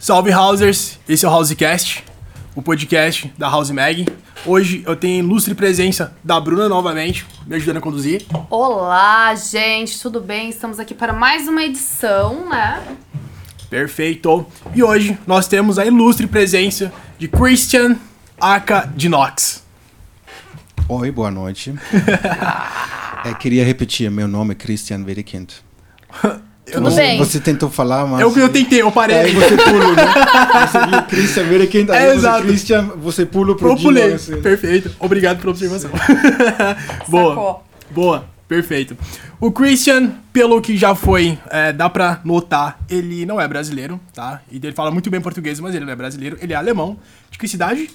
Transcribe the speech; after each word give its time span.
Salve 0.00 0.32
Housers, 0.32 0.98
esse 1.06 1.26
é 1.26 1.28
o 1.28 1.30
Housecast, 1.30 2.02
o 2.54 2.62
podcast 2.62 3.30
da 3.36 3.50
House 3.50 3.70
Mag. 3.70 4.06
Hoje 4.46 4.82
eu 4.86 4.96
tenho 4.96 5.16
a 5.16 5.18
ilustre 5.18 5.54
presença 5.54 6.16
da 6.24 6.40
Bruna 6.40 6.70
novamente, 6.70 7.26
me 7.46 7.56
ajudando 7.56 7.76
a 7.76 7.80
conduzir. 7.82 8.24
Olá, 8.48 9.34
gente, 9.34 10.00
tudo 10.00 10.18
bem? 10.18 10.48
Estamos 10.48 10.80
aqui 10.80 10.94
para 10.94 11.12
mais 11.12 11.46
uma 11.46 11.62
edição, 11.62 12.48
né? 12.48 12.96
Perfeito. 13.68 14.46
E 14.74 14.82
hoje 14.82 15.18
nós 15.26 15.46
temos 15.46 15.78
a 15.78 15.84
ilustre 15.84 16.26
presença 16.26 16.90
de 17.18 17.28
Christian 17.28 17.96
Aka 18.40 18.90
Dinox. 18.96 19.62
Oi, 20.88 21.10
boa 21.10 21.30
noite. 21.30 21.74
é, 23.22 23.34
queria 23.34 23.66
repetir, 23.66 24.10
meu 24.10 24.26
nome 24.26 24.52
é 24.52 24.54
Christian 24.54 25.04
Verikind. 25.04 25.50
Tudo 26.70 26.90
você, 26.90 27.00
bem. 27.00 27.18
Você 27.18 27.40
tentou 27.40 27.70
falar, 27.70 28.06
mas... 28.06 28.20
É 28.20 28.26
o 28.26 28.32
que 28.32 28.40
eu 28.40 28.48
tentei, 28.48 28.82
eu 28.82 28.90
parei. 28.92 29.16
Aí 29.16 29.32
você 29.32 29.56
pula, 29.56 29.92
né? 29.94 30.04
Você 30.66 30.86
viu 30.86 31.02
Christian 31.02 31.44
Verikind, 31.44 31.90
aí 31.90 31.96
É, 31.96 32.06
você, 32.06 32.14
exato. 32.16 32.42
Christian, 32.42 32.90
você 32.96 33.26
pula 33.26 33.56
pro 33.56 33.70
Eu 33.70 33.76
pulei. 33.76 34.14
Assim. 34.14 34.40
Perfeito. 34.40 34.90
Obrigado 34.98 35.38
pela 35.38 35.50
observação. 35.50 35.90
Boa. 37.08 37.28
Sacou. 37.34 37.64
Boa. 37.90 38.24
Perfeito. 38.46 38.96
O 39.40 39.52
Christian, 39.52 40.10
pelo 40.32 40.60
que 40.60 40.76
já 40.76 40.94
foi, 40.94 41.38
é, 41.50 41.72
dá 41.72 41.88
pra 41.88 42.20
notar, 42.24 42.78
ele 42.90 43.24
não 43.24 43.40
é 43.40 43.46
brasileiro, 43.46 44.00
tá? 44.12 44.42
E 44.50 44.56
ele 44.56 44.72
fala 44.72 44.90
muito 44.90 45.08
bem 45.08 45.20
português, 45.20 45.60
mas 45.60 45.74
ele 45.74 45.84
não 45.84 45.92
é 45.92 45.96
brasileiro. 45.96 46.36
Ele 46.40 46.52
é 46.52 46.56
alemão. 46.56 46.98
De 47.30 47.38
que 47.38 47.46
cidade? 47.46 47.88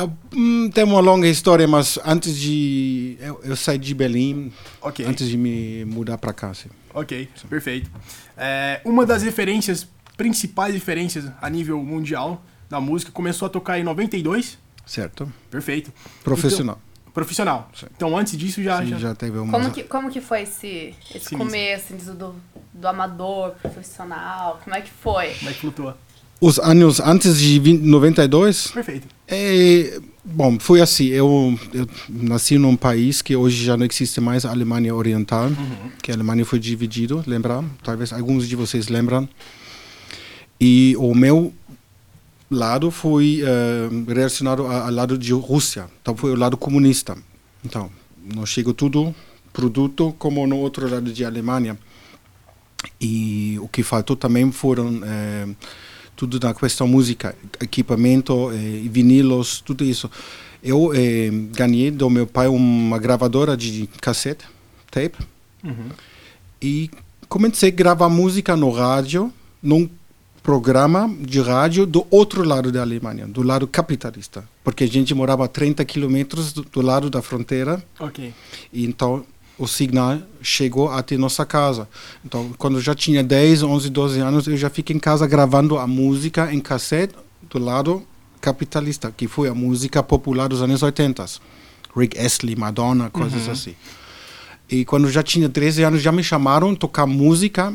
Ah, 0.00 0.08
hum, 0.32 0.70
tem 0.72 0.84
uma 0.84 1.00
longa 1.00 1.26
história, 1.26 1.66
mas 1.66 1.98
antes 2.06 2.38
de... 2.38 3.16
Eu, 3.20 3.40
eu 3.42 3.56
saí 3.56 3.76
de 3.78 3.92
Berlim, 3.92 4.52
Ok. 4.80 5.04
antes 5.04 5.28
de 5.28 5.36
me 5.36 5.84
mudar 5.86 6.16
pra 6.18 6.32
cá, 6.32 6.50
assim. 6.50 6.68
Ok, 6.94 7.28
perfeito. 7.50 7.90
É, 8.36 8.80
uma 8.84 9.04
das 9.04 9.24
referências, 9.24 9.88
principais 10.16 10.72
referências 10.72 11.24
a 11.42 11.50
nível 11.50 11.82
mundial 11.82 12.40
da 12.70 12.80
música, 12.80 13.10
começou 13.10 13.46
a 13.46 13.48
tocar 13.48 13.76
em 13.80 13.82
92. 13.82 14.56
Certo? 14.86 15.32
Perfeito. 15.50 15.92
Profissional. 16.22 16.80
Então, 17.02 17.12
profissional. 17.12 17.68
Então 17.96 18.16
antes 18.16 18.36
disso 18.38 18.62
já. 18.62 18.80
Sim, 18.80 18.90
já... 18.90 18.98
já 18.98 19.14
teve 19.16 19.36
uma... 19.36 19.50
Como 19.50 19.72
que, 19.72 19.82
como 19.82 20.10
que 20.12 20.20
foi 20.20 20.42
esse, 20.42 20.94
esse 21.10 21.16
Esse 21.16 21.36
começo 21.36 21.92
assim, 21.92 22.14
do, 22.14 22.36
do 22.72 22.86
amador, 22.86 23.56
profissional? 23.60 24.60
Como 24.62 24.76
é 24.76 24.80
que 24.80 24.90
foi? 24.92 25.34
Como 25.34 25.50
é 25.50 25.52
que 25.52 25.58
flutua? 25.58 25.98
Os 26.40 26.60
anos 26.60 27.00
antes 27.00 27.36
de 27.36 27.58
20, 27.58 27.82
92... 27.82 28.68
Perfeito. 28.68 29.17
É, 29.30 30.00
bom, 30.24 30.58
foi 30.58 30.80
assim. 30.80 31.06
Eu, 31.08 31.58
eu 31.74 31.86
nasci 32.08 32.56
num 32.56 32.74
país 32.74 33.20
que 33.20 33.36
hoje 33.36 33.62
já 33.62 33.76
não 33.76 33.84
existe 33.84 34.20
mais, 34.20 34.46
a 34.46 34.50
Alemanha 34.50 34.94
Oriental, 34.94 35.50
que 36.02 36.10
a 36.10 36.14
Alemanha 36.14 36.44
foi 36.46 36.58
dividido, 36.58 37.22
lembra? 37.26 37.62
Talvez 37.82 38.12
alguns 38.12 38.48
de 38.48 38.56
vocês 38.56 38.88
lembram. 38.88 39.28
E 40.58 40.96
o 40.98 41.14
meu 41.14 41.52
lado 42.50 42.90
foi 42.90 43.42
eh, 43.44 43.88
relacionado 44.08 44.66
ao 44.66 44.90
lado 44.90 45.18
de 45.18 45.32
Rússia. 45.32 45.86
Então 46.00 46.16
foi 46.16 46.32
o 46.32 46.36
lado 46.36 46.56
comunista. 46.56 47.16
Então, 47.64 47.90
não 48.34 48.46
chegou 48.46 48.72
tudo 48.72 49.14
produto 49.52 50.14
como 50.18 50.46
no 50.46 50.56
outro 50.56 50.88
lado 50.88 51.12
de 51.12 51.24
Alemanha. 51.24 51.78
E 53.00 53.58
o 53.60 53.68
que 53.68 53.82
faltou 53.82 54.16
também 54.16 54.50
foram 54.50 55.00
eh, 55.04 55.48
tudo 56.18 56.40
na 56.44 56.52
questão 56.52 56.88
música, 56.88 57.32
equipamento, 57.60 58.50
eh, 58.52 58.88
vinilos, 58.90 59.60
tudo 59.60 59.84
isso. 59.84 60.10
Eu 60.60 60.92
eh, 60.92 61.30
ganhei 61.54 61.92
do 61.92 62.10
meu 62.10 62.26
pai 62.26 62.48
uma 62.48 62.98
gravadora 62.98 63.56
de 63.56 63.88
cassete, 64.00 64.44
tape, 64.90 65.16
Uhum. 65.62 65.90
e 66.60 66.90
comecei 67.28 67.68
a 67.68 67.72
gravar 67.72 68.08
música 68.08 68.56
no 68.56 68.70
rádio, 68.70 69.32
num 69.62 69.88
programa 70.42 71.08
de 71.20 71.40
rádio 71.40 71.86
do 71.86 72.04
outro 72.10 72.42
lado 72.42 72.72
da 72.72 72.80
Alemanha, 72.80 73.26
do 73.26 73.42
lado 73.42 73.66
capitalista, 73.68 74.42
porque 74.64 74.84
a 74.84 74.88
gente 74.88 75.14
morava 75.14 75.44
a 75.44 75.48
30 75.48 75.84
quilômetros 75.84 76.52
do, 76.52 76.62
do 76.62 76.80
lado 76.80 77.08
da 77.10 77.22
fronteira, 77.22 77.80
Ok. 78.00 78.32
e 78.72 78.84
então 78.84 79.24
o 79.58 79.66
sinal 79.66 80.20
chegou 80.40 80.90
até 80.90 81.16
nossa 81.16 81.44
casa. 81.44 81.88
Então, 82.24 82.52
quando 82.56 82.78
eu 82.78 82.80
já 82.80 82.94
tinha 82.94 83.22
10, 83.22 83.64
11, 83.64 83.90
12 83.90 84.20
anos, 84.20 84.46
eu 84.46 84.56
já 84.56 84.70
fiquei 84.70 84.94
em 84.94 85.00
casa 85.00 85.26
gravando 85.26 85.76
a 85.76 85.86
música 85.86 86.52
em 86.52 86.60
cassete 86.60 87.14
do 87.50 87.58
lado 87.58 88.02
capitalista, 88.40 89.12
que 89.14 89.26
foi 89.26 89.48
a 89.48 89.54
música 89.54 90.02
popular 90.02 90.48
dos 90.48 90.62
anos 90.62 90.82
80. 90.82 91.24
Rick 91.96 92.18
Astley, 92.18 92.54
Madonna, 92.54 93.10
coisas 93.10 93.48
assim. 93.48 93.74
E 94.70 94.84
quando 94.84 95.04
eu 95.04 95.10
já 95.10 95.22
tinha 95.22 95.48
13 95.48 95.82
anos, 95.82 96.02
já 96.02 96.12
me 96.12 96.22
chamaram 96.22 96.74
tocar 96.74 97.06
música 97.06 97.74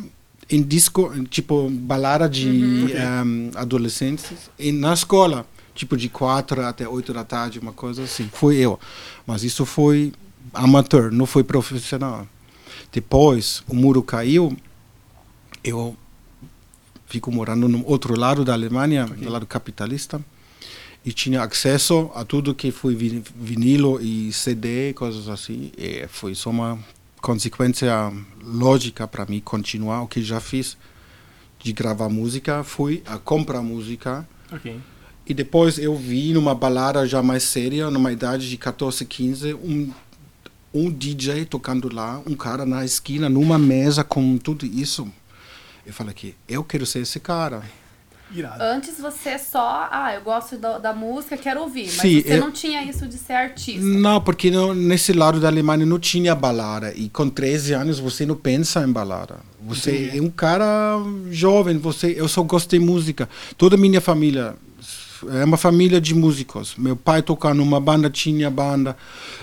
em 0.49 0.61
disco, 0.61 1.11
tipo 1.25 1.69
balada 1.69 2.29
de 2.29 2.47
em, 2.47 3.51
adolescentes, 3.55 4.49
e 4.59 4.71
na 4.71 4.93
escola, 4.93 5.45
tipo 5.73 5.97
de 5.97 6.07
4 6.07 6.65
até 6.65 6.87
8 6.87 7.13
da 7.13 7.23
tarde, 7.23 7.59
uma 7.59 7.73
coisa 7.73 8.03
assim. 8.03 8.29
Fui 8.31 8.57
eu. 8.57 8.79
Mas 9.25 9.43
isso 9.43 9.65
foi 9.65 10.13
amateur, 10.53 11.11
não 11.11 11.25
foi 11.25 11.43
profissional. 11.43 12.27
Depois, 12.91 13.63
o 13.67 13.75
muro 13.75 14.03
caiu, 14.03 14.55
eu 15.63 15.95
fico 17.07 17.31
morando 17.31 17.67
no 17.67 17.85
outro 17.87 18.17
lado 18.19 18.43
da 18.45 18.53
Alemanha, 18.53 19.05
do 19.05 19.29
lado 19.29 19.45
capitalista, 19.45 20.23
e 21.05 21.11
tinha 21.11 21.43
acesso 21.43 22.09
a 22.15 22.23
tudo 22.23 22.55
que 22.55 22.71
foi 22.71 22.95
vi- 22.95 23.23
vinilo 23.35 23.99
e 24.01 24.31
CD, 24.31 24.93
coisas 24.93 25.27
assim. 25.27 25.71
E 25.77 26.07
foi 26.07 26.33
só 26.33 26.49
uma 26.49 26.79
consequência 27.21 28.11
lógica 28.43 29.07
para 29.07 29.25
mim 29.25 29.39
continuar 29.39 30.01
o 30.01 30.07
que 30.07 30.21
já 30.21 30.39
fiz 30.39 30.77
de 31.59 31.71
gravar 31.73 32.09
música, 32.09 32.63
fui 32.63 33.01
a 33.05 33.17
comprar 33.17 33.61
música 33.61 34.27
e 35.25 35.33
depois 35.33 35.77
eu 35.77 35.95
vi 35.95 36.33
numa 36.33 36.53
balada 36.53 37.07
já 37.07 37.23
mais 37.23 37.43
séria, 37.43 37.89
numa 37.89 38.11
idade 38.11 38.49
de 38.49 38.57
14, 38.57 39.05
15, 39.05 39.53
um, 39.53 39.89
um 40.73 40.89
DJ 40.91 41.45
tocando 41.45 41.93
lá, 41.93 42.21
um 42.27 42.35
cara 42.35 42.65
na 42.65 42.83
esquina, 42.83 43.29
numa 43.29 43.57
mesa 43.59 44.03
com 44.03 44.37
tudo 44.37 44.65
isso. 44.65 45.07
Eu 45.85 45.93
falei 45.93 46.13
que 46.13 46.35
eu 46.47 46.63
quero 46.63 46.85
ser 46.85 46.99
esse 46.99 47.19
cara. 47.19 47.61
Irado. 48.35 48.63
Antes 48.63 48.97
você 48.99 49.37
só, 49.37 49.87
ah, 49.91 50.11
eu 50.15 50.21
gosto 50.21 50.57
da, 50.57 50.79
da 50.79 50.91
música, 50.93 51.37
quero 51.37 51.61
ouvir, 51.61 51.83
mas 51.85 52.01
Sim, 52.01 52.19
você 52.21 52.33
eu- 52.33 52.39
não 52.39 52.51
tinha 52.51 52.83
isso 52.83 53.05
de 53.07 53.15
ser 53.19 53.33
artista. 53.33 53.85
Não, 53.85 54.19
porque 54.19 54.49
não, 54.49 54.73
nesse 54.73 55.13
lado 55.13 55.39
da 55.39 55.47
Alemanha 55.49 55.85
não 55.85 55.99
tinha 55.99 56.33
balada. 56.33 56.91
E 56.95 57.09
com 57.09 57.29
13 57.29 57.73
anos 57.73 57.99
você 57.99 58.25
não 58.25 58.35
pensa 58.35 58.81
em 58.81 58.91
balada. 58.91 59.37
Você 59.61 60.11
é 60.15 60.19
um 60.21 60.31
cara 60.31 60.97
jovem, 61.29 61.77
você, 61.77 62.15
eu 62.17 62.27
só 62.27 62.41
gostei 62.41 62.79
de 62.79 62.85
música. 62.85 63.29
Toda 63.55 63.75
a 63.75 63.79
minha 63.79 64.01
família 64.01 64.55
é 65.31 65.43
uma 65.43 65.57
família 65.57 65.99
de 65.99 66.13
músicos. 66.13 66.75
Meu 66.77 66.95
pai 66.95 67.21
tocava 67.21 67.53
numa 67.53 67.79
banda, 67.79 68.09
tinha 68.09 68.49
banda. 68.49 68.95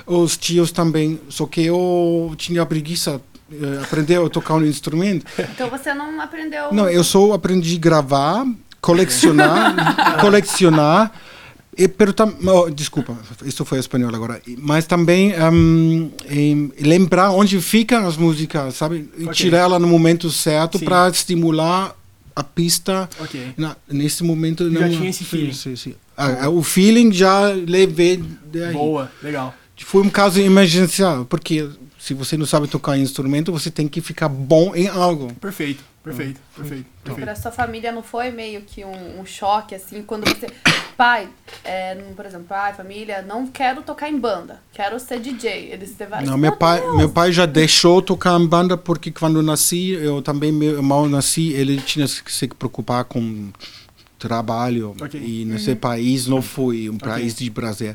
Os 0.07 0.37
tios 0.37 0.71
também. 0.73 1.21
Só 1.29 1.47
que 1.47 1.63
eu 1.63 2.35
tinha 2.37 2.65
preguiça 2.67 3.21
eh, 3.53 3.81
aprender 3.83 4.21
a 4.25 4.29
tocar 4.29 4.55
um 4.55 4.65
instrumento. 4.65 5.27
Então 5.39 5.69
você 5.69 5.93
não 5.93 6.21
aprendeu. 6.21 6.73
Não, 6.73 6.89
eu 6.89 7.03
só 7.03 7.33
aprendi 7.33 7.77
a 7.77 7.79
gravar, 7.79 8.47
colecionar, 8.81 10.19
colecionar. 10.21 11.13
E, 11.77 11.89
pero 11.89 12.13
tam, 12.13 12.35
oh, 12.47 12.69
desculpa, 12.69 13.17
isso 13.45 13.65
foi 13.65 13.79
espanhol 13.79 14.15
agora. 14.15 14.43
Mas 14.59 14.87
também 14.87 15.33
em 16.29 16.73
lembrar 16.79 17.31
onde 17.31 17.61
ficam 17.61 18.07
as 18.07 18.17
músicas, 18.17 18.75
sabe? 18.75 19.09
E 19.17 19.23
Ok. 19.23 19.35
tirar 19.35 19.59
ela 19.59 19.79
no 19.79 19.87
momento 19.87 20.31
certo 20.31 20.79
para 20.79 21.09
estimular 21.09 21.95
a 22.41 22.45
pista. 22.45 23.09
Ok. 23.21 23.53
Na- 23.57 23.77
nesse 23.91 24.25
momento 24.25 24.71
Já 24.73 24.81
não. 24.81 24.89
tinha 24.97 25.11
esse 25.11 25.25
feeling. 25.25 25.53
sim, 25.53 25.77
sim. 25.77 25.95
Ah, 26.17 26.49
o 26.49 26.63
feeling 26.63 27.13
já 27.13 27.49
levei 27.49 28.23
daí. 28.53 28.73
Boa, 28.73 29.11
legal. 29.23 29.55
Foi 29.77 30.03
um 30.03 30.11
caso 30.11 30.41
emergencial, 30.41 31.25
porque 31.25 31.69
se 32.01 32.15
você 32.15 32.35
não 32.37 32.47
sabe 32.47 32.67
tocar 32.67 32.97
instrumento, 32.97 33.53
você 33.53 33.71
tem 33.71 33.87
que 33.87 34.01
ficar 34.01 34.29
bom 34.29 34.75
em 34.75 34.89
algo. 34.89 35.35
Perfeito, 35.35 35.85
perfeito, 36.03 36.41
perfeito, 36.57 36.87
Pra 37.05 37.15
perfeito. 37.15 37.43
sua 37.43 37.53
família 37.53 37.93
não 37.93 38.03
foi 38.03 38.31
meio 38.31 38.63
que 38.63 38.83
um, 38.85 39.21
um 39.21 39.27
choque, 39.27 39.75
assim, 39.75 40.03
quando 40.03 40.25
você. 40.25 40.47
Pai, 40.97 41.29
é, 41.65 41.95
por 42.17 42.25
exemplo, 42.27 42.47
pai, 42.47 42.73
família, 42.75 43.23
não 43.23 43.47
quero 43.47 43.83
tocar 43.83 44.11
em 44.11 44.19
banda, 44.19 44.61
quero 44.73 44.99
ser 44.99 45.21
DJ. 45.21 45.71
Eles 45.73 45.95
levaram. 45.99 46.27
Não, 46.27 46.39
meu 46.39 46.57
pai, 46.57 46.81
meu 46.97 47.09
pai 47.11 47.33
já 47.33 47.45
deixou 47.47 48.01
tocar 48.03 48.39
em 48.41 48.47
banda 48.47 48.77
porque 48.79 49.11
quando 49.11 49.37
eu 49.39 49.43
nasci, 49.43 49.91
eu 49.91 50.21
também 50.23 50.51
meu 50.53 50.73
irmão 50.77 51.07
nasci, 51.09 51.53
ele 51.53 51.77
tinha 51.81 52.07
que 52.07 52.33
se 52.33 52.49
preocupar 52.49 53.05
com 53.05 53.51
trabalho 54.19 54.95
Ok. 55.01 55.19
e 55.21 55.45
nesse 55.45 55.75
país 55.75 56.27
não 56.27 56.43
foi 56.43 56.89
um 56.91 56.95
Ok. 56.97 57.09
país 57.09 57.35
de 57.35 57.49
Brasil. 57.51 57.95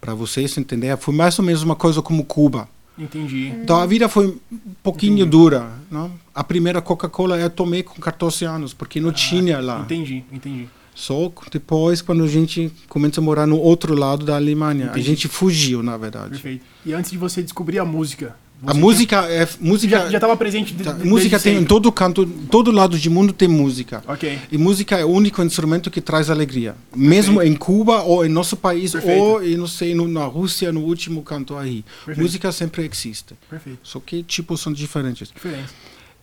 Para 0.00 0.14
vocês 0.14 0.56
entenderem, 0.56 0.96
foi 0.96 1.14
mais 1.14 1.38
ou 1.38 1.44
menos 1.44 1.62
uma 1.62 1.74
coisa 1.74 2.00
como 2.02 2.24
Cuba. 2.24 2.68
Entendi. 2.98 3.48
Então 3.48 3.78
a 3.78 3.86
vida 3.86 4.08
foi 4.08 4.28
um 4.28 4.74
pouquinho 4.82 5.26
dura. 5.26 5.70
Não? 5.90 6.10
A 6.34 6.42
primeira 6.42 6.80
Coca-Cola 6.80 7.38
eu 7.38 7.50
tomei 7.50 7.82
com 7.82 8.00
14 8.00 8.44
anos, 8.44 8.72
porque 8.72 9.00
não 9.00 9.12
tinha 9.12 9.60
lá. 9.60 9.80
Entendi, 9.80 10.24
entendi. 10.32 10.68
Só 10.94 11.30
depois, 11.52 12.00
quando 12.00 12.24
a 12.24 12.26
gente 12.26 12.72
começa 12.88 13.20
a 13.20 13.22
morar 13.22 13.46
no 13.46 13.58
outro 13.58 13.94
lado 13.94 14.24
da 14.24 14.36
Alemanha. 14.36 14.86
Entendi. 14.86 15.00
A 15.00 15.02
gente 15.02 15.28
fugiu, 15.28 15.82
na 15.82 15.96
verdade. 15.98 16.30
Perfeito. 16.30 16.64
E 16.86 16.94
antes 16.94 17.10
de 17.10 17.18
você 17.18 17.42
descobrir 17.42 17.78
a 17.78 17.84
música, 17.84 18.34
A 18.64 18.72
música 18.72 19.26
é 19.30 19.46
música. 19.60 19.98
Já, 19.98 20.10
já 20.10 20.20
tava 20.20 20.36
presente 20.36 20.72
de, 20.72 20.82
tá, 20.82 20.92
de- 20.92 21.04
música 21.06 21.38
tem 21.38 21.52
em 21.52 21.56
sempre. 21.56 21.68
todo 21.68 21.92
canto, 21.92 22.24
todo 22.50 22.70
lado 22.72 22.96
do 22.98 23.10
mundo 23.10 23.32
tem 23.32 23.46
música. 23.48 24.02
E 24.50 24.56
música 24.56 24.96
é 24.98 25.04
o 25.04 25.08
único 25.08 25.42
instrumento 25.42 25.90
que 25.90 26.00
traz 26.00 26.30
alegria. 26.30 26.74
Mesmo 26.94 27.42
em 27.42 27.54
Cuba 27.54 28.02
ou 28.02 28.24
em 28.24 28.28
nosso 28.28 28.56
país 28.56 28.92
Perfeito. 28.92 29.22
ou 29.22 29.42
em, 29.44 29.56
não 29.56 29.66
sei, 29.66 29.94
no, 29.94 30.08
na 30.08 30.24
Rússia, 30.24 30.72
no 30.72 30.80
último 30.80 31.22
canto 31.22 31.54
aí. 31.56 31.84
Perfeito. 32.04 32.20
Música 32.20 32.50
sempre 32.52 32.84
existe. 32.90 33.34
Só 33.82 34.00
que 34.00 34.22
tipos 34.22 34.60
são 34.60 34.72
diferentes. 34.72 35.30
Diferente. 35.32 35.68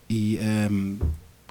E 0.09 0.37
ehm, 0.41 0.95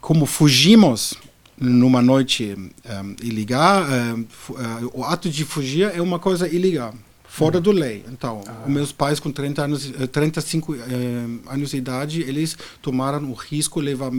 como 0.00 0.26
fugimos 0.26 1.14
numa 1.58 2.02
noite 2.02 2.56
ehm, 2.84 3.14
ilegal, 3.22 3.84
ehm, 3.90 4.24
fu- 4.28 4.56
eh, 4.58 4.90
o 4.92 5.04
ato 5.04 5.30
de 5.30 5.44
fugir 5.44 5.90
é 5.94 6.02
uma 6.02 6.18
coisa 6.18 6.48
ilegal, 6.48 6.92
fora 7.32 7.58
do 7.58 7.72
lei. 7.72 8.04
Então, 8.12 8.42
os 8.66 8.70
meus 8.70 8.92
pais 8.92 9.18
com 9.18 9.32
30 9.32 9.64
anos, 9.64 9.90
eh, 9.98 10.06
35 10.06 10.74
ehm, 10.74 11.40
anos 11.48 11.70
de 11.70 11.78
idade, 11.78 12.20
eles 12.20 12.58
tomaram 12.82 13.24
o 13.30 13.32
risco 13.32 13.80
de 13.80 13.86
levar 13.86 14.10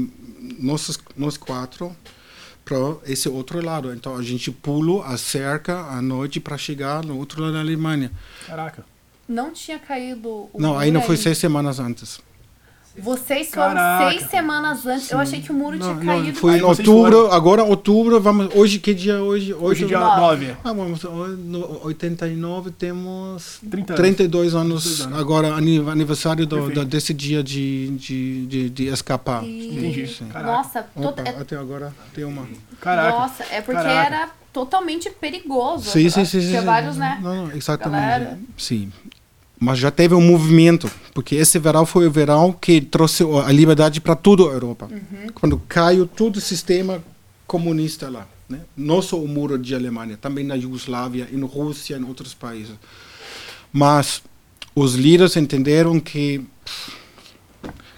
nós, 0.59 0.99
nós 1.15 1.37
quatro 1.37 1.95
para 2.65 2.75
esse 3.05 3.29
outro 3.29 3.63
lado. 3.63 3.93
Então, 3.93 4.15
a 4.17 4.23
gente 4.23 4.49
pulou 4.49 5.03
a 5.03 5.15
cerca 5.15 5.81
à 5.81 6.01
noite 6.01 6.39
para 6.39 6.57
chegar 6.57 7.05
no 7.05 7.19
outro 7.19 7.39
lado 7.39 7.53
da 7.53 7.59
Alemanha. 7.59 8.11
Caraca. 8.47 8.83
Não 9.27 9.53
tinha 9.53 9.77
caído 9.77 10.27
o 10.27 10.49
Não, 10.55 10.73
não 10.73 11.01
foi 11.01 11.15
ainda. 11.15 11.17
seis 11.17 11.37
semanas 11.37 11.79
antes. 11.79 12.19
Vocês 12.97 13.49
foram 13.49 13.73
Caraca. 13.73 14.11
seis 14.11 14.29
semanas 14.29 14.85
antes. 14.85 15.09
Eu 15.09 15.17
achei 15.17 15.41
que 15.41 15.51
o 15.51 15.53
muro 15.55 15.77
Não, 15.77 15.97
tinha 15.99 16.13
não, 16.13 16.21
caído. 16.21 16.37
foi 16.37 16.57
em 16.59 16.61
outubro, 16.61 16.93
foram? 17.23 17.31
agora 17.31 17.63
outubro, 17.63 18.21
vamos, 18.21 18.49
hoje 18.53 18.77
que 18.77 18.93
dia 18.93 19.21
hoje? 19.21 19.51
Hoje 19.53 19.85
é 19.85 19.87
dia 19.87 19.99
Nove. 19.99 20.21
9. 20.47 20.57
Ah, 20.63 20.73
vamos, 20.73 21.01
no 21.03 21.79
89 21.85 22.69
temos 22.71 23.59
30 23.69 23.93
anos. 23.93 23.97
32 23.99 24.53
anos, 24.55 24.83
32 24.83 25.01
anos. 25.07 25.19
agora 25.19 25.47
ani- 25.55 25.89
aniversário 25.89 26.45
do, 26.45 26.69
da- 26.71 26.83
desse 26.83 27.13
dia 27.15 27.41
de, 27.43 27.87
de, 27.97 28.45
de, 28.45 28.69
de 28.69 28.83
escapar. 28.87 29.43
E- 29.43 29.69
Entendi. 29.75 30.07
Sim. 30.07 30.29
Nossa, 30.43 30.85
Opa, 30.95 31.23
é- 31.23 31.29
até 31.41 31.55
agora 31.55 31.91
tem 32.13 32.23
uma. 32.25 32.47
Caraca. 32.79 33.09
nossa, 33.17 33.43
é 33.51 33.59
porque 33.61 33.81
Caraca. 33.81 34.15
era 34.15 34.29
totalmente 34.53 35.09
perigoso. 35.09 35.89
Sim, 35.89 36.07
sim, 36.11 36.25
sim. 36.25 36.39
Tinha 36.41 36.59
sim, 36.59 36.65
vários, 36.65 36.93
sim. 36.93 36.99
né? 36.99 37.19
Não, 37.23 37.47
não, 37.47 37.55
exatamente. 37.55 38.01
Galera. 38.01 38.39
Sim. 38.55 38.91
Mas 39.63 39.79
já 39.79 39.89
teve 39.89 40.13
um 40.13 40.19
movimento, 40.19 40.91
porque 41.13 41.35
esse 41.35 41.57
verão 41.57 41.85
foi 41.85 42.05
o 42.05 42.11
verão 42.11 42.51
que 42.51 42.81
trouxe 42.81 43.23
a 43.45 43.49
liberdade 43.49 44.01
para 44.01 44.13
toda 44.13 44.43
a 44.43 44.47
Europa. 44.47 44.89
Uhum. 44.91 45.27
Quando 45.33 45.57
caiu 45.57 46.05
todo 46.05 46.35
o 46.35 46.41
sistema 46.41 47.01
comunista 47.47 48.09
lá. 48.09 48.27
Né? 48.49 48.59
Não 48.75 49.01
só 49.01 49.17
o 49.17 49.25
muro 49.25 49.57
de 49.57 49.73
Alemanha, 49.73 50.17
também 50.17 50.43
na 50.43 50.55
Iugoslávia, 50.55 51.29
em 51.31 51.39
Rússia, 51.39 51.95
em 51.95 52.03
outros 52.03 52.33
países. 52.33 52.73
Mas 53.71 54.21
os 54.75 54.95
líderes 54.95 55.37
entenderam 55.37 55.97
que 55.97 56.45
pff, 56.65 56.91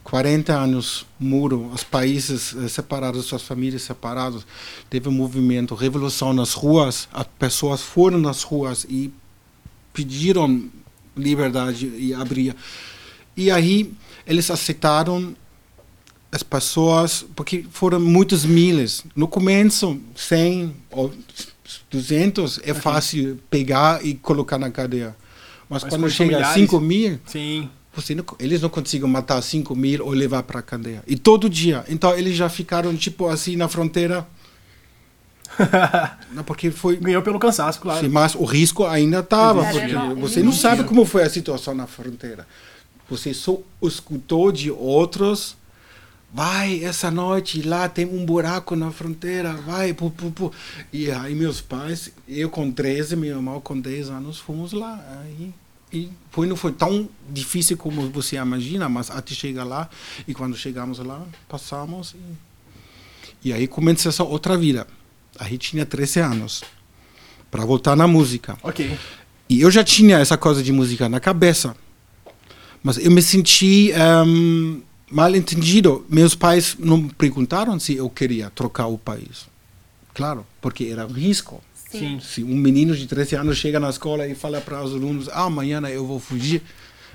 40 0.03 0.53
anos 0.53 1.07
muro, 1.19 1.71
os 1.73 1.83
países 1.83 2.55
eh, 2.55 2.67
separados, 2.67 3.25
suas 3.25 3.41
famílias 3.41 3.81
separadas, 3.81 4.45
teve 4.87 5.09
um 5.09 5.11
movimento, 5.11 5.73
revolução 5.73 6.31
nas 6.31 6.53
ruas, 6.53 7.09
as 7.11 7.25
pessoas 7.39 7.81
foram 7.81 8.19
nas 8.19 8.43
ruas 8.43 8.85
e 8.87 9.11
pediram 9.91 10.69
liberdade 11.15 11.87
e 11.97 12.13
abrir. 12.13 12.55
E 13.35 13.49
aí 13.51 13.91
eles 14.25 14.49
aceitaram 14.49 15.35
as 16.31 16.43
pessoas, 16.43 17.25
porque 17.35 17.65
foram 17.71 17.99
muitos 17.99 18.43
milhas. 18.45 19.03
No 19.15 19.27
começo, 19.27 19.99
100 20.15 20.75
ou 20.91 21.13
200 21.89 22.59
é 22.63 22.73
fácil 22.73 23.39
pegar 23.49 24.05
e 24.05 24.13
colocar 24.15 24.57
na 24.57 24.69
cadeia. 24.69 25.15
Mas, 25.69 25.83
Mas 25.83 25.89
quando 25.93 26.09
chega 26.09 26.35
a 26.35 26.37
milhares- 26.39 26.61
5 26.61 26.79
mil, 26.79 27.19
Sim. 27.25 27.69
não- 28.15 28.25
eles 28.39 28.61
não 28.61 28.69
conseguem 28.69 29.09
matar 29.09 29.41
5 29.41 29.75
mil 29.75 30.05
ou 30.05 30.11
levar 30.11 30.43
para 30.43 30.59
a 30.59 30.63
cadeia. 30.63 31.03
E 31.07 31.15
todo 31.15 31.49
dia. 31.49 31.83
Então 31.87 32.13
eles 32.17 32.35
já 32.35 32.49
ficaram 32.49 32.95
tipo 32.95 33.27
assim 33.27 33.55
na 33.55 33.67
fronteira. 33.67 34.27
Não, 36.31 36.43
porque 36.43 36.71
foi. 36.71 36.97
Ganhou 36.97 37.21
pelo 37.21 37.39
cansaço, 37.39 37.79
claro. 37.79 38.05
Sim, 38.05 38.11
mas 38.11 38.35
o 38.35 38.43
risco 38.43 38.85
ainda 38.85 39.19
estava, 39.19 39.63
porque 39.65 39.93
você 40.19 40.43
não 40.43 40.51
sabe 40.51 40.83
como 40.83 41.05
foi 41.05 41.23
a 41.23 41.29
situação 41.29 41.73
na 41.73 41.87
fronteira. 41.87 42.45
Você 43.09 43.33
só 43.33 43.59
escutou 43.81 44.51
de 44.51 44.71
outros. 44.71 45.55
Vai, 46.33 46.83
essa 46.83 47.09
noite 47.09 47.61
lá 47.61 47.87
tem 47.87 48.05
um 48.05 48.25
buraco 48.25 48.75
na 48.75 48.91
fronteira, 48.91 49.53
vai, 49.53 49.93
pu, 49.93 50.11
pu, 50.11 50.31
pu. 50.31 50.51
E 50.91 51.09
aí 51.09 51.33
meus 51.33 51.61
pais, 51.61 52.11
eu 52.27 52.49
com 52.49 52.69
13, 52.69 53.15
meu 53.15 53.37
irmão 53.37 53.61
com 53.61 53.79
10 53.79 54.09
anos, 54.09 54.37
fomos 54.37 54.73
lá. 54.73 55.01
Aí, 55.21 55.53
e 55.93 56.11
foi, 56.31 56.45
não 56.45 56.57
foi 56.57 56.73
tão 56.73 57.07
difícil 57.29 57.77
como 57.77 58.09
você 58.09 58.35
imagina, 58.35 58.89
mas 58.89 59.09
até 59.09 59.33
chegar 59.33 59.63
lá, 59.63 59.89
e 60.27 60.33
quando 60.33 60.57
chegamos 60.57 60.99
lá, 60.99 61.23
passamos. 61.47 62.13
E, 63.41 63.49
e 63.49 63.53
aí 63.53 63.65
começou 63.65 64.09
essa 64.09 64.23
outra 64.25 64.57
vida. 64.57 64.85
Aí 65.39 65.57
tinha 65.57 65.85
13 65.85 66.19
anos, 66.19 66.63
para 67.51 67.65
voltar 67.65 67.95
na 67.95 68.07
música. 68.07 68.57
Ok. 68.63 68.97
E 69.47 69.61
eu 69.61 69.69
já 69.69 69.83
tinha 69.83 70.17
essa 70.17 70.37
coisa 70.37 70.63
de 70.63 70.71
música 70.71 71.07
na 71.07 71.19
cabeça. 71.19 71.75
Mas 72.81 72.97
eu 72.97 73.11
me 73.11 73.21
senti 73.21 73.91
ehm, 73.91 74.81
mal 75.09 75.35
entendido. 75.35 76.05
Meus 76.09 76.35
pais 76.35 76.75
não 76.79 77.07
perguntaram 77.07 77.79
se 77.79 77.95
eu 77.95 78.09
queria 78.09 78.49
trocar 78.49 78.87
o 78.87 78.97
país. 78.97 79.47
Claro, 80.13 80.45
porque 80.61 80.85
era 80.85 81.05
um 81.05 81.11
risco. 81.11 81.61
Sim. 81.91 82.19
Se 82.19 82.43
um 82.43 82.55
menino 82.55 82.95
de 82.95 83.07
13 83.07 83.35
anos 83.35 83.57
chega 83.57 83.79
na 83.79 83.89
escola 83.89 84.27
e 84.27 84.35
fala 84.35 84.59
para 84.61 84.83
os 84.83 84.93
alunos: 84.93 85.29
ah, 85.29 85.43
amanhã 85.43 85.79
eu 85.89 86.05
vou 86.05 86.19
fugir, 86.19 86.61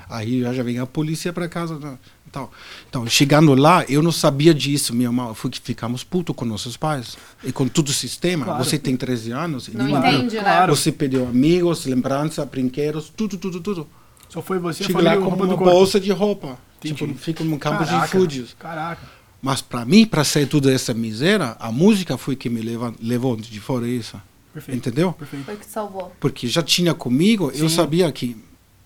aí 0.08 0.40
já 0.54 0.62
vem 0.62 0.78
a 0.78 0.86
polícia 0.86 1.32
para 1.32 1.48
casa. 1.48 1.78
né? 1.78 1.98
Então, 2.28 2.48
então, 2.88 3.06
chegando 3.08 3.54
lá, 3.54 3.84
eu 3.88 4.02
não 4.02 4.12
sabia 4.12 4.54
disso, 4.54 4.94
meu 4.94 5.10
irmão. 5.10 5.34
Fui, 5.34 5.50
ficamos 5.62 6.04
putos 6.04 6.34
com 6.36 6.44
nossos 6.44 6.76
pais. 6.76 7.16
E 7.42 7.50
com 7.50 7.66
todo 7.66 7.88
o 7.88 7.92
sistema. 7.92 8.44
Claro. 8.44 8.64
Você 8.64 8.78
tem 8.78 8.96
13 8.96 9.32
anos. 9.32 9.68
Não 9.68 9.84
ninguém- 9.86 10.14
entende, 10.16 10.36
né? 10.36 10.42
claro. 10.42 10.76
você 10.76 10.92
perdeu 10.92 11.26
amigos, 11.26 11.86
lembranças, 11.86 12.46
brinquedos, 12.48 13.12
tudo, 13.16 13.36
tudo, 13.36 13.60
tudo. 13.60 13.86
Só 14.28 14.40
foi 14.40 14.60
você, 14.60 14.84
a 14.84 14.86
Chega 14.86 14.98
família 15.00 15.18
lá 15.18 15.24
com 15.26 15.34
uma 15.34 15.46
corpo. 15.48 15.64
bolsa 15.64 15.98
de 15.98 16.12
roupa. 16.12 16.56
Entendi. 16.78 16.94
Tipo, 17.04 17.18
fica 17.18 17.42
num 17.42 17.58
campo 17.58 17.82
de 17.82 17.90
Caraca, 17.90 18.06
refúgios. 18.06 18.54
Caraca. 18.58 19.02
Mas 19.42 19.60
para 19.60 19.84
mim, 19.84 20.06
para 20.06 20.22
sair 20.22 20.46
toda 20.46 20.72
essa 20.72 20.94
miséria, 20.94 21.56
a 21.58 21.72
música 21.72 22.16
foi 22.16 22.36
que 22.36 22.48
me 22.48 22.60
leva, 22.62 22.94
levou 23.02 23.34
de 23.36 23.58
fora 23.58 23.88
isso. 23.88 24.16
Perfeito. 24.54 24.76
Entendeu? 24.78 25.12
Perfeito. 25.14 25.44
Foi 25.46 25.56
que 25.56 25.66
salvou. 25.66 26.12
Porque 26.20 26.46
já 26.46 26.62
tinha 26.62 26.94
comigo, 26.94 27.50
eu 27.54 27.68
Sim. 27.68 27.74
sabia 27.74 28.10
que. 28.12 28.36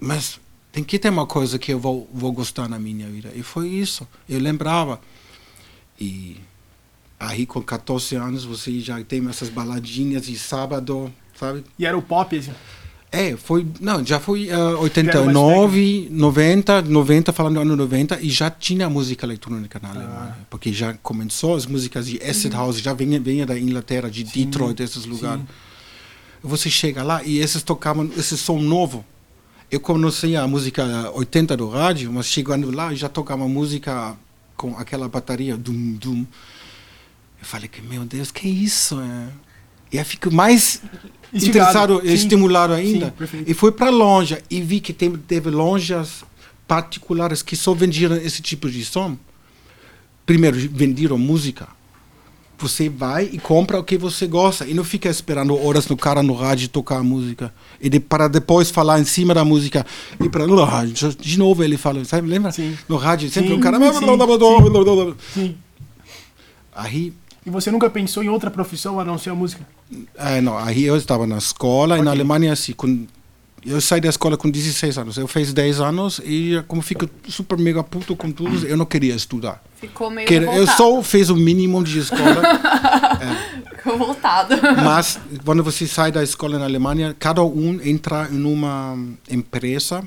Mas 0.00 0.38
tem 0.74 0.82
que 0.82 0.98
ter 0.98 1.08
uma 1.08 1.24
coisa 1.24 1.56
que 1.56 1.72
eu 1.72 1.78
vou, 1.78 2.10
vou 2.12 2.32
gostar 2.32 2.68
na 2.68 2.80
minha 2.80 3.06
vida. 3.06 3.30
E 3.32 3.44
foi 3.44 3.68
isso. 3.68 4.08
Eu 4.28 4.40
lembrava. 4.40 5.00
E 6.00 6.36
aí, 7.19 7.46
com 7.46 7.62
14 7.62 8.16
anos, 8.16 8.44
você 8.44 8.81
já 8.81 9.00
tem 9.04 9.24
essas 9.28 9.48
baladinhas 9.48 10.26
de 10.26 10.36
sábado, 10.36 11.14
sabe? 11.38 11.62
E 11.78 11.86
era 11.86 11.96
o 11.96 12.02
pop, 12.02 12.36
assim. 12.36 12.50
É, 13.12 13.36
foi. 13.36 13.64
Não, 13.81 14.04
já 14.04 14.19
foi 14.19 14.50
ah, 14.50 14.58
mais 14.58 14.81
89, 14.81 16.08
90, 16.10 16.82
90, 16.82 17.32
falando 17.32 17.54
do 17.54 17.60
ano 17.60 17.76
90, 17.76 18.20
e 18.20 18.28
já 18.28 18.50
tinha 18.50 18.90
música 18.90 19.24
eletrônica 19.24 19.78
na 19.81 19.90
Alemanha. 19.90 20.36
Porque 20.50 20.72
já 20.72 20.94
começou 20.94 21.54
as 21.54 21.66
músicas 21.66 22.06
de 22.08 22.20
acid 22.20 22.52
house, 22.52 22.81
já 22.81 22.93
vinha, 22.93 23.20
vinha 23.20 23.46
da 23.46 23.56
Inglaterra, 23.56 24.10
de 24.10 24.24
Detroit, 24.24 24.74
desses 24.74 25.06
lugares. 25.06 25.44
Você 26.43 26.69
chega 26.69 27.04
lá 27.04 27.22
e 27.22 27.38
esses 27.38 27.62
tocavam 27.62 28.10
esse 28.16 28.36
som 28.36 28.58
novo. 28.58 29.04
Eu 29.74 29.81
conhecia 29.81 30.40
a 30.40 30.46
música 30.46 31.10
80 31.14 31.56
do 31.56 31.69
rádio, 31.69 32.12
mas 32.12 32.26
chegando 32.26 32.70
lá 32.70 32.94
já 32.94 33.08
tocava 33.08 33.48
música 33.48 34.16
com 34.56 34.78
aquela 34.78 35.08
bateria, 35.08 35.56
dum, 35.56 35.94
dum. 35.94 36.24
Eu 37.40 37.44
falei 37.44 37.66
que, 37.66 37.82
meu 37.82 38.04
Deus, 38.04 38.31
que 38.31 38.46
isso? 38.46 39.00
É? 39.00 39.32
E 39.90 39.96
eu 39.96 40.04
fico 40.04 40.32
mais 40.32 40.81
Instigado. 41.32 41.94
interessado, 41.94 42.00
Sim. 42.02 42.12
estimulado 42.14 42.72
ainda. 42.72 43.12
Sim, 43.28 43.43
e 43.48 43.52
fui 43.52 43.72
para 43.72 43.90
loja 43.90 44.40
e 44.48 44.60
vi 44.60 44.78
que 44.78 44.93
tem, 44.93 45.10
teve 45.10 45.50
lojas 45.50 46.22
particulares 46.69 47.43
que 47.43 47.56
só 47.56 47.74
vendiam 47.74 48.14
esse 48.14 48.40
tipo 48.40 48.70
de 48.70 48.84
som. 48.84 49.19
Primeiro, 50.24 50.56
vendiam 50.70 51.19
música. 51.19 51.66
Você 52.58 52.89
vai 52.89 53.29
e 53.32 53.39
compra 53.39 53.79
o 53.79 53.84
que 53.84 53.99
você 53.99 54.27
gosta 54.27 54.67
e 54.67 54.73
não 54.75 54.84
fica 54.84 55.08
esperando 55.08 55.56
horas 55.56 55.87
no 55.89 55.96
cara 55.96 56.23
no 56.23 56.32
rádio 56.34 56.69
tocar 56.69 56.99
a 56.99 57.03
música. 57.03 57.53
E 57.81 57.89
de, 57.89 58.01
para 58.01 58.29
depois 58.29 58.70
falar 58.70 59.01
em 59.01 59.05
cima 59.05 59.34
da 59.34 59.44
música. 59.44 59.84
E 60.23 60.29
para 60.29 60.46
no 60.46 60.63
rádio, 60.65 61.15
de 61.19 61.39
novo 61.39 61.63
ele 61.65 61.77
fala, 61.77 62.05
sabe, 62.05 62.29
lembra? 62.29 62.53
Sim. 62.53 62.77
No 62.89 62.96
rádio, 62.96 63.29
sempre 63.29 63.51
Sim, 63.51 63.58
o 63.58 63.61
cara. 63.61 63.77
sim, 63.93 64.06
Sim. 65.34 65.56
Aí 66.75 67.13
E 67.44 67.51
você 67.51 67.70
nunca 67.70 67.91
pensou 67.91 68.23
em 68.23 68.29
outra 68.29 68.51
profissão 68.51 68.99
a 68.99 69.05
não 69.05 69.19
ser 69.19 69.31
a 69.31 69.34
música? 69.34 69.67
É, 70.17 70.41
não, 70.41 70.56
aí 70.56 70.84
eu 70.84 70.96
estava 70.96 71.27
na 71.27 71.39
escola 71.39 71.99
e 71.99 72.03
na. 72.03 72.11
Alemanha, 72.11 72.53
assim, 72.53 72.73
com, 72.73 73.06
eu 73.66 73.80
saí 73.80 74.00
da 74.00 74.08
escola 74.08 74.36
com 74.36 74.50
16 74.50 74.98
anos. 74.98 75.16
Eu 75.16 75.26
fiz 75.26 75.52
10 75.52 75.80
anos 75.80 76.20
e, 76.24 76.62
como 76.68 76.82
fico 76.82 77.08
super 77.28 77.58
mega 77.58 77.82
puto 77.82 78.14
com 78.14 78.30
tudo, 78.30 78.66
eu 78.66 78.76
não 78.76 78.84
queria 78.86 79.14
estudar. 79.14 79.62
Ficou 79.76 80.10
meio 80.10 80.26
Que 80.26 80.34
eu 80.34 80.66
só 80.66 81.02
fiz 81.02 81.28
o 81.30 81.36
mínimo 81.36 81.82
de 81.82 81.98
escola, 82.00 82.42
Ficou 83.76 83.98
voltado. 83.98 84.54
mas 84.82 85.18
quando 85.44 85.62
você 85.62 85.86
sai 85.86 86.10
da 86.10 86.22
escola 86.22 86.58
na 86.58 86.64
Alemanha, 86.64 87.14
cada 87.18 87.42
um 87.42 87.78
entra 87.82 88.28
em 88.30 88.42
uma 88.44 88.96
empresa 89.30 90.06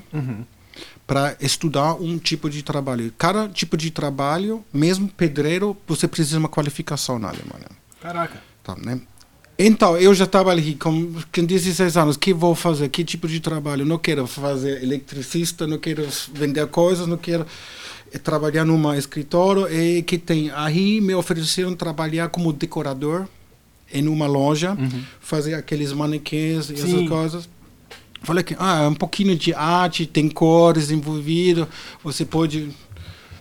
para 1.06 1.36
estudar 1.40 1.94
um 1.94 2.18
tipo 2.18 2.50
de 2.50 2.62
trabalho. 2.62 3.12
Cada 3.16 3.48
tipo 3.48 3.76
de 3.76 3.90
trabalho, 3.90 4.64
mesmo 4.72 5.08
pedreiro, 5.08 5.76
você 5.86 6.06
precisa 6.06 6.32
de 6.32 6.38
uma 6.38 6.48
qualificação 6.48 7.18
na 7.18 7.28
Alemanha. 7.28 7.68
Caraca. 8.00 8.42
Tá, 8.62 8.76
né? 8.76 9.00
Então, 9.58 9.96
eu 9.96 10.14
já 10.14 10.24
estava 10.24 10.50
ali 10.50 10.76
com, 10.76 11.14
com 11.34 11.44
16 11.44 11.96
anos. 11.96 12.16
O 12.16 12.18
que 12.18 12.32
vou 12.32 12.54
fazer? 12.54 12.88
Que 12.88 13.02
tipo 13.02 13.26
de 13.26 13.40
trabalho? 13.40 13.84
Não 13.84 13.98
quero 13.98 14.24
fazer 14.26 14.84
eletricista, 14.84 15.66
não 15.66 15.78
quero 15.78 16.06
vender 16.32 16.64
coisas, 16.68 17.08
não 17.08 17.16
quero 17.16 17.44
eh, 18.12 18.18
trabalhar 18.18 18.64
numa 18.64 18.96
escritório. 18.96 19.66
E 19.68 20.02
que 20.02 20.16
tem 20.16 20.50
aí 20.52 21.00
me 21.00 21.12
ofereceram 21.12 21.74
trabalhar 21.74 22.28
como 22.28 22.52
decorador 22.52 23.26
em 23.92 24.06
uma 24.06 24.26
loja, 24.26 24.76
fazer 25.20 25.54
aqueles 25.54 25.92
manequins 25.92 26.70
e 26.70 26.76
Sim. 26.76 26.84
essas 26.84 27.08
coisas. 27.08 27.48
Falei 28.22 28.44
que 28.44 28.54
ah, 28.58 28.82
é 28.82 28.88
um 28.88 28.94
pouquinho 28.94 29.34
de 29.36 29.54
arte, 29.54 30.06
tem 30.06 30.28
cores 30.28 30.90
envolvido, 30.90 31.68
você 32.02 32.24
pode. 32.24 32.70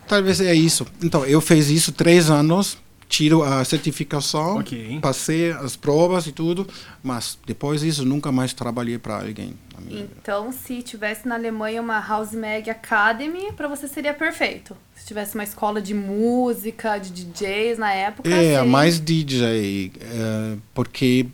Talvez 0.08 0.40
é 0.40 0.54
isso. 0.54 0.86
Então, 1.04 1.26
eu 1.26 1.42
fiz 1.42 1.70
isso 1.70 1.92
três 1.92 2.30
anos, 2.30 2.78
tiro 3.10 3.42
a 3.44 3.64
certificação, 3.64 4.58
Ok. 4.58 5.00
passei 5.02 5.52
as 5.52 5.76
provas 5.76 6.28
e 6.28 6.32
tudo, 6.32 6.68
mas 7.02 7.38
depois 7.46 7.82
disso 7.82 8.04
nunca 8.06 8.32
mais 8.32 8.54
trabalhei 8.54 8.98
para 8.98 9.16
alguém. 9.22 9.54
minha 9.80 10.02
vida. 10.02 10.10
Então, 10.22 10.52
se 10.52 10.82
tivesse 10.82 11.28
na 11.28 11.36
Alemanha 11.36 11.82
uma 11.82 12.00
House 12.00 12.34
Mag 12.34 12.70
Academy, 12.70 13.52
pra 13.54 13.68
você 13.68 13.88
seria 13.88 14.14
perfeito. 14.14 14.76
Se 14.96 15.06
tivesse 15.06 15.36
uma 15.36 15.44
escola 15.44 15.82
de 15.82 15.94
música, 15.94 16.98
de 16.98 17.12
DJs 17.26 17.78
na 17.78 17.94
época. 17.94 18.28
É, 18.30 18.34
seria- 18.56 18.66
mais 18.66 19.00
DJ, 19.00 19.92
é, 20.02 20.58
porque 20.74 21.28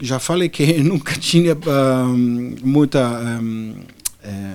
já 0.00 0.18
falei 0.18 0.48
que 0.48 0.62
eu 0.62 0.82
nunca 0.84 1.12
tinha 1.14 1.52
ahm, 1.52 2.54
muita 2.62 3.00
ahm, 3.06 3.74
é, 4.22 4.54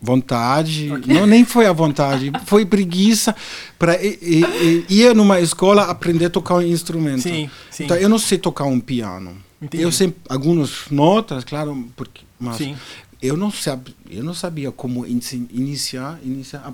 vontade, 0.00 0.88
não 1.06 1.26
nem 1.26 1.44
foi 1.44 1.66
a 1.66 1.72
vontade, 1.72 2.30
foi 2.46 2.64
preguiça 2.64 3.34
para 3.78 3.96
ir 4.02 5.14
numa 5.14 5.40
escola 5.40 5.84
aprender 5.84 6.26
a 6.26 6.30
tocar 6.30 6.54
um 6.56 6.62
instrumento. 6.62 7.22
Sim, 7.22 7.50
sim. 7.70 7.84
Então 7.84 7.96
eu 7.96 8.08
não 8.08 8.18
sei 8.18 8.38
tocar 8.38 8.64
um 8.64 8.78
piano. 8.80 9.36
Entendi. 9.60 9.82
Eu 9.82 9.90
sei 9.90 10.14
algumas 10.28 10.84
notas, 10.90 11.42
claro, 11.42 11.88
porque 11.96 12.22
mas 12.38 12.56
Sim. 12.56 12.76
eu 13.20 13.36
não 13.36 13.50
sabia, 13.50 13.92
eu 14.08 14.22
não 14.22 14.32
sabia 14.32 14.70
como 14.70 15.04
iniciar, 15.04 16.16
iniciar 16.22 16.72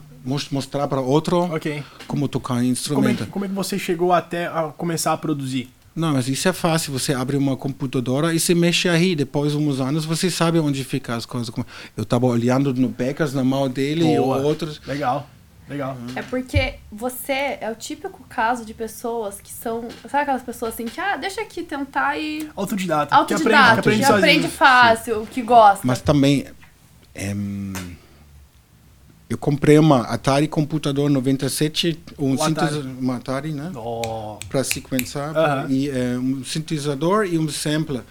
mostrar 0.51 0.87
para 0.87 1.01
outro 1.01 1.39
Ok. 1.55 1.83
como 2.07 2.29
tocar 2.29 2.55
um 2.55 2.57
Como 2.59 2.67
é, 2.69 2.71
instrumento. 2.71 3.27
como 3.29 3.45
é 3.47 3.49
que 3.49 3.55
você 3.55 3.79
chegou 3.79 4.13
até 4.13 4.47
a 4.47 4.65
começar 4.77 5.15
a 5.15 5.17
produzir? 5.17 5.71
Não, 5.95 6.13
mas 6.15 6.29
isso 6.29 6.49
é 6.49 6.53
fácil. 6.53 6.93
Você 6.93 7.15
abre 7.15 7.37
uma 7.37 7.57
computadora 7.57 8.35
e 8.35 8.41
se 8.41 8.55
mexe 8.55 8.89
aí. 8.89 9.15
Depois 9.15 9.53
de 9.53 9.59
uns 9.59 9.81
anos, 9.81 10.05
você 10.05 10.31
sabe 10.31 10.59
onde 10.59 10.83
ficam 10.83 11.15
as 11.15 11.25
coisas. 11.25 11.55
Eu 11.97 12.03
estava 12.03 12.27
olhando 12.27 12.75
no 12.75 12.89
Becas, 12.89 13.33
na 13.33 13.45
mão 13.45 13.69
dele 13.69 14.05
e 14.13 14.19
outros. 14.19 14.81
Legal. 14.87 15.29
Legal. 15.69 15.97
É 16.15 16.21
porque 16.21 16.75
você 16.93 17.59
é 17.59 17.71
o 17.71 17.75
típico 17.75 18.23
caso 18.29 18.67
de 18.67 18.75
pessoas 18.75 19.41
que 19.41 19.51
são. 19.51 19.89
Sabe 20.03 20.25
aquelas 20.25 20.43
pessoas 20.43 20.75
assim 20.75 20.85
que, 20.85 21.01
ah, 21.01 21.17
deixa 21.17 21.41
aqui 21.41 21.63
tentar 21.63 22.19
e. 22.19 22.51
Autodidata. 22.55 23.15
Autodidata, 23.15 23.75
que 23.75 23.79
aprende, 23.81 24.05
sozinho. 24.05 24.19
aprende 24.19 24.49
fácil, 24.49 25.27
que 25.31 25.41
gosta. 25.41 25.87
Mas 25.87 26.03
também, 26.03 26.45
em, 27.15 27.73
eu 29.35 29.39
comprei 29.39 29.79
uma 29.79 30.03
Atari 30.03 30.47
computador 30.47 31.11
97, 31.11 31.99
um 32.19 32.39
sintetizador, 32.39 32.91
uma 33.01 33.17
Atari, 33.17 33.53
né? 33.53 33.73
Oh, 33.75 34.39
Para 34.49 34.63
sequenciar, 34.63 35.37
Aham. 35.37 35.67
e 35.69 35.91
é, 35.91 36.17
um 36.19 36.45
sintetizador 36.45 37.27
e 37.27 37.37
um 37.39 37.49
sampler. 37.49 38.03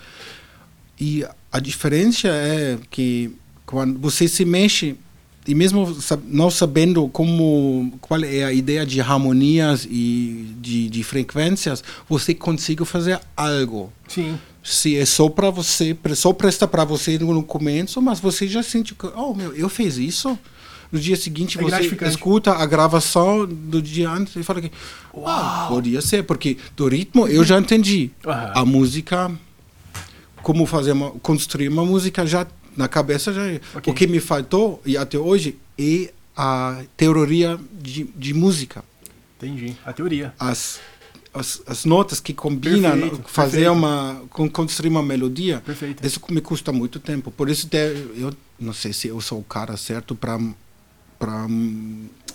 E 1.00 1.26
a 1.52 1.60
diferença 1.60 2.28
é 2.28 2.78
que 2.92 3.34
quando 3.66 4.00
você 4.00 4.28
se 4.28 4.44
mexe 4.46 4.96
e 5.48 5.56
mesmo 5.56 5.98
não 6.26 6.50
sabendo 6.50 7.08
como 7.10 7.94
qual 8.00 8.22
é 8.24 8.44
a 8.44 8.54
ideia 8.54 8.86
de 8.86 9.02
harmonias 9.02 9.86
e 9.90 10.54
de, 10.60 10.90
de 10.90 11.04
frequências, 11.04 11.84
você 12.08 12.34
consegue 12.34 12.84
fazer 12.86 13.20
algo. 13.36 13.92
sim. 14.08 14.38
Se 14.66 14.96
é 14.96 15.04
só 15.06 15.28
para 15.28 15.50
você, 15.50 15.94
só 16.16 16.32
presta 16.32 16.66
para 16.66 16.86
você 16.86 17.20
no 17.20 17.44
começo, 17.44 18.02
mas 18.02 18.22
você 18.22 18.48
já 18.48 18.64
sente 18.64 18.96
que, 18.96 19.06
oh 19.08 19.34
meu, 19.34 19.54
eu 19.54 19.68
fiz 19.68 19.98
isso. 19.98 20.40
No 20.94 21.00
dia 21.00 21.16
seguinte 21.18 21.58
É 21.58 21.62
você 21.62 21.90
escuta 22.08 22.52
a 22.54 22.66
gravação 22.68 23.48
do 23.48 23.82
dia 23.82 24.10
antes 24.12 24.36
e 24.36 24.44
fala 24.44 24.62
que, 24.62 24.72
ah, 25.26 25.66
podia 25.68 26.00
ser, 26.02 26.22
porque 26.24 26.56
do 26.78 26.88
ritmo 26.88 27.28
eu 27.28 27.44
já 27.44 27.58
entendi. 27.60 28.12
Aham. 28.24 28.52
A 28.56 28.64
música, 28.64 29.32
como 30.44 30.68
fazer 30.68 30.92
uma, 30.92 31.10
construir 31.14 31.68
uma 31.68 31.84
música 31.84 32.28
já 32.28 32.46
na 32.78 32.88
cabeça 32.88 33.34
já. 33.34 33.44
é. 33.48 33.60
Ok. 33.74 33.92
O 33.92 33.96
que 33.96 34.06
me 34.06 34.20
faltou 34.20 34.80
e 34.86 34.96
até 34.96 35.18
hoje 35.18 35.58
é 35.80 36.12
a 36.38 36.84
teoria 36.96 37.60
de, 37.82 38.04
de 38.16 38.34
música 38.34 38.84
Entendi. 39.38 39.76
A 39.86 39.92
teoria. 39.94 40.34
as, 40.40 40.80
as, 41.34 41.62
as 41.68 41.86
notas 41.86 42.20
que 42.20 42.34
combinam, 42.34 42.92
Perfeito, 42.92 43.24
fazer 43.28 43.52
perfeito. 43.66 43.72
uma, 43.74 44.22
con- 44.30 44.50
construir 44.50 44.90
uma 44.90 45.04
melodia, 45.04 45.60
Perfeito. 45.66 46.06
isso 46.06 46.20
me 46.30 46.40
custa 46.40 46.72
muito 46.72 47.00
tempo. 47.00 47.30
Por 47.32 47.50
isso 47.50 47.68
eu 48.16 48.32
não 48.60 48.74
sei 48.74 48.94
se 48.94 49.08
eu 49.10 49.20
sou 49.20 49.40
o 49.40 49.44
cara 49.44 49.76
certo 49.76 50.16
para 50.16 50.40
para 51.24 51.46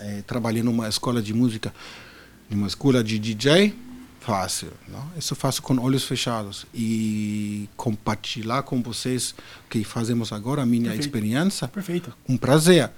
é, 0.00 0.22
trabalhar 0.26 0.62
numa 0.62 0.88
escola 0.88 1.20
de 1.20 1.34
música, 1.34 1.74
numa 2.48 2.66
escola 2.66 3.04
de 3.04 3.18
DJ, 3.18 3.74
fácil, 4.20 4.68
não? 4.88 5.06
Isso 5.18 5.34
eu 5.34 5.36
faço 5.36 5.60
com 5.62 5.78
olhos 5.78 6.04
fechados 6.04 6.64
e 6.74 7.68
compartilhar 7.76 8.62
com 8.62 8.82
vocês 8.82 9.34
o 9.66 9.68
que 9.68 9.84
fazemos 9.84 10.32
agora, 10.32 10.62
a 10.62 10.66
minha 10.66 10.84
Perfeito. 10.84 11.04
experiência, 11.06 11.68
Perfeito. 11.68 12.14
um 12.26 12.36
prazer. 12.38 12.90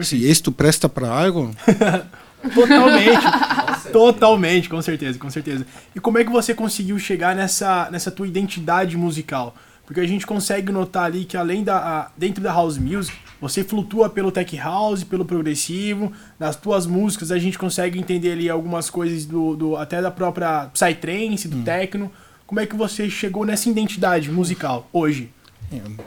Se 0.00 0.16
isto 0.30 0.52
presta 0.52 0.88
para 0.88 1.08
algo, 1.10 1.50
Totalmente. 2.54 3.90
Totalmente, 3.92 4.68
com 4.68 4.80
certeza, 4.80 5.18
com 5.18 5.28
certeza. 5.30 5.66
E 5.94 5.98
como 6.00 6.18
é 6.18 6.24
que 6.24 6.30
você 6.30 6.54
conseguiu 6.54 6.96
chegar 6.98 7.34
nessa, 7.34 7.88
nessa 7.90 8.10
tua 8.10 8.28
identidade 8.28 8.96
musical? 8.96 9.56
Porque 9.84 9.98
a 10.00 10.06
gente 10.06 10.24
consegue 10.26 10.70
notar 10.70 11.04
ali 11.04 11.24
que 11.24 11.36
além 11.36 11.64
da 11.64 11.76
a- 11.78 12.10
dentro 12.16 12.42
da 12.42 12.52
house 12.52 12.78
music, 12.78 13.16
você 13.40 13.62
flutua 13.62 14.08
pelo 14.08 14.32
tech 14.32 14.56
house, 14.56 15.04
pelo 15.04 15.24
progressivo, 15.24 16.12
nas 16.38 16.56
tuas 16.56 16.86
músicas 16.86 17.30
a 17.30 17.38
gente 17.38 17.58
consegue 17.58 17.98
entender 17.98 18.32
ali 18.32 18.48
algumas 18.48 18.88
coisas 18.88 19.24
do, 19.26 19.56
do 19.56 19.76
até 19.76 20.00
da 20.00 20.10
própria 20.10 20.70
psytrance, 20.72 21.48
do 21.48 21.62
techno. 21.62 22.10
Como 22.46 22.60
é 22.60 22.66
que 22.66 22.76
você 22.76 23.10
chegou 23.10 23.44
nessa 23.44 23.68
identidade 23.68 24.30
musical 24.30 24.88
hoje? 24.92 25.30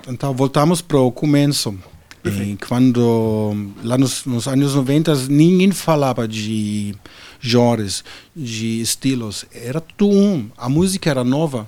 Então, 0.07 0.33
voltamos 0.33 0.81
para 0.81 0.97
o 0.97 1.11
começo. 1.11 1.77
E 2.25 2.57
quando, 2.67 3.73
lá 3.83 3.97
nos, 3.97 4.25
nos 4.25 4.47
anos 4.47 4.75
90, 4.75 5.15
ninguém 5.29 5.71
falava 5.71 6.27
de 6.27 6.95
genres, 7.39 8.03
de 8.35 8.81
estilos. 8.81 9.45
Era 9.53 9.79
tudo 9.79 10.13
um. 10.13 10.49
A 10.57 10.67
música 10.67 11.09
era 11.09 11.23
nova. 11.23 11.67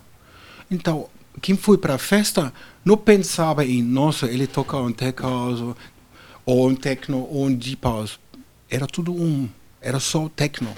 Então, 0.69 1.07
quem 1.41 1.55
foi 1.55 1.77
para 1.77 1.95
a 1.95 1.97
festa 1.97 2.53
não 2.83 2.97
pensava 2.97 3.65
em, 3.65 3.81
nossa, 3.83 4.25
ele 4.27 4.47
toca 4.47 4.77
um 4.77 4.91
tech 4.91 5.21
house, 5.21 5.75
ou- 6.45 6.67
um 6.69 6.75
techno, 6.75 7.27
ou 7.29 7.45
um 7.45 7.53
deep 7.53 7.79
house. 7.83 8.19
Era 8.69 8.87
tudo 8.87 9.13
um. 9.13 9.47
Era 9.81 9.99
só 9.99 10.29
techno. 10.35 10.73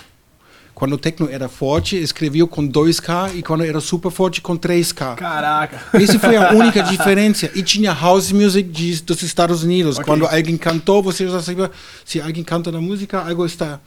Quando 0.74 0.94
o 0.94 0.98
techno 0.98 1.30
era 1.30 1.48
forte, 1.48 1.96
escrevia 1.96 2.48
com 2.48 2.68
2K, 2.68 3.36
e 3.36 3.44
quando 3.44 3.64
era 3.64 3.80
super 3.80 4.10
forte, 4.10 4.42
com 4.42 4.58
3K. 4.58 5.16
Caraca. 5.16 5.80
Essa 5.94 6.18
foi 6.18 6.36
a 6.36 6.52
única 6.52 6.82
diferença. 6.82 7.50
E 7.54 7.62
tinha 7.62 7.94
house 7.94 8.32
music 8.32 8.68
de, 8.70 9.02
dos 9.04 9.22
Estados 9.22 9.62
Unidos. 9.64 9.98
Ok. 9.98 10.06
Quando 10.06 10.26
alguém 10.26 10.58
cantou, 10.58 11.04
você 11.04 11.28
já 11.28 11.42
sabia. 11.44 11.70
Se 12.04 12.20
alguém 12.20 12.44
canta 12.44 12.72
na 12.72 12.82
música, 12.82 13.20
algo 13.22 13.46
está. 13.46 13.80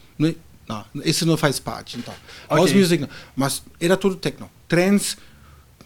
Não, 0.68 0.85
isso 1.04 1.26
não 1.26 1.37
faz 1.37 1.58
parte. 1.58 1.99
Então, 1.99 2.14
house 2.49 2.70
Ok. 2.70 2.80
music, 2.80 3.02
não. 3.02 3.08
mas 3.35 3.62
era 3.80 3.96
tudo 3.96 4.14
techno. 4.14 4.49
Trance, 4.68 5.16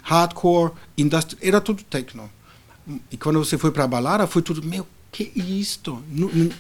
hardcore, 0.03 0.73
industry, 0.97 1.39
era 1.41 1.61
tudo 1.61 1.83
techno. 1.83 2.31
E 3.11 3.17
quando 3.17 3.39
você 3.39 3.57
foi 3.57 3.71
para 3.71 3.85
a 3.85 3.89
balada, 3.89 4.27
foi 4.27 4.43
tudo, 4.43 4.63
meu, 4.63 4.87
que 5.13 5.33
isto? 5.35 6.03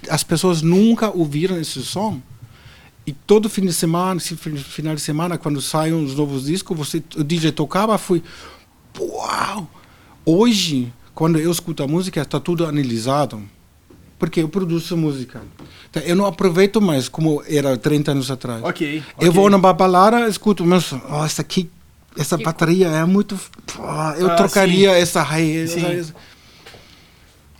As 0.08 0.22
pessoas 0.22 0.62
nunca 0.62 1.10
ouviram 1.10 1.58
esse 1.60 1.82
som. 1.82 2.20
E 3.06 3.12
todo 3.12 3.48
fim 3.48 3.64
de 3.64 3.72
semana, 3.72 4.20
final 4.20 4.94
de 4.94 5.00
semana, 5.00 5.38
quando 5.38 5.60
saem 5.60 5.92
os 5.92 6.14
novos 6.14 6.44
discos, 6.44 6.76
você, 6.76 7.02
o 7.16 7.24
DJ 7.24 7.52
tocava, 7.52 7.96
foi, 7.98 8.22
uau! 8.98 9.68
Hoje, 10.24 10.92
quando 11.14 11.38
eu 11.38 11.50
escuto 11.50 11.82
a 11.82 11.88
música, 11.88 12.20
está 12.20 12.38
tudo 12.38 12.66
analisado. 12.66 13.42
Porque 14.18 14.42
eu 14.42 14.48
produzo 14.50 14.96
música. 14.98 15.40
Então, 15.88 16.02
eu 16.02 16.14
não 16.14 16.26
aproveito 16.26 16.80
mais 16.80 17.08
como 17.08 17.42
era 17.48 17.76
30 17.76 18.12
anos 18.12 18.30
atrás. 18.30 18.62
Ok. 18.62 18.98
Eu 19.18 19.28
ok. 19.28 19.30
vou 19.30 19.48
numa 19.48 19.72
balada, 19.72 20.28
escuto, 20.28 20.62
oh, 20.62 21.24
essa 21.24 21.40
aqui, 21.40 21.70
essa 22.16 22.36
Que 22.38 22.44
bateria 22.44 22.88
é 22.88 23.04
muito. 23.04 23.38
pô, 23.66 23.82
eu 24.18 24.30
Ah, 24.30 24.36
trocaria 24.36 24.90
essa 24.92 25.22
raiz. 25.22 25.70
Sim. 25.72 25.84
essa- 25.86 26.14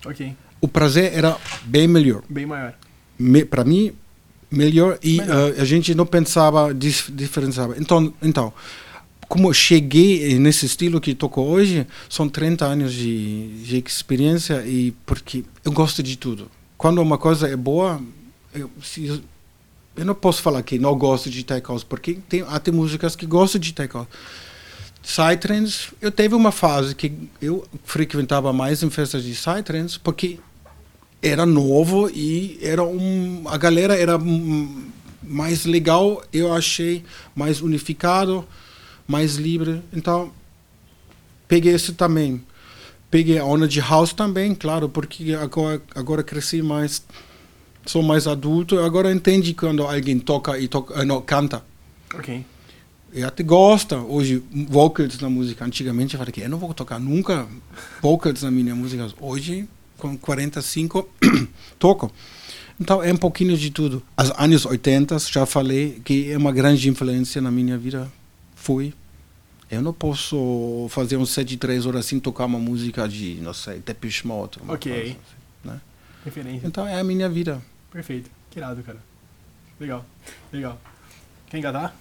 Ok. 0.07 0.35
O 0.61 0.69
prazer 0.69 1.12
era 1.14 1.37
bem 1.64 1.87
melhor. 1.88 2.23
Bem 2.28 2.47
maior. 2.47 2.75
Me, 3.19 3.45
para 3.45 3.64
mim, 3.64 3.92
melhor 4.50 4.99
e 5.02 5.19
Melhor. 5.19 5.54
eh, 5.57 5.61
a 5.61 5.64
gente 5.64 5.95
não 5.95 6.07
pensava, 6.07 6.73
dif, 6.75 7.11
diferenciava. 7.12 7.76
Então, 7.78 8.12
então, 8.23 8.52
como 9.28 9.49
eu 9.49 9.52
cheguei 9.54 10.38
nesse 10.38 10.66
estilo 10.66 11.00
que 11.00 11.14
toco 11.14 11.40
hoje, 11.42 11.87
são 12.09 12.28
30 12.28 12.64
anos 12.66 12.92
de, 12.92 13.62
de 13.64 13.78
experiência 13.87 14.64
e 14.66 14.92
porque 15.07 15.45
eu 15.64 15.73
gosto 15.73 16.02
de 16.02 16.16
tudo. 16.16 16.50
Quando 16.76 17.00
uma 17.02 17.19
coisa 17.19 17.47
é 17.49 17.57
boa, 17.57 18.00
eu, 18.54 18.71
se, 18.83 19.23
eu 20.00 20.07
não 20.07 20.14
posso 20.14 20.40
falar 20.40 20.62
que 20.62 20.78
não 20.78 20.97
gosto 20.97 21.28
de 21.28 21.45
tech 21.45 21.62
porque 21.87 22.14
tem 22.26 22.42
até 22.49 22.71
músicas 22.71 23.14
que 23.14 23.26
gostam 23.26 23.61
de 23.61 23.75
tech. 23.75 23.95
Psytrance, 25.02 25.88
eu 26.00 26.11
teve 26.11 26.35
uma 26.35 26.50
fase 26.50 26.95
que 26.95 27.12
eu 27.40 27.66
frequentava 27.85 28.50
mais 28.50 28.83
em 28.83 28.88
festas 28.88 29.23
de 29.23 29.33
Psytrance, 29.33 29.99
porque 29.99 30.38
era 31.23 31.45
novo 31.45 32.11
e 32.11 32.59
era 32.62 32.83
um, 32.83 33.45
a 33.47 33.59
galera 33.59 33.95
era 33.95 34.19
mais 35.23 35.66
legal, 35.66 36.23
eu 36.33 36.50
achei 36.50 37.04
mais 37.35 37.61
unificado, 37.61 38.47
mais 39.07 39.37
livre. 39.37 39.83
Então, 39.92 40.33
peguei 41.47 41.75
isso 41.75 41.92
também. 41.92 42.42
Peguei 43.11 43.38
a 43.38 43.45
onda 43.45 43.69
de 43.69 43.80
house 43.80 44.14
também, 44.14 44.54
claro, 44.54 44.88
porque 44.88 45.35
agora, 45.35 45.83
agora 45.95 46.23
cresci 46.23 46.62
mais, 46.62 47.02
sou 47.87 48.02
mais 48.02 48.26
adulto, 48.26 48.78
agora 48.78 49.12
entendi 49.12 49.54
quando 49.54 49.82
alguém 49.82 50.18
toca 50.18 50.58
e 50.58 50.68
toca, 50.68 51.04
não, 51.04 51.20
canta. 51.20 51.64
Ok. 52.14 52.44
E 53.12 53.25
até 53.25 53.42
gosta 53.42 53.99
hoje 53.99 54.42
vocals 54.68 55.18
na 55.20 55.28
música. 55.28 55.64
Antigamente 55.64 56.14
eu 56.14 56.18
falei 56.18 56.32
que 56.32 56.40
eu 56.40 56.49
não 56.49 56.58
vou 56.58 56.72
tocar 56.72 57.00
nunca 57.00 57.46
vocals 58.00 58.42
na 58.42 58.50
minha 58.50 58.75
música. 58.75 59.08
Hoje, 59.20 59.68
com 59.99 60.16
45, 60.16 61.08
toco. 61.78 62.10
Então 62.80 63.02
é 63.02 63.12
um 63.12 63.16
pouquinho 63.16 63.56
de 63.56 63.70
tudo. 63.70 64.02
Os 64.18 64.30
anos 64.38 64.64
80, 64.64 65.18
já 65.18 65.44
falei 65.44 66.00
que 66.04 66.30
é 66.30 66.38
uma 66.38 66.52
grande 66.52 66.88
influência 66.88 67.40
na 67.42 67.50
minha 67.50 67.76
vida. 67.76 68.10
Fui. 68.54 68.94
Eu 69.70 69.82
não 69.82 69.92
posso 69.92 70.87
fazer 70.90 71.16
um 71.16 71.26
set 71.26 71.46
de 71.46 71.56
três 71.56 71.87
horas 71.87 72.06
sem 72.06 72.18
tocar 72.18 72.44
uma 72.44 72.58
música 72.58 73.08
de, 73.08 73.38
não 73.40 73.54
sei, 73.54 73.78
Depeche 73.78 74.26
Mode. 74.26 74.58
Ok. 74.66 74.92
Coisa, 74.92 75.16
né? 75.64 75.80
Referência. 76.24 76.66
Então 76.66 76.86
é 76.86 76.98
a 77.00 77.04
minha 77.04 77.28
vida. 77.28 77.60
Perfeito. 77.90 78.30
Que 78.50 78.58
irado, 78.58 78.82
cara. 78.82 78.98
Legal. 79.78 80.04
Legal. 80.52 80.78
Quer 81.48 81.58
engatar? 81.58 81.94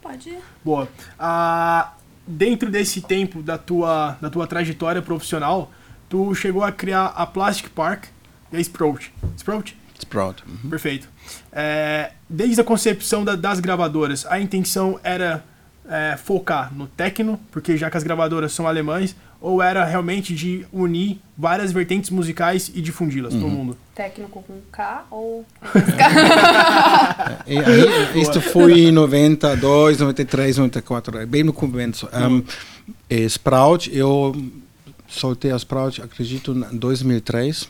Pode 0.00 0.30
ir. 0.30 0.38
Boa. 0.64 0.88
Ah, 1.18 1.92
dentro 2.26 2.70
desse 2.70 3.00
tempo 3.00 3.42
da 3.42 3.58
tua, 3.58 4.16
da 4.20 4.30
tua 4.30 4.46
trajetória 4.46 5.02
profissional, 5.02 5.70
tu 6.08 6.34
chegou 6.34 6.62
a 6.64 6.72
criar 6.72 7.06
a 7.06 7.26
Plastic 7.26 7.68
Park 7.70 8.04
e 8.52 8.56
a 8.56 8.60
Sprout. 8.60 9.12
Sprout? 9.36 9.76
Sprout. 9.98 10.44
Uhum. 10.46 10.70
Perfeito. 10.70 11.08
É, 11.52 12.12
desde 12.28 12.60
a 12.60 12.64
concepção 12.64 13.24
da- 13.24 13.34
das 13.36 13.60
gravadoras, 13.60 14.24
a 14.26 14.40
intenção 14.40 14.98
era 15.02 15.44
é, 15.88 16.16
focar 16.16 16.74
no 16.74 16.86
techno, 16.88 17.38
porque 17.52 17.76
já 17.76 17.88
que 17.88 17.96
as 17.96 18.02
gravadoras 18.02 18.52
são 18.52 18.66
alemães, 18.66 19.14
ou 19.40 19.62
era 19.62 19.84
realmente 19.84 20.34
de 20.34 20.66
unir 20.72 21.18
várias 21.36 21.70
vertentes 21.72 22.10
musicais 22.10 22.70
e 22.74 22.80
difundi-las 22.80 23.34
Uhum. 23.34 23.40
pro 23.40 23.48
mundo? 23.48 23.76
Técnico 23.94 24.42
com 24.42 24.54
K 24.72 25.06
ou. 25.10 25.44
E 27.46 27.58
aí, 27.58 28.20
isto 28.22 28.40
foi 28.40 28.80
em 28.88 28.92
92, 28.92 29.98
93, 29.98 30.56
94, 30.58 31.18
é 31.18 31.26
bem 31.26 31.42
no 31.44 31.52
começo. 31.52 32.08
Um, 32.12 32.42
e 33.08 33.24
Sprout, 33.24 33.94
eu 33.96 34.34
soltei 35.08 35.50
a 35.52 35.56
Sprout, 35.56 36.02
acredito, 36.02 36.52
em 36.72 36.76
2003, 36.76 37.68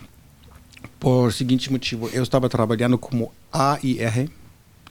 por 0.99 1.33
seguinte 1.33 1.71
motivo. 1.71 2.09
Eu 2.13 2.23
estava 2.23 2.49
trabalhando 2.49 2.97
como 2.99 3.33
AIR, 3.53 4.29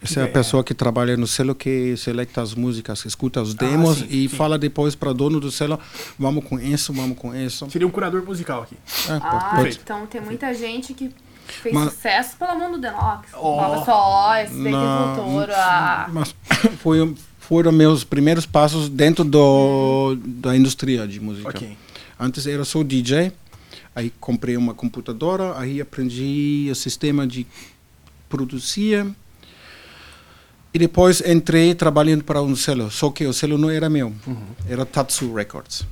essa 0.05 0.19
é 0.21 0.23
a 0.23 0.27
É. 0.27 0.29
pessoa 0.29 0.63
que 0.63 0.73
trabalha 0.73 1.17
no 1.17 1.27
selo 1.27 1.53
que 1.53 1.95
seleta 1.97 2.41
as 2.41 2.53
músicas, 2.53 3.03
escuta 3.05 3.41
os 3.41 3.53
demos 3.53 3.97
sim, 3.97 4.07
e 4.09 4.29
sim. 4.29 4.35
fala 4.35 4.57
depois 4.57 4.95
para 4.95 5.09
o 5.11 5.13
dono 5.13 5.39
do 5.39 5.51
selo, 5.51 5.79
vamos 6.17 6.43
com 6.45 6.59
isso, 6.59 6.93
vamos 6.93 7.17
com 7.17 7.35
isso. 7.35 7.69
Seria 7.69 7.87
um 7.87 7.91
curador 7.91 8.23
musical 8.23 8.63
aqui. 8.63 8.75
É, 9.09 9.19
Ah, 9.21 9.53
pode- 9.57 9.79
então 9.83 10.05
tem 10.07 10.21
muita 10.21 10.53
gente 10.53 10.93
que 10.93 11.11
fez 11.47 11.73
Mas- 11.75 11.93
sucesso 11.93 12.37
pela 12.37 12.55
mão 12.55 12.71
do 12.71 12.77
Denox. 12.79 13.29
Ó. 13.33 13.61
Nova 13.61 13.85
Só, 13.85 14.35
esse 14.37 14.53
que 14.53 14.71
voltou. 14.71 15.39
A... 15.55 16.09
Mas 16.11 16.35
foi, 16.81 17.15
foram 17.39 17.71
meus 17.71 18.03
primeiros 18.03 18.45
passos 18.45 18.89
dentro 18.89 19.23
do, 19.23 20.15
da 20.23 20.55
indústria 20.55 21.07
de 21.07 21.19
música. 21.19 21.49
Ok. 21.49 21.77
Antes 22.19 22.47
era 22.47 22.63
só 22.65 22.81
DJ, 22.81 23.31
aí 23.95 24.11
comprei 24.19 24.55
uma 24.57 24.73
computadora, 24.73 25.57
aí 25.59 25.79
aprendi 25.81 26.67
o 26.71 26.75
sistema 26.75 27.27
de 27.27 27.45
produzir. 28.29 29.05
E 30.75 30.77
depois 30.77 31.21
entrei 31.21 31.73
trabalhando 31.73 32.25
para 32.25 32.41
um 32.41 32.53
selo, 32.53 32.91
só 32.91 33.09
que 33.09 33.25
o 33.25 33.31
selo 33.31 33.57
não 33.57 33.69
era 33.69 33.89
meu, 33.89 34.13
era 34.67 34.85
Tatsu 34.85 35.33
Records. 35.33 35.87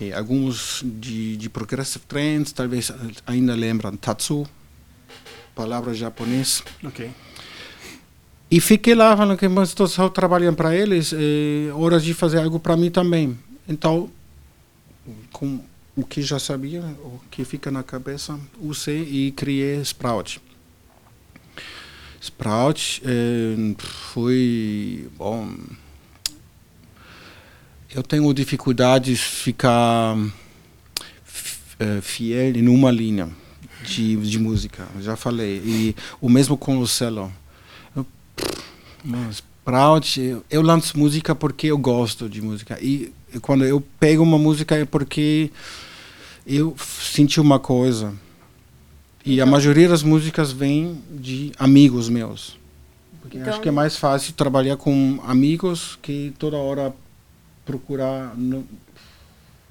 E 0.00 0.12
alguns 0.12 0.80
de, 0.84 1.36
de 1.36 1.50
Progressive 1.50 2.04
Trends 2.06 2.52
talvez 2.52 2.92
ainda 3.26 3.52
lembram 3.52 3.96
Tatsu, 3.96 4.46
palavra 5.56 5.92
japonês. 5.92 6.62
Ok. 6.84 7.10
E 8.48 8.60
fiquei 8.60 8.94
lá 8.94 9.16
falando 9.16 9.36
que 9.36 9.48
mas 9.48 9.70
estou 9.70 9.88
só 9.88 10.08
trabalhando 10.08 10.54
para 10.54 10.72
eles, 10.72 11.12
é 11.12 11.72
hora 11.72 11.98
de 11.98 12.14
fazer 12.14 12.38
algo 12.38 12.60
para 12.60 12.76
mim 12.76 12.92
também. 12.92 13.36
Então, 13.68 14.08
com 15.32 15.58
o 15.96 16.04
que 16.04 16.22
já 16.22 16.38
sabia, 16.38 16.80
o 16.80 17.20
que 17.28 17.44
fica 17.44 17.72
na 17.72 17.82
cabeça, 17.82 18.38
usei 18.60 19.02
e 19.02 19.32
criei 19.32 19.80
Sprout. 19.80 20.40
Sprout 22.20 23.02
eh, 23.04 23.74
foi 23.78 25.08
bom. 25.16 25.48
Eu 27.94 28.02
tenho 28.02 28.32
dificuldades 28.34 29.18
de 29.18 29.24
ficar 29.24 30.16
eh, 31.78 32.00
fiel 32.02 32.56
em 32.56 32.68
uma 32.68 32.90
linha 32.90 33.28
de, 33.84 34.16
de 34.16 34.38
música. 34.38 34.86
Já 35.00 35.16
falei 35.16 35.62
e 35.64 35.96
o 36.20 36.28
mesmo 36.28 36.56
com 36.58 36.78
o 36.78 36.86
Mas 39.02 39.42
Sprout, 39.70 40.42
eu, 40.50 40.62
lanço 40.62 40.98
música 40.98 41.34
porque 41.34 41.68
eu 41.68 41.78
gosto 41.78 42.28
de 42.28 42.42
música 42.42 42.78
e 42.82 43.12
quando 43.40 43.64
eu 43.64 43.80
pego 43.98 44.22
uma 44.22 44.38
música 44.38 44.74
é 44.74 44.84
porque 44.84 45.50
eu 46.46 46.76
senti 46.78 47.40
uma 47.40 47.58
coisa. 47.58 48.12
E 49.24 49.40
a 49.40 49.46
maioria 49.46 49.88
das 49.88 50.02
músicas 50.02 50.50
vem 50.52 51.00
de 51.10 51.52
amigos 51.58 52.08
meus. 52.08 52.58
Porque 53.20 53.36
Então- 53.38 53.52
acho 53.52 53.60
que 53.60 53.68
é 53.68 53.72
mais 53.72 53.96
fácil 53.96 54.32
trabalhar 54.32 54.76
com 54.76 55.20
amigos 55.24 55.98
que 56.00 56.32
toda 56.38 56.56
hora 56.56 56.92
procurar. 57.66 58.34
No... 58.36 58.66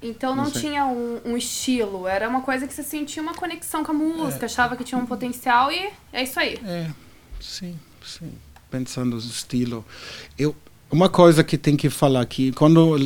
Então 0.02 0.34
não, 0.34 0.44
Não 0.44 0.50
tinha 0.50 0.86
um, 0.86 1.20
um 1.24 1.36
estilo, 1.36 2.06
era 2.06 2.28
uma 2.28 2.40
coisa 2.40 2.66
que 2.66 2.72
você 2.72 2.82
sentia 2.82 3.22
uma 3.22 3.34
conexão 3.34 3.84
com 3.84 3.92
a 3.92 3.94
É. 3.94 3.98
música, 3.98 4.46
achava 4.46 4.76
que 4.76 4.84
tinha 4.84 4.98
um 4.98 5.04
potencial 5.04 5.70
e 5.70 5.90
é 6.12 6.22
isso 6.22 6.38
aí. 6.40 6.58
É, 6.64 6.88
sim, 7.40 7.76
sim. 8.06 8.32
Pensando 8.70 9.10
no 9.16 9.18
estilo. 9.20 9.84
Eu, 10.38 10.54
uma 10.90 11.08
coisa 11.08 11.42
que 11.44 11.58
tem 11.58 11.76
que 11.76 11.90
falar 11.90 12.20
aqui, 12.22 12.52
quando 12.52 12.96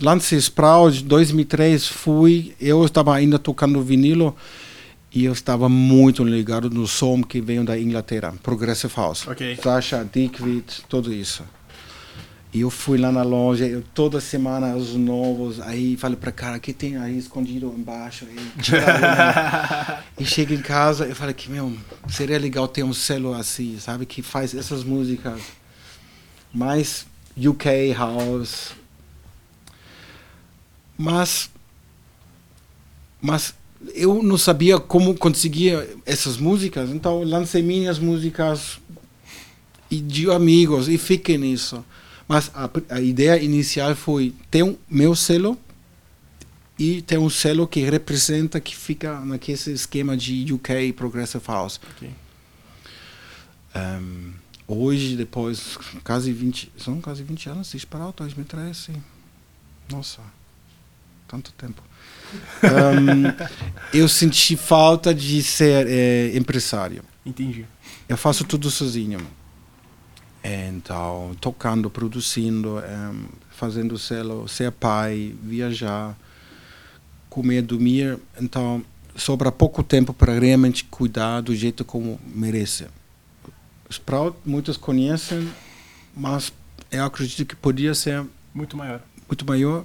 lancei 0.00 0.38
Sprout 0.38 1.02
em 1.02 1.06
2003, 1.06 1.88
fui, 1.88 2.54
eu 2.60 2.84
estava 2.84 3.14
ainda 3.14 3.38
tocando 3.38 3.82
vinilo 3.82 4.36
e 5.14 5.24
eu 5.24 5.32
estava 5.32 5.68
muito 5.68 6.24
ligado 6.24 6.68
no 6.68 6.88
som 6.88 7.22
que 7.22 7.40
veio 7.40 7.62
da 7.64 7.78
Inglaterra, 7.78 8.34
Progressive 8.42 8.92
House. 8.96 9.28
Ok. 9.28 9.56
Sasha, 9.62 10.04
Dickwit, 10.04 10.82
tudo 10.88 11.12
isso. 11.12 11.44
E 12.52 12.60
eu 12.60 12.70
fui 12.70 12.98
lá 12.98 13.12
na 13.12 13.22
loja, 13.22 13.64
eu, 13.66 13.82
toda 13.94 14.20
semana 14.20 14.74
os 14.74 14.94
novos, 14.94 15.60
aí 15.60 15.96
falei 15.96 16.16
para 16.16 16.32
cara, 16.32 16.58
que 16.58 16.72
tem 16.72 16.96
aí 16.96 17.16
escondido 17.16 17.72
embaixo? 17.76 18.26
E, 20.18 20.22
e 20.22 20.26
chego 20.26 20.52
em 20.52 20.60
casa, 20.60 21.04
eu 21.04 21.14
falei 21.14 21.34
que, 21.34 21.50
meu, 21.50 21.76
seria 22.08 22.38
legal 22.38 22.66
ter 22.66 22.82
um 22.82 22.92
selo 22.92 23.34
assim, 23.34 23.78
sabe? 23.78 24.06
Que 24.06 24.22
faz 24.22 24.54
essas 24.54 24.82
músicas 24.82 25.40
mais 26.52 27.06
UK 27.36 27.92
House. 27.96 28.72
Mas, 30.96 31.50
mas 33.20 33.54
eu 33.94 34.22
não 34.22 34.38
sabia 34.38 34.78
como 34.78 35.14
conseguir 35.14 35.98
essas 36.06 36.36
músicas, 36.36 36.90
então 36.90 37.22
lancei 37.22 37.62
minhas 37.62 37.98
músicas 37.98 38.78
e 39.90 40.00
de 40.00 40.30
amigos 40.30 40.88
e 40.88 40.96
fiquei 40.98 41.36
nisso. 41.38 41.84
Mas 42.26 42.50
a, 42.54 42.70
a 42.88 43.00
ideia 43.00 43.42
inicial 43.42 43.94
foi 43.94 44.34
ter 44.50 44.62
um 44.62 44.76
meu 44.88 45.14
selo 45.14 45.58
e 46.78 47.02
ter 47.02 47.18
um 47.18 47.30
selo 47.30 47.66
que 47.66 47.80
representa, 47.80 48.60
que 48.60 48.74
fica 48.74 49.20
naquele 49.20 49.58
esquema 49.72 50.16
de 50.16 50.52
UK 50.52 50.92
Progressive 50.94 51.44
House. 51.46 51.80
Ok. 51.96 52.10
Ehm, 53.74 54.32
hoje, 54.66 55.16
depois, 55.16 55.76
quase 56.02 56.32
20, 56.32 56.72
são 56.78 57.00
quase 57.00 57.22
20 57.22 57.48
anos, 57.48 57.68
se 57.68 57.78
2003, 58.16 58.76
sim. 58.76 59.02
Nossa, 59.90 60.20
tanto 61.28 61.52
tempo. 61.52 61.82
Ehm, 62.62 63.24
eu 63.92 64.08
senti 64.08 64.56
falta 64.56 65.14
de 65.14 65.42
ser 65.42 65.86
eh, 65.88 66.32
empresário. 66.36 67.02
Entendi. 67.24 67.64
Eu 68.08 68.16
faço 68.16 68.44
tudo 68.44 68.70
sozinho. 68.70 69.20
Então, 70.42 71.34
tocando, 71.40 71.88
produzindo, 71.88 72.78
em, 72.80 73.24
fazendo 73.50 73.98
selo, 73.98 74.46
ser 74.46 74.70
pai, 74.72 75.34
viajar, 75.42 76.14
comer, 77.30 77.62
dormir. 77.62 78.18
Então, 78.40 78.84
sobra 79.16 79.50
pouco 79.50 79.82
tempo 79.82 80.12
para 80.12 80.38
realmente 80.38 80.84
cuidar 80.84 81.40
do 81.40 81.54
jeito 81.54 81.84
como 81.84 82.20
merece. 82.26 82.86
Sprout, 83.90 84.36
muitos 84.44 84.76
conhecem, 84.76 85.48
mas 86.14 86.52
eu 86.90 87.04
acredito 87.04 87.46
que 87.46 87.56
podia 87.56 87.94
ser 87.94 88.24
Muito 88.52 88.76
maior. 88.76 89.00
muito 89.26 89.46
maior 89.46 89.84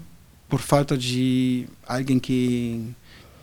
por 0.49 0.59
falta 0.59 0.97
de 0.97 1.67
alguém 1.87 2.19
que 2.19 2.93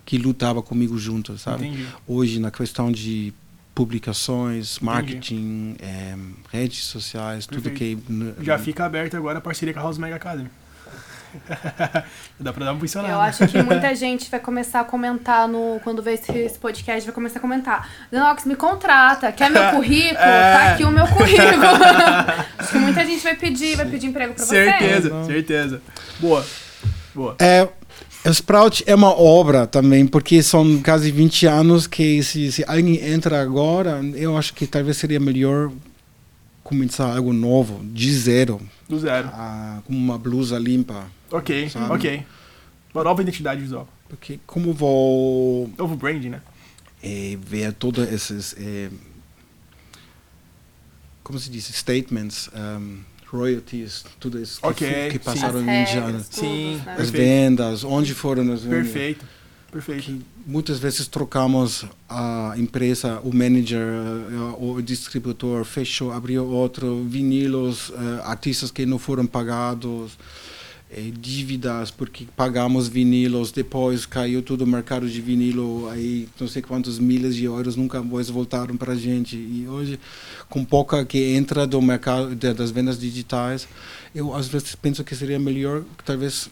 que 0.04 0.18
lutava 0.18 0.62
comigo 0.62 0.96
junto, 0.96 1.36
sabe? 1.36 1.66
Entendi. 1.66 1.86
Hoje 2.06 2.38
na 2.38 2.50
questão 2.52 2.92
de 2.92 3.34
publicações, 3.74 4.78
marketing, 4.78 5.76
eh, 5.80 6.14
redes 6.52 6.84
sociais, 6.84 7.44
tudo 7.46 7.70
que 7.70 7.98
Já 8.40 8.56
fica 8.58 8.84
aberto 8.84 9.16
agora 9.16 9.38
a 9.38 9.40
parceria 9.40 9.74
com 9.74 9.80
a 9.80 9.82
House 9.82 9.98
Mega 9.98 10.14
Academy. 10.16 10.48
Dá 12.40 12.52
pra 12.52 12.64
dar 12.64 12.72
uma 12.72 12.80
funcionada. 12.80 13.12
Eu 13.12 13.20
acho 13.20 13.46
que 13.48 13.62
muita 13.62 13.92
gente 13.96 14.30
vai 14.30 14.40
começar 14.40 14.80
a 14.80 14.84
comentar 14.84 15.46
no. 15.48 15.80
Quando 15.84 16.02
ver 16.02 16.14
esse, 16.14 16.32
esse 16.32 16.58
podcast, 16.58 17.04
vai 17.04 17.14
começar 17.14 17.38
a 17.38 17.42
comentar. 17.42 17.90
Denox, 18.10 18.44
me 18.46 18.56
contrata. 18.56 19.30
Quer 19.32 19.50
meu 19.50 19.68
currículo? 19.72 20.18
É. 20.18 20.54
Tá 20.54 20.72
aqui 20.72 20.84
o 20.84 20.90
meu 20.90 21.06
currículo. 21.06 21.66
acho 22.58 22.70
que 22.70 22.78
muita 22.78 23.04
gente 23.04 23.22
vai 23.22 23.36
pedir, 23.36 23.76
vai 23.76 23.86
pedir 23.86 24.06
emprego 24.06 24.34
pra 24.34 24.44
você. 24.44 24.64
Certeza, 24.64 25.10
Não. 25.10 25.26
certeza. 25.26 25.82
Boa. 26.20 26.46
Boa. 27.16 27.34
É, 27.38 27.66
o 28.24 28.30
Sprout 28.30 28.84
é 28.86 28.94
uma 28.94 29.10
obra 29.18 29.66
também, 29.66 30.06
porque 30.06 30.42
são 30.42 30.82
quase 30.82 31.10
20 31.10 31.46
anos 31.46 31.86
que 31.86 32.22
se, 32.22 32.52
se 32.52 32.64
alguém 32.68 33.02
entra 33.02 33.40
agora, 33.42 34.00
eu 34.14 34.36
acho 34.36 34.52
que 34.52 34.66
talvez 34.66 34.98
seria 34.98 35.18
melhor 35.18 35.72
começar 36.62 37.16
algo 37.16 37.32
novo, 37.32 37.80
de 37.84 38.12
zero, 38.12 38.60
Do 38.88 38.98
zero. 38.98 39.30
ah, 39.32 39.80
com 39.86 39.94
uma 39.94 40.18
blusa 40.18 40.58
limpa. 40.58 41.06
Ok, 41.30 41.70
Sabe? 41.70 41.92
ok. 41.94 42.22
Uma 42.92 43.02
nova 43.04 43.22
identidade 43.22 43.60
visual. 43.60 43.88
Porque 44.08 44.38
como 44.46 44.72
vou 44.74 45.70
Novo 45.78 45.96
branding, 45.96 46.28
né? 46.30 46.42
eh, 47.02 47.36
ver 47.40 47.72
todos 47.72 48.06
esses, 48.12 48.54
eh, 48.58 48.90
como 51.22 51.38
se 51.38 51.48
diz, 51.50 51.66
statements, 51.74 52.50
um, 52.54 52.98
royalties, 53.30 54.04
tudo 54.20 54.40
isso 54.40 54.60
que, 54.60 54.66
Ok, 54.66 54.88
fu- 54.88 54.94
que 54.94 55.12
sim. 55.12 55.18
passaram 55.18 55.58
As 55.58 55.62
em 55.62 55.66
20 55.66 55.86
regras, 55.88 56.04
anos. 56.14 56.28
tudo, 56.28 56.40
Sim. 56.46 56.74
As 56.76 56.84
Perfeito. 56.96 57.12
vendas, 57.12 57.84
onde 57.84 58.14
foram 58.14 58.52
as 58.52 58.62
vendas. 58.62 58.90
Perfeito. 58.92 59.24
Perfeito. 59.72 60.04
que 60.04 60.22
muitas 60.46 60.78
vezes 60.78 61.06
trocamos 61.06 61.84
a 62.08 62.54
empresa, 62.56 63.20
o 63.22 63.34
manager, 63.34 63.78
eh, 63.86 64.54
o 64.58 64.80
distribuidor 64.80 65.64
fechou, 65.66 66.12
abriu 66.12 66.46
outro, 66.46 67.04
vinilos, 67.04 67.92
eh, 67.94 68.22
artistas 68.24 68.70
que 68.70 68.86
não 68.86 68.98
foram 68.98 69.26
pagados, 69.26 70.16
dívidas 71.02 71.90
porque 71.90 72.26
pagamos 72.36 72.88
vinilos, 72.88 73.52
depois 73.52 74.06
caiu 74.06 74.42
todo 74.42 74.62
o 74.62 74.66
mercado 74.66 75.08
de 75.08 75.20
vinilo, 75.20 75.88
aí 75.88 76.28
não 76.40 76.48
sei 76.48 76.62
quantos 76.62 76.98
milhas 76.98 77.36
de 77.36 77.44
euros 77.44 77.76
nunca 77.76 78.02
mais 78.02 78.30
voltaram 78.30 78.76
para 78.76 78.92
a 78.92 78.96
gente. 78.96 79.36
E 79.36 79.66
hoje, 79.68 80.00
com 80.48 80.64
pouca 80.64 81.04
que 81.04 81.34
entra 81.34 81.66
do 81.66 81.80
mercado 81.82 82.34
das 82.34 82.70
vendas 82.70 82.98
digitais, 82.98 83.68
eu 84.14 84.34
às 84.34 84.48
vezes 84.48 84.74
penso 84.74 85.04
que 85.04 85.14
seria 85.14 85.38
melhor, 85.38 85.84
talvez, 86.04 86.48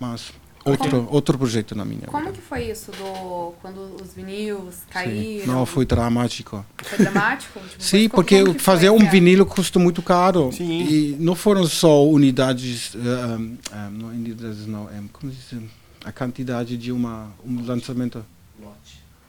mas 0.00 0.32
outro, 0.64 1.08
outro 1.10 1.38
projeto 1.38 1.74
na 1.74 1.84
minha 1.84 2.02
Como 2.06 2.26
vida. 2.26 2.32
que 2.32 2.40
foi 2.40 2.70
isso 2.70 2.90
do 2.92 3.52
quando 3.60 3.96
os 4.02 4.14
vinils 4.14 4.74
Sim. 4.74 4.80
caíram? 4.90 5.46
Não, 5.46 5.66
foi 5.66 5.84
dramático. 5.84 6.64
Foi 6.78 6.98
dramático? 6.98 7.60
Tipo, 7.72 7.82
Sim, 7.82 8.08
porque 8.08 8.42
como 8.42 8.54
que 8.54 8.62
fazer 8.62 8.88
foi, 8.88 8.96
um 8.98 9.10
vinilo 9.10 9.44
custa 9.46 9.78
muito 9.78 10.02
caro. 10.02 10.50
Sim. 10.52 10.82
E 10.82 11.16
não 11.18 11.34
foram 11.34 11.66
só 11.66 12.06
unidades, 12.06 12.94
eh, 12.94 13.26
um, 13.26 13.56
um, 13.72 13.90
não 13.90 14.08
unidades 14.08 14.66
não, 14.66 14.84
um, 14.84 15.08
como 15.12 15.32
se 15.32 15.56
diz, 15.56 15.70
a 16.04 16.12
quantidade 16.12 16.76
de 16.76 16.92
uma, 16.92 17.30
um 17.44 17.64
lançamento, 17.64 18.24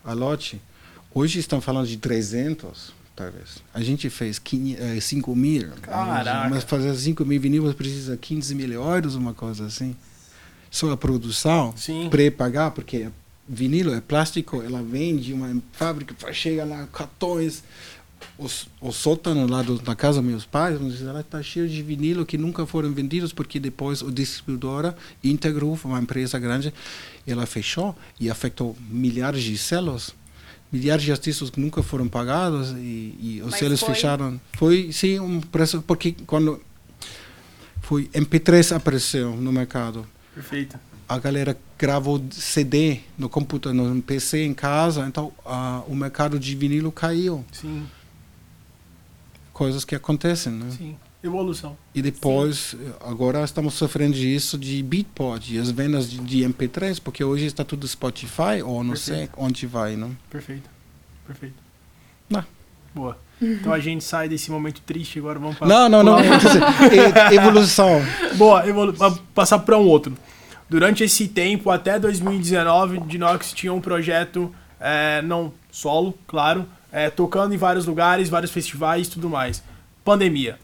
a 0.03 0.13
lote. 0.13 0.61
Hoje 1.13 1.39
estão 1.39 1.61
falando 1.61 1.87
de 1.87 1.97
300, 1.97 2.91
talvez. 3.15 3.63
A 3.73 3.81
gente 3.81 4.09
fez 4.09 4.41
5, 4.43 4.81
eh, 4.81 4.99
5 4.99 5.35
mil. 5.35 5.69
Caraca. 5.81 6.49
Mas 6.49 6.63
fazer 6.63 6.93
5 6.95 7.23
mil 7.23 7.39
vinílios 7.39 7.73
precisa 7.73 8.17
15 8.17 8.55
mil 8.55 8.71
euros, 8.71 9.15
uma 9.15 9.33
coisa 9.33 9.65
assim. 9.65 9.95
Só 10.73 10.91
a 10.91 10.97
produção, 10.97 11.71
pré-pagar, 12.09 12.71
porque 12.71 13.07
vinilo 13.47 13.93
é 13.93 14.01
plástico, 14.01 14.59
ela 14.63 14.81
vem 14.81 15.15
de 15.17 15.31
uma 15.31 15.55
fábrica, 15.73 16.15
chega 16.33 16.65
lá, 16.65 16.87
cartões. 16.91 17.63
Os, 18.39 18.67
o 18.81 18.91
sótano 18.91 19.45
lá 19.47 19.61
do, 19.61 19.79
na 19.85 19.95
casa 19.95 20.19
dos 20.19 20.27
meus 20.27 20.45
pais, 20.45 20.79
ela 21.03 21.19
está 21.19 21.43
cheio 21.43 21.69
de 21.69 21.83
vinilo 21.83 22.25
que 22.25 22.39
nunca 22.39 22.65
foram 22.65 22.91
vendidos, 22.91 23.31
porque 23.31 23.59
depois 23.59 24.01
o 24.01 24.11
distribuidora 24.11 24.97
integrou, 25.23 25.75
foi 25.75 25.91
uma 25.91 25.99
empresa 26.01 26.39
grande, 26.39 26.73
e 27.27 27.31
ela 27.31 27.45
fechou 27.45 27.95
e 28.19 28.27
afetou 28.31 28.75
milhares 28.89 29.43
de 29.43 29.55
selos, 29.55 30.15
milhares 30.71 31.03
de 31.03 31.11
artistas 31.11 31.51
que 31.51 31.59
nunca 31.59 31.83
foram 31.83 32.07
pagados 32.07 32.71
e, 32.71 33.13
e 33.21 33.41
os 33.45 33.51
Mas 33.51 33.59
selos 33.59 33.79
foi- 33.79 33.93
fecharam. 33.93 34.41
Foi, 34.53 34.91
sim, 34.91 35.19
um 35.19 35.39
preço, 35.39 35.83
porque 35.83 36.15
quando 36.25 36.59
foi 37.81 38.05
MP3 38.07 38.75
apareceu 38.75 39.35
no 39.35 39.51
mercado, 39.51 40.07
Perfeito. 40.33 40.79
a 41.07 41.19
galera 41.19 41.57
gravou 41.77 42.21
CD 42.31 43.01
no 43.17 43.29
computador, 43.29 43.75
no 43.93 44.01
PC 44.01 44.43
em 44.45 44.53
casa, 44.53 45.05
então 45.07 45.31
ah, 45.45 45.83
o 45.87 45.95
mercado 45.95 46.39
de 46.39 46.55
vinilo 46.55 46.91
caiu. 46.91 47.45
Sim, 47.51 47.85
Coisas 49.51 49.85
que 49.85 49.93
acontecem, 49.95 50.51
né? 50.51 50.71
sim. 50.75 50.95
Evolução. 51.23 51.77
E 51.95 52.01
depois, 52.01 52.75
agora 52.99 53.45
estamos 53.45 53.75
sofrendo 53.75 54.13
disso 54.13 54.57
de 54.57 54.83
Beatport, 54.83 55.49
e 55.51 55.57
as 55.57 55.71
vendas 55.71 56.09
de, 56.09 56.19
de 56.19 56.39
MP3, 56.39 56.99
porque 56.99 57.23
hoje 57.23 57.45
está 57.45 57.63
tudo 57.63 57.87
Spotify, 57.87 58.61
ou 58.61 58.83
não 58.83 58.93
sei 58.97 59.19
Perfeito. 59.19 59.33
onde 59.37 59.65
vai, 59.65 59.95
não? 59.95 60.13
Perfeito. 60.29 60.69
Perfeito. 61.25 61.55
Não. 62.29 62.43
Boa. 62.93 63.17
Então 63.43 63.73
a 63.73 63.79
gente 63.79 64.03
sai 64.03 64.27
desse 64.29 64.49
momento 64.49 64.81
triste 64.81 65.19
agora 65.19 65.37
vamos 65.39 65.57
para 65.57 65.67
Não, 65.67 65.89
não, 65.89 66.03
não. 66.03 66.17
evolução. 67.31 68.01
Boa, 68.35 68.63
pa- 68.97 69.17
passar 69.33 69.59
para 69.59 69.77
um 69.77 69.85
outro. 69.85 70.15
Durante 70.69 71.03
esse 71.03 71.27
tempo, 71.27 71.69
até 71.69 71.99
2019, 71.99 72.99
Dinox 73.01 73.53
tinha 73.53 73.71
um 73.73 73.81
projeto, 73.81 74.53
é, 74.79 75.21
não 75.21 75.53
solo, 75.71 76.17
claro, 76.25 76.65
é, 76.91 77.09
tocando 77.09 77.53
em 77.53 77.57
vários 77.57 77.85
lugares, 77.85 78.29
vários 78.29 78.51
festivais 78.51 79.07
e 79.07 79.11
tudo 79.11 79.29
mais. 79.29 79.63
Pandemia. 80.03 80.57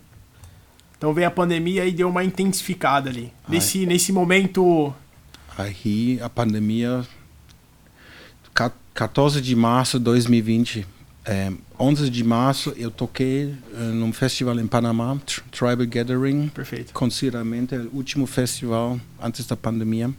Então 0.97 1.13
veio 1.13 1.27
a 1.27 1.31
pandemia 1.31 1.85
e 1.85 1.91
deu 1.91 2.09
uma 2.09 2.23
intensificada 2.23 3.09
ali. 3.09 3.31
Ai. 3.47 3.55
Nesse, 3.55 3.85
nesse 3.85 4.11
momento. 4.11 4.93
Aí 5.57 6.19
a 6.21 6.29
pandemia, 6.29 7.05
ca- 8.53 8.71
14 8.93 9.41
de 9.41 9.55
março 9.55 9.97
de 9.99 10.05
2020, 10.05 10.85
eh, 11.25 11.51
11 11.79 12.09
de 12.09 12.23
março 12.23 12.73
eu 12.77 12.89
toquei 12.91 13.53
eh, 13.73 13.77
num 13.93 14.11
festival 14.13 14.59
em 14.59 14.67
Panamá, 14.67 15.17
Tr- 15.25 15.41
Tribal 15.51 15.85
Gathering, 15.87 16.49
Perfeito. 16.49 16.93
consideramente 16.93 17.75
o 17.75 17.89
último 17.95 18.25
festival 18.25 18.99
antes 19.21 19.45
da 19.45 19.55
pandemia. 19.55 20.11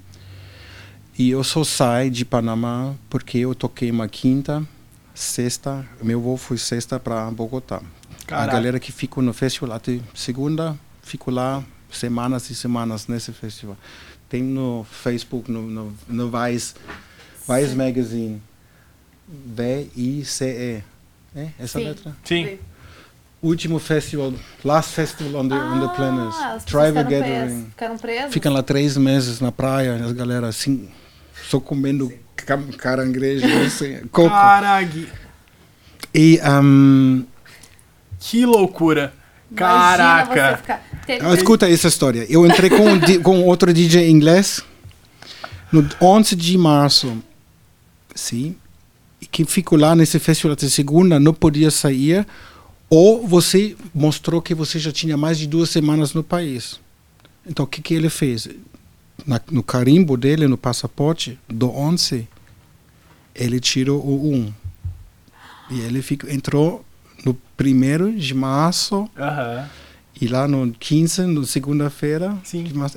E 1.19 1.31
eu 1.31 1.43
só 1.45 1.65
saí 1.65 2.09
de 2.11 2.25
Panamá 2.25 2.95
porque 3.11 3.39
eu 3.39 3.55
toquei 3.55 3.91
uma 3.91 4.09
quinta, 4.09 4.67
sexta, 5.15 5.87
meu 6.03 6.21
voo 6.21 6.37
foi 6.37 6.57
sexta 6.57 6.99
para 6.99 7.31
Bogotá. 7.31 7.83
Caraca. 8.27 8.51
A 8.51 8.55
galera 8.55 8.81
que 8.81 8.93
ficou 8.93 9.23
no 9.23 9.33
festival 9.33 9.73
até 9.77 10.01
segunda, 10.15 10.79
ficou 11.03 11.35
lá 11.35 11.63
semanas 11.91 12.49
e 12.49 12.55
semanas 12.55 13.07
nesse 13.09 13.33
festival. 13.33 13.77
Tem 14.29 14.43
no 14.43 14.87
Facebook, 14.89 15.51
no, 15.51 15.63
no, 15.63 15.93
no 16.09 16.31
Vice, 16.31 16.75
Vice 17.49 17.75
Magazine, 17.75 18.41
V-I-C-E. 19.31 20.83
É 21.37 21.49
essa 21.59 21.79
Sim. 21.79 21.85
letra? 21.85 22.17
Sim. 22.25 22.59
Último 23.43 23.79
festival, 23.79 24.35
last 24.65 24.93
festival 24.93 25.41
on 25.41 25.49
the, 25.49 25.55
on 25.55 25.81
the 25.89 25.95
planet. 25.95 26.35
Ah, 26.35 26.59
pessoas 26.59 26.65
Tribal 26.65 27.05
ficaram 27.05 27.11
Gathering. 27.11 27.65
Ficaram 27.71 27.99
presas? 27.99 28.33
Ficam 28.35 28.53
lá 28.53 28.63
três 28.63 28.97
meses 28.99 29.41
na 29.41 29.51
praia, 29.51 29.95
as 29.97 30.13
galera 30.13 30.49
assim, 30.49 30.91
só 31.49 31.59
comendo 31.59 32.13
caranguejo, 32.77 33.47
assim, 33.65 34.01
coco. 34.13 34.29
Caraca, 34.29 34.91
E 36.15 36.39
um, 36.63 37.25
que 38.19 38.45
loucura. 38.45 39.15
Caraca. 39.57 40.57
ficar... 40.59 40.83
Teve- 41.07 41.25
Ah, 41.27 41.33
Escuta 41.35 41.69
essa 41.71 41.89
história. 41.89 42.27
Eu 42.29 42.47
entrei 42.47 42.69
com, 42.69 42.87
um 42.91 42.99
di- 42.99 43.19
com 43.21 43.43
outro 43.45 43.73
DJ 43.73 44.11
inglês 44.11 44.63
no 45.73 45.89
11 46.01 46.37
de 46.37 46.59
março. 46.59 47.17
Sim. 48.15 48.55
Que 49.31 49.45
ficou 49.45 49.79
lá 49.79 49.95
nesse 49.95 50.19
festival 50.19 50.53
até 50.55 50.69
segunda, 50.69 51.21
não 51.21 51.33
podia 51.33 51.71
sair. 51.71 52.27
Ou 52.89 53.27
você 53.27 53.77
mostrou 53.95 54.43
que 54.43 54.55
você 54.55 54.79
já 54.79 54.91
tinha 54.91 55.17
mais 55.17 55.39
de 55.39 55.47
duas 55.47 55.71
semanas 55.71 56.13
no 56.13 56.23
país. 56.25 56.81
Então, 57.47 57.65
o 57.65 57.69
que, 57.69 57.81
que 57.81 57.95
ele 57.95 58.11
fez? 58.11 58.49
Na- 59.27 59.41
no 59.51 59.63
carimbo 59.63 60.17
dele, 60.17 60.49
no 60.49 60.57
passaporte, 60.59 61.39
do 61.49 61.71
11, 61.71 62.27
ele 63.35 63.61
tirou 63.61 64.01
o 64.05 64.33
1. 64.35 64.53
E 65.71 65.81
ele 65.83 66.03
ficou, 66.03 66.29
entrou 66.29 66.85
no 67.25 67.35
primeiro 67.57 68.11
de 68.13 68.35
março 68.35 69.09
Aham. 69.17 69.69
e 70.21 70.27
lá 70.27 70.49
no 70.49 70.73
15, 70.73 71.23
no 71.23 71.45
segunda-feira, 71.47 72.37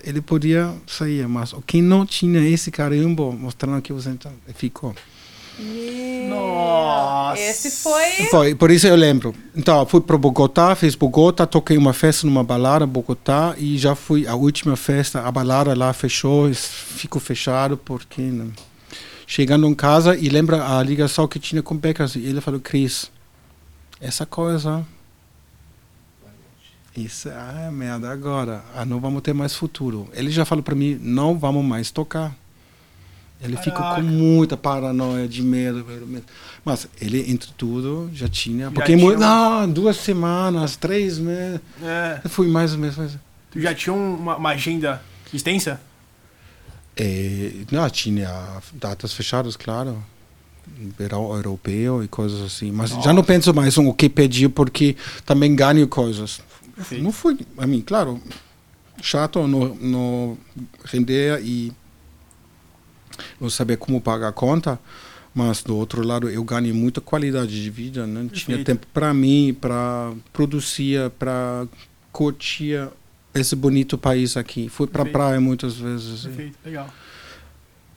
ele 0.03 0.21
podia 0.21 0.73
sair. 0.87 1.27
Mas 1.27 1.53
quem 1.67 1.81
não 1.83 2.03
tinha 2.05 2.41
esse 2.49 2.71
carimbo 2.71 3.31
mostrando 3.31 3.79
que 3.81 3.93
você 3.93 4.09
então, 4.09 4.31
Nossa. 6.29 7.39
Esse 7.39 7.71
foi. 7.71 8.27
Foi, 8.29 8.55
por 8.55 8.71
isso 8.71 8.87
eu 8.87 8.95
lembro. 8.95 9.35
Então, 9.55 9.85
fui 9.85 10.01
para 10.01 10.17
Bogotá, 10.17 10.75
fiz 10.75 10.95
Bogotá, 10.95 11.45
toquei 11.45 11.77
uma 11.77 11.93
festa 11.93 12.25
numa 12.25 12.43
balada 12.43 12.85
em 12.85 12.87
Bogotá 12.87 13.55
e 13.57 13.77
já 13.77 13.95
fui 13.95 14.27
a 14.27 14.35
última 14.35 14.75
festa, 14.75 15.21
a 15.21 15.31
balada 15.31 15.77
lá 15.77 15.93
fechou, 15.93 16.51
ficou 16.53 17.21
fechado 17.21 17.77
porque 17.77 18.21
né? 18.21 18.47
chegando 19.27 19.67
em 19.67 19.75
casa 19.75 20.15
e 20.17 20.29
lembra 20.29 20.77
a 20.77 20.81
ligação 20.81 21.27
que 21.27 21.39
tinha 21.39 21.61
com 21.61 21.75
o 21.75 21.77
Becas 21.77 22.15
e 22.15 22.19
ele 22.19 22.41
falou, 22.41 22.59
Cris, 22.59 23.11
essa 24.01 24.25
coisa 24.25 24.85
isso 26.95 27.27
é 27.27 27.71
merda 27.71 28.11
agora, 28.11 28.63
ah, 28.75 28.85
não 28.85 28.99
vamos 28.99 29.23
ter 29.23 29.33
mais 29.33 29.55
futuro. 29.55 30.07
Ele 30.13 30.29
já 30.29 30.45
falou 30.45 30.63
para 30.63 30.75
mim, 30.75 30.99
não 31.01 31.37
vamos 31.39 31.65
mais 31.65 31.89
tocar. 31.89 32.35
Ele 33.43 33.57
ficou 33.57 33.83
com 33.95 34.01
muita 34.01 34.55
paranoia, 34.55 35.27
de 35.27 35.41
medo, 35.41 35.85
medo. 36.07 36.23
Mas 36.63 36.87
ele, 37.01 37.29
entre 37.29 37.51
tudo, 37.57 38.09
já 38.13 38.27
tinha. 38.27 38.65
Já 38.65 38.71
Porque 38.71 38.95
tinha 38.95 39.05
um- 39.15 39.17
não, 39.19 39.69
duas 39.69 39.97
semanas, 39.97 40.75
três 40.77 41.17
meses. 41.19 41.59
É. 41.81 42.21
Fui 42.29 42.47
mais 42.47 42.71
ou 42.73 42.79
menos. 42.79 42.95
mais- 42.97 43.17
Tu 43.51 43.59
já 43.59 43.73
tinha 43.75 43.93
um- 43.93 44.15
uma, 44.15 44.37
uma 44.37 44.49
agenda 44.51 45.01
extensa? 45.33 45.79
É, 46.95 47.51
não, 47.71 47.89
tinha 47.89 48.29
datas 48.73 49.13
fechadas, 49.13 49.55
claro. 49.55 50.03
Verão 50.97 51.33
europeu 51.35 52.03
e 52.03 52.07
coisas 52.07 52.41
assim. 52.41 52.71
Mas 52.71 52.91
já 53.03 53.11
não 53.11 53.23
penso 53.23 53.53
mais 53.53 53.75
no 53.77 53.93
que 53.93 54.07
pedir, 54.07 54.47
porque 54.49 54.95
também 55.25 55.53
ganho 55.55 55.87
coisas. 55.87 56.39
Perfeito. 56.75 57.03
Não 57.03 57.11
fui, 57.11 57.37
a 57.57 57.67
mim, 57.67 57.81
claro, 57.81 58.21
chato 59.01 59.45
no, 59.47 59.75
no 59.75 60.37
render 60.85 61.41
e 61.43 61.73
não 63.39 63.49
saber 63.49 63.77
como 63.77 63.99
pagar 64.01 64.29
a 64.29 64.31
conta, 64.31 64.79
mas 65.33 65.63
do 65.63 65.75
outro 65.75 66.05
lado 66.05 66.29
eu 66.29 66.43
ganhei 66.43 66.71
muita 66.73 67.01
qualidade 67.01 67.61
de 67.61 67.69
vida, 67.69 68.05
né? 68.05 68.29
Tinha 68.31 68.63
tempo 68.63 68.85
para 68.93 69.13
mim, 69.13 69.55
para 69.59 70.13
produzir, 70.31 71.09
para 71.11 71.65
curtir 72.11 72.87
esse 73.33 73.55
bonito 73.55 73.97
país 73.97 74.37
aqui. 74.37 74.69
Fui 74.69 74.85
para 74.87 75.03
praia 75.05 75.39
muitas 75.41 75.75
vezes, 75.75 76.21
e- 76.25 76.27
Perfeito, 76.27 76.57
legal. 76.63 76.87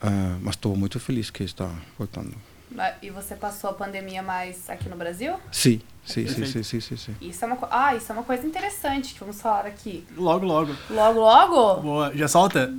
ah, 0.02 0.36
mas 0.40 0.54
estou 0.54 0.74
muito 0.76 0.98
feliz 0.98 1.30
que 1.30 1.42
está 1.44 1.70
voltando. 1.98 2.32
E 3.00 3.10
você 3.10 3.34
passou 3.34 3.70
a 3.70 3.72
pandemia 3.72 4.22
mais 4.22 4.68
aqui 4.68 4.88
no 4.88 4.96
Brasil? 4.96 5.34
Sim, 5.52 5.80
sim, 6.04 6.26
sim, 6.26 6.44
sim, 6.44 6.62
sim, 6.62 6.80
sim, 6.80 6.96
sim. 6.96 7.14
Isso 7.20 7.44
é 7.44 7.46
uma, 7.48 7.56
co- 7.56 7.68
ah, 7.70 7.94
isso 7.94 8.10
é 8.10 8.14
uma 8.14 8.24
coisa 8.24 8.46
interessante 8.46 9.14
que 9.14 9.20
vamos 9.20 9.40
falar 9.40 9.66
aqui. 9.66 10.04
Logo, 10.16 10.44
logo. 10.44 10.74
Logo, 10.90 11.20
logo? 11.20 11.80
Boa. 11.82 12.12
Já 12.14 12.28
solta? 12.28 12.74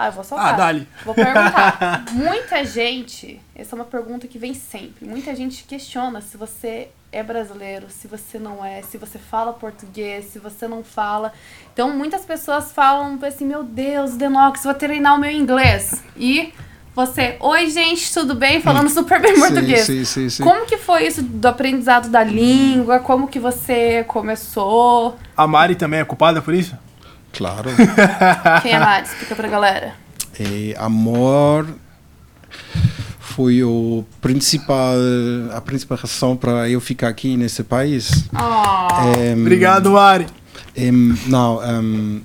Ah, 0.00 0.06
eu 0.06 0.12
vou 0.12 0.22
soltar. 0.22 0.54
Ah, 0.54 0.56
dali. 0.56 0.86
Vou 1.04 1.12
perguntar. 1.12 2.04
Muita 2.14 2.64
gente, 2.64 3.40
essa 3.52 3.74
é 3.74 3.76
uma 3.76 3.84
pergunta 3.84 4.28
que 4.28 4.38
vem 4.38 4.54
sempre. 4.54 5.04
Muita 5.04 5.34
gente 5.34 5.64
questiona 5.64 6.20
se 6.20 6.36
você 6.36 6.86
é 7.10 7.20
brasileiro, 7.20 7.86
se 7.90 8.06
você 8.06 8.38
não 8.38 8.64
é, 8.64 8.80
se 8.82 8.96
você 8.96 9.18
fala 9.18 9.52
português, 9.52 10.26
se 10.26 10.38
você 10.38 10.68
não 10.68 10.84
fala. 10.84 11.32
Então, 11.72 11.90
muitas 11.90 12.24
pessoas 12.24 12.70
falam 12.70 13.18
assim: 13.26 13.44
Meu 13.44 13.64
Deus, 13.64 14.16
Denox, 14.16 14.62
vou 14.62 14.74
treinar 14.74 15.16
o 15.16 15.18
meu 15.18 15.32
inglês. 15.32 16.04
E 16.16 16.52
você, 16.94 17.36
oi, 17.40 17.68
gente, 17.68 18.14
tudo 18.14 18.36
bem? 18.36 18.62
Falando 18.62 18.88
super 18.88 19.20
bem 19.20 19.34
português. 19.34 19.80
Sim, 19.80 20.04
sim, 20.04 20.28
sim. 20.28 20.44
Como 20.44 20.64
que 20.64 20.76
foi 20.76 21.08
isso 21.08 21.24
do 21.24 21.48
aprendizado 21.48 22.08
da 22.08 22.22
língua? 22.22 23.00
Como 23.00 23.26
que 23.26 23.40
você 23.40 24.04
começou? 24.06 25.16
A 25.36 25.44
Mari 25.44 25.74
também 25.74 25.98
é 25.98 26.04
culpada 26.04 26.40
por 26.40 26.54
isso? 26.54 26.76
Claro. 27.38 27.70
Quem 28.62 28.72
é 28.72 28.78
Mari? 28.80 29.06
Explica 29.06 29.36
pra 29.36 29.48
galera. 29.48 29.94
E 30.40 30.74
amor 30.76 31.66
foi 33.20 33.62
o 33.62 34.04
principal 34.20 34.96
a 35.54 35.60
principal 35.60 35.96
razão 35.96 36.36
para 36.36 36.68
eu 36.68 36.80
ficar 36.80 37.08
aqui 37.08 37.36
nesse 37.36 37.62
país. 37.62 38.10
Oh, 38.34 39.18
Em, 39.20 39.40
Obrigado, 39.40 39.92
Mari. 39.92 40.26
em, 40.76 40.92
não, 41.28 41.60
em, 41.64 42.22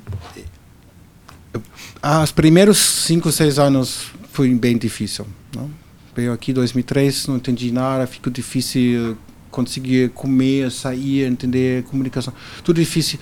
os 2.23 2.31
primeiros 2.31 2.77
cinco, 2.79 3.31
seis 3.31 3.59
anos 3.59 4.07
foi 4.31 4.53
bem 4.55 4.75
difícil. 4.77 5.27
Não? 5.55 5.69
Veio 6.15 6.33
aqui 6.33 6.49
em 6.51 6.55
2003, 6.55 7.27
não 7.27 7.37
entendi 7.37 7.71
nada, 7.71 8.07
ficou 8.07 8.31
difícil 8.33 9.15
conseguir 9.51 10.09
comer, 10.09 10.71
sair, 10.71 11.25
entender 11.25 11.83
comunicação, 11.83 12.33
tudo 12.63 12.79
difícil. 12.79 13.19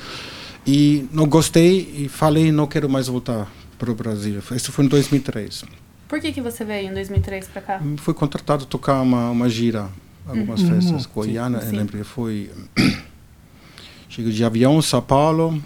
E 0.66 1.08
não 1.12 1.28
gostei 1.28 1.92
e 1.98 2.08
falei 2.10 2.52
não 2.52 2.68
quero 2.68 2.90
mais 2.90 3.08
voltar 3.08 3.52
para 3.80 3.92
o 3.92 3.96
Brasil. 3.96 4.42
Isso 4.56 4.72
foi 4.72 4.86
em 4.86 4.88
2003. 4.88 5.64
Por 6.08 6.20
que, 6.20 6.32
que 6.32 6.42
você 6.42 6.64
veio 6.64 6.90
em 6.90 6.94
2003 6.94 7.48
pra 7.48 7.62
cá? 7.62 7.82
Fui 7.98 8.14
contratado 8.14 8.64
a 8.64 8.68
tocar 8.68 9.02
uma, 9.02 9.30
uma 9.32 9.50
gira, 9.50 9.90
algumas 10.28 10.62
festas. 10.62 11.06
Goiânia, 11.06 11.62
Sim. 11.62 11.68
eu 11.68 11.72
lembro 11.78 11.98
que 11.98 12.04
foi. 12.04 12.52
Cheguei 14.10 14.32
de 14.34 14.44
avião 14.44 14.78
em 14.78 14.82
São 14.82 15.02
Paulo, 15.02 15.62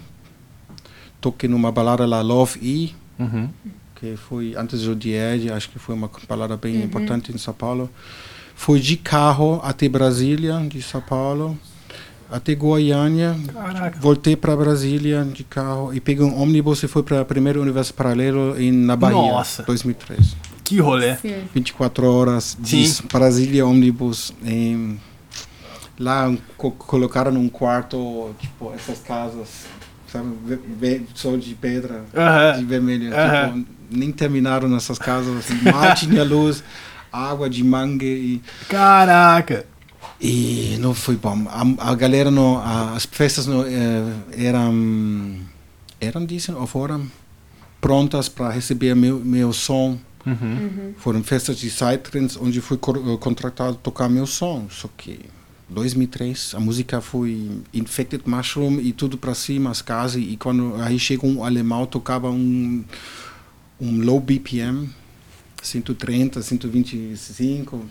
toquei 1.20 1.48
numa 1.48 1.72
balada 1.72 2.06
lá, 2.06 2.20
Love 2.22 2.58
E, 2.62 2.94
Uhum. 3.18 3.48
que 3.94 4.14
foi 4.16 4.54
antes 4.56 4.82
do 4.82 4.94
Died, 4.94 5.50
acho 5.50 5.70
que 5.70 5.78
foi 5.78 5.94
uma 5.94 6.10
balada 6.28 6.56
bem 6.56 6.82
importante 6.82 7.32
em 7.34 7.38
São 7.38 7.54
Paulo. 7.54 7.90
Fui 8.54 8.78
de 8.78 8.96
carro 8.96 9.58
até 9.64 9.88
Brasília, 9.88 10.60
de 10.68 10.80
São 10.82 11.00
Paulo, 11.00 11.58
até 12.30 12.54
Goiânia. 12.54 13.36
Caraca. 13.52 13.98
Voltei 14.00 14.36
para 14.36 14.56
Brasília 14.56 15.24
de 15.24 15.44
carro 15.44 15.92
e 15.94 16.00
peguei 16.00 16.24
um 16.24 16.40
ônibus 16.40 16.82
e 16.82 16.88
fui 16.88 17.02
para 17.02 17.22
o 17.22 17.24
primeiro 17.24 17.60
universo 17.62 17.94
paralelo 17.94 18.60
em, 18.60 18.72
na 18.72 18.96
Bahia, 18.96 19.16
Nossa. 19.16 19.62
2003. 19.62 20.36
Que 20.64 20.80
rolê. 20.80 21.16
Sim. 21.16 21.44
24 21.54 22.10
horas 22.10 22.56
de 22.58 22.86
Sim. 22.88 23.04
Brasília 23.12 23.66
ônibus. 23.66 24.32
em- 24.44 24.98
lá 25.98 26.30
co 26.58 26.70
colocaram 26.72 27.32
num 27.32 27.48
quarto, 27.48 28.30
tipo, 28.38 28.70
essas 28.74 28.98
casas, 29.00 29.64
sabe, 30.12 30.26
só 31.14 31.36
de 31.36 31.54
pedra, 31.54 32.04
Aham. 32.14 32.58
de 32.58 32.64
vermelho. 32.66 33.14
Aham. 33.14 33.62
Tipo, 33.62 33.70
nem 33.90 34.12
terminaram 34.12 34.68
nessas 34.68 34.98
casas, 34.98 35.34
assim, 35.38 35.54
mal 35.70 35.94
tinha 35.94 36.22
luz, 36.22 36.62
água 37.10 37.48
de 37.48 37.64
mangue 37.64 38.04
e... 38.04 38.42
Caraca. 38.68 39.64
E 40.20 40.76
não 40.80 40.94
foi 40.94 41.16
bom. 41.16 41.46
A, 41.48 41.90
a 41.90 41.94
galera, 41.94 42.30
não, 42.30 42.58
a- 42.58 42.94
as 42.94 43.04
festas 43.04 43.46
não, 43.46 43.64
eh, 43.66 44.02
eram, 44.36 45.38
eram, 46.00 46.24
dizem, 46.24 46.54
ou 46.54 46.66
foram 46.66 47.06
prontas 47.80 48.28
para 48.28 48.50
receber 48.50 48.94
meu, 48.96 49.18
meu 49.20 49.52
som. 49.52 49.98
Uhum. 50.24 50.94
Foram 50.98 51.22
festas 51.22 51.58
de 51.58 51.68
psytrance 51.68 52.38
onde 52.40 52.60
fui 52.60 52.76
co- 52.78 52.96
eh, 52.96 53.16
contratado 53.18 53.72
a 53.72 53.74
tocar 53.74 54.08
meu 54.08 54.26
som. 54.26 54.66
Só 54.70 54.88
que 54.96 55.20
2003 55.68 56.54
a 56.54 56.60
música 56.60 57.00
foi 57.00 57.60
Infected 57.74 58.22
Mushroom 58.26 58.80
e 58.80 58.92
tudo 58.92 59.18
para 59.18 59.34
cima, 59.34 59.70
as 59.70 59.82
casas. 59.82 60.22
E 60.22 60.36
quando 60.38 60.74
aí 60.82 60.98
chegou 60.98 61.28
um 61.30 61.44
alemão, 61.44 61.84
tocava 61.84 62.30
um, 62.30 62.82
um 63.78 64.00
low 64.02 64.18
BPM, 64.18 64.88
130, 65.62 66.40
125. 66.42 67.84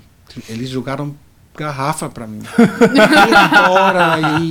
Eles 0.50 0.70
jogaram 0.70 1.16
garrafa 1.58 2.10
para 2.10 2.28
mim. 2.28 2.40
Embora 3.68 4.14
aí. 4.16 4.50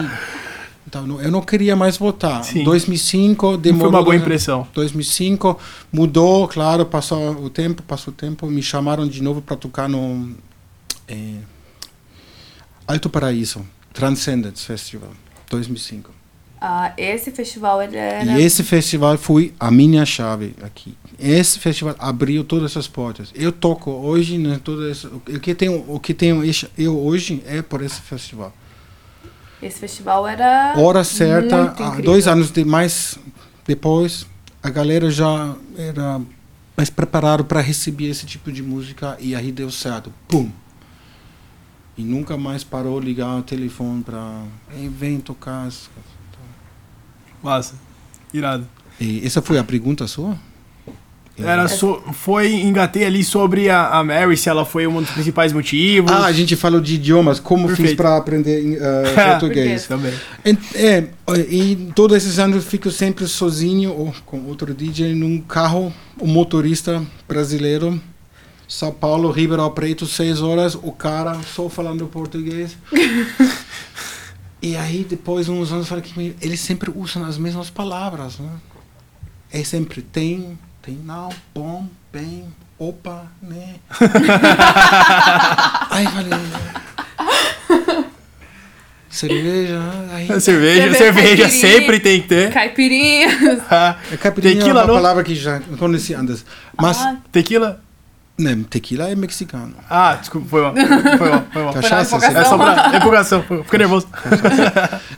Então, 0.86 1.20
eu 1.20 1.30
não 1.30 1.40
queria 1.40 1.74
mais 1.74 1.96
votar. 1.96 2.44
Sim. 2.44 2.62
2005 2.62 3.52
Não 3.52 3.58
demorou. 3.58 3.90
foi 3.90 3.98
uma 3.98 4.04
boa 4.04 4.14
né? 4.14 4.20
impressão. 4.20 4.66
2005 4.72 5.58
mudou, 5.92 6.46
claro, 6.46 6.86
passou 6.86 7.32
o 7.44 7.50
tempo, 7.50 7.82
passou 7.82 8.12
o 8.12 8.16
tempo, 8.16 8.46
me 8.46 8.62
chamaram 8.62 9.06
de 9.08 9.22
novo 9.22 9.42
para 9.42 9.56
tocar 9.56 9.88
no 9.88 10.34
eh, 11.08 11.40
Alto 12.86 13.10
Paraíso, 13.10 13.66
Transcendence 13.92 14.64
Festival, 14.64 15.10
2005. 15.50 16.10
Ah, 16.60 16.92
esse 16.96 17.30
festival 17.30 17.82
ele 17.82 17.96
era. 17.96 18.24
E 18.38 18.42
esse 18.42 18.62
festival 18.62 19.18
foi 19.18 19.52
a 19.58 19.70
minha 19.70 20.06
chave 20.06 20.54
aqui. 20.62 20.94
Esse 21.18 21.58
festival 21.58 21.94
abriu 21.98 22.42
todas 22.44 22.76
as 22.76 22.88
portas. 22.88 23.30
Eu 23.34 23.52
toco 23.52 23.90
hoje, 23.90 24.36
né, 24.38 24.60
todas 24.62 24.90
essas- 24.90 25.12
o 25.12 25.20
que 25.40 25.54
tenho, 25.54 25.84
o 25.88 26.00
que 26.00 26.12
tenho 26.12 26.42
eu 26.76 26.98
hoje 26.98 27.42
é 27.46 27.62
por 27.62 27.82
esse 27.82 28.00
festival. 28.00 28.52
Esse 29.62 29.78
festival 29.78 30.26
era. 30.26 30.74
hora 30.76 31.02
certa, 31.04 31.74
dois 32.02 32.26
anos 32.26 32.50
de 32.50 32.64
mais 32.64 33.18
depois, 33.66 34.26
a 34.62 34.68
galera 34.68 35.10
já 35.10 35.54
era 35.76 36.20
mais 36.76 36.90
preparada 36.90 37.44
para 37.44 37.60
receber 37.60 38.08
esse 38.08 38.26
tipo 38.26 38.50
de 38.52 38.62
música 38.62 39.16
e 39.20 39.34
aí 39.34 39.50
deu 39.52 39.70
certo. 39.70 40.12
Pum! 40.28 40.50
E 41.96 42.02
nunca 42.02 42.36
mais 42.36 42.64
parou 42.64 42.98
ligar 42.98 43.36
o 43.38 43.42
telefone 43.42 44.02
para 44.02 44.42
vem 44.98 45.20
tocar. 45.20 45.68
Massa. 47.42 47.74
Irado. 48.32 48.66
E 49.00 49.24
essa 49.24 49.40
foi 49.40 49.58
a 49.58 49.64
pergunta 49.64 50.06
sua? 50.06 50.36
Era 51.36 51.66
so, 51.66 52.00
foi, 52.12 52.54
engatei 52.54 53.04
ali 53.04 53.24
sobre 53.24 53.68
a, 53.68 53.88
a 53.88 54.04
Mary, 54.04 54.36
se 54.36 54.48
ela 54.48 54.64
foi 54.64 54.86
um 54.86 55.02
dos 55.02 55.10
principais 55.10 55.52
motivos. 55.52 56.10
Ah, 56.10 56.26
a 56.26 56.32
gente 56.32 56.54
falou 56.54 56.80
de 56.80 56.94
idiomas, 56.94 57.40
como 57.40 57.66
fiz 57.68 57.78
Perfeito. 57.78 57.96
para 57.96 58.16
aprender 58.16 58.78
eh, 58.80 59.14
português. 59.30 59.86
Também. 59.88 60.14
E, 60.44 60.56
é, 60.76 61.08
e 61.48 61.90
todos 61.94 62.16
esses 62.16 62.38
anos 62.38 62.56
eu 62.56 62.62
fico 62.62 62.88
sempre 62.88 63.26
sozinho 63.26 63.92
ou 63.92 64.14
com 64.24 64.42
outro 64.44 64.72
DJ 64.72 65.12
num 65.14 65.40
carro, 65.40 65.92
um 66.20 66.28
motorista 66.28 67.04
brasileiro, 67.26 68.00
São 68.68 68.92
Paulo, 68.92 69.32
Ribeirão 69.32 69.68
Preto, 69.72 70.06
seis 70.06 70.40
horas, 70.40 70.76
o 70.76 70.92
cara 70.92 71.36
só 71.42 71.68
falando 71.68 72.06
português. 72.06 72.76
e 74.62 74.76
aí 74.76 75.04
depois 75.08 75.48
uns 75.48 75.72
anos 75.72 75.90
eu 75.90 75.96
falei 75.96 76.04
que 76.04 76.36
eles 76.40 76.60
sempre 76.60 76.92
usam 76.94 77.24
as 77.24 77.36
mesmas 77.36 77.70
palavras, 77.70 78.38
né? 78.38 78.50
É 79.50 79.62
sempre 79.64 80.00
tem, 80.00 80.58
tem 80.84 80.94
não, 81.04 81.30
bom, 81.54 81.86
bem, 82.12 82.44
opa, 82.78 83.24
né? 83.42 83.76
aí 85.90 86.04
falei 86.06 86.30
cerveja, 89.08 89.80
aí 90.12 90.26
Cerveja, 90.40 90.40
Cerveja, 90.40 90.94
cerveja 90.98 91.42
caipirinha. 91.44 91.48
sempre 91.50 92.00
tem 92.00 92.20
que 92.22 92.28
ter. 92.28 92.52
Caipirinhas. 92.52 93.62
Ah, 93.70 93.96
A 94.12 94.16
caipirinha 94.16 94.56
Tequila 94.56 94.80
é 94.80 94.82
uma 94.82 94.86
não? 94.88 94.94
palavra 94.94 95.24
que 95.24 95.34
já 95.34 95.60
conheci 95.78 96.14
antes. 96.14 96.44
Mas, 96.78 96.98
Ah. 96.98 97.16
Tequila? 97.32 97.80
né, 98.36 98.58
tequila 98.68 99.08
é 99.08 99.14
mexicano. 99.14 99.74
Ah, 99.88 100.16
desculpa, 100.16 100.48
foi 100.48 100.60
mal. 100.62 100.74
Foi 100.74 101.28
mal, 101.30 101.44
foi 101.52 101.62
mal. 101.62 101.74
Cachaça, 101.74 102.16
empolgação. 102.16 102.40
É 102.40 102.44
só 102.44 102.58
pra 102.58 102.96
empolgação, 102.98 103.42
fiquei 103.64 103.78
nervoso. 103.78 104.08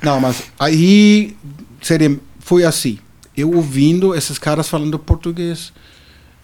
Não, 0.02 0.20
mas 0.20 0.42
aí 0.60 1.34
seria, 1.80 2.14
foi 2.40 2.62
assim. 2.64 2.98
Eu 3.36 3.52
ouvindo 3.52 4.14
esses 4.14 4.38
caras 4.38 4.68
falando 4.68 4.98
português. 4.98 5.72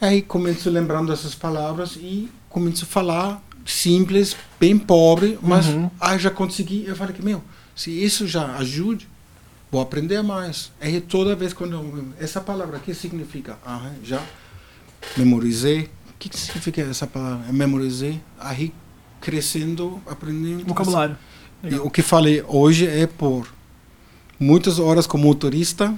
Aí 0.00 0.20
começo 0.20 0.68
lembrando 0.68 1.12
essas 1.12 1.34
palavras 1.34 1.96
e 1.96 2.28
começo 2.48 2.84
a 2.84 2.88
falar 2.88 3.42
simples, 3.64 4.36
bem 4.58 4.76
pobre, 4.76 5.38
mas 5.40 5.66
Uhum. 5.68 5.88
aí 6.00 6.18
já 6.18 6.30
consegui. 6.30 6.84
Eu 6.86 6.96
falei 6.96 7.14
que, 7.14 7.22
meu, 7.22 7.42
se 7.74 7.90
isso 7.90 8.26
já 8.26 8.56
ajude, 8.56 9.08
vou 9.70 9.80
aprender 9.80 10.20
mais. 10.22 10.72
Aí 10.80 11.00
toda 11.00 11.36
vez 11.36 11.52
quando 11.52 11.72
eu, 11.74 12.08
essa 12.20 12.40
palavra 12.40 12.76
aqui 12.78 12.92
significa, 12.94 13.56
ah, 13.64 13.90
já 14.02 14.20
memorizei. 15.16 15.88
O 16.10 16.14
que, 16.18 16.28
que 16.28 16.38
significa 16.38 16.82
essa 16.82 17.06
palavra? 17.06 17.46
Eu 17.48 17.52
memorizei. 17.54 18.20
Aí 18.38 18.72
crescendo, 19.20 20.00
aprendendo. 20.06 20.64
Vocabulário. 20.66 21.16
O 21.84 21.90
que 21.90 22.02
falei 22.02 22.42
hoje 22.46 22.86
é 22.88 23.06
por 23.06 23.46
muitas 24.42 24.78
horas 24.78 25.06
como 25.06 25.24
motorista 25.24 25.94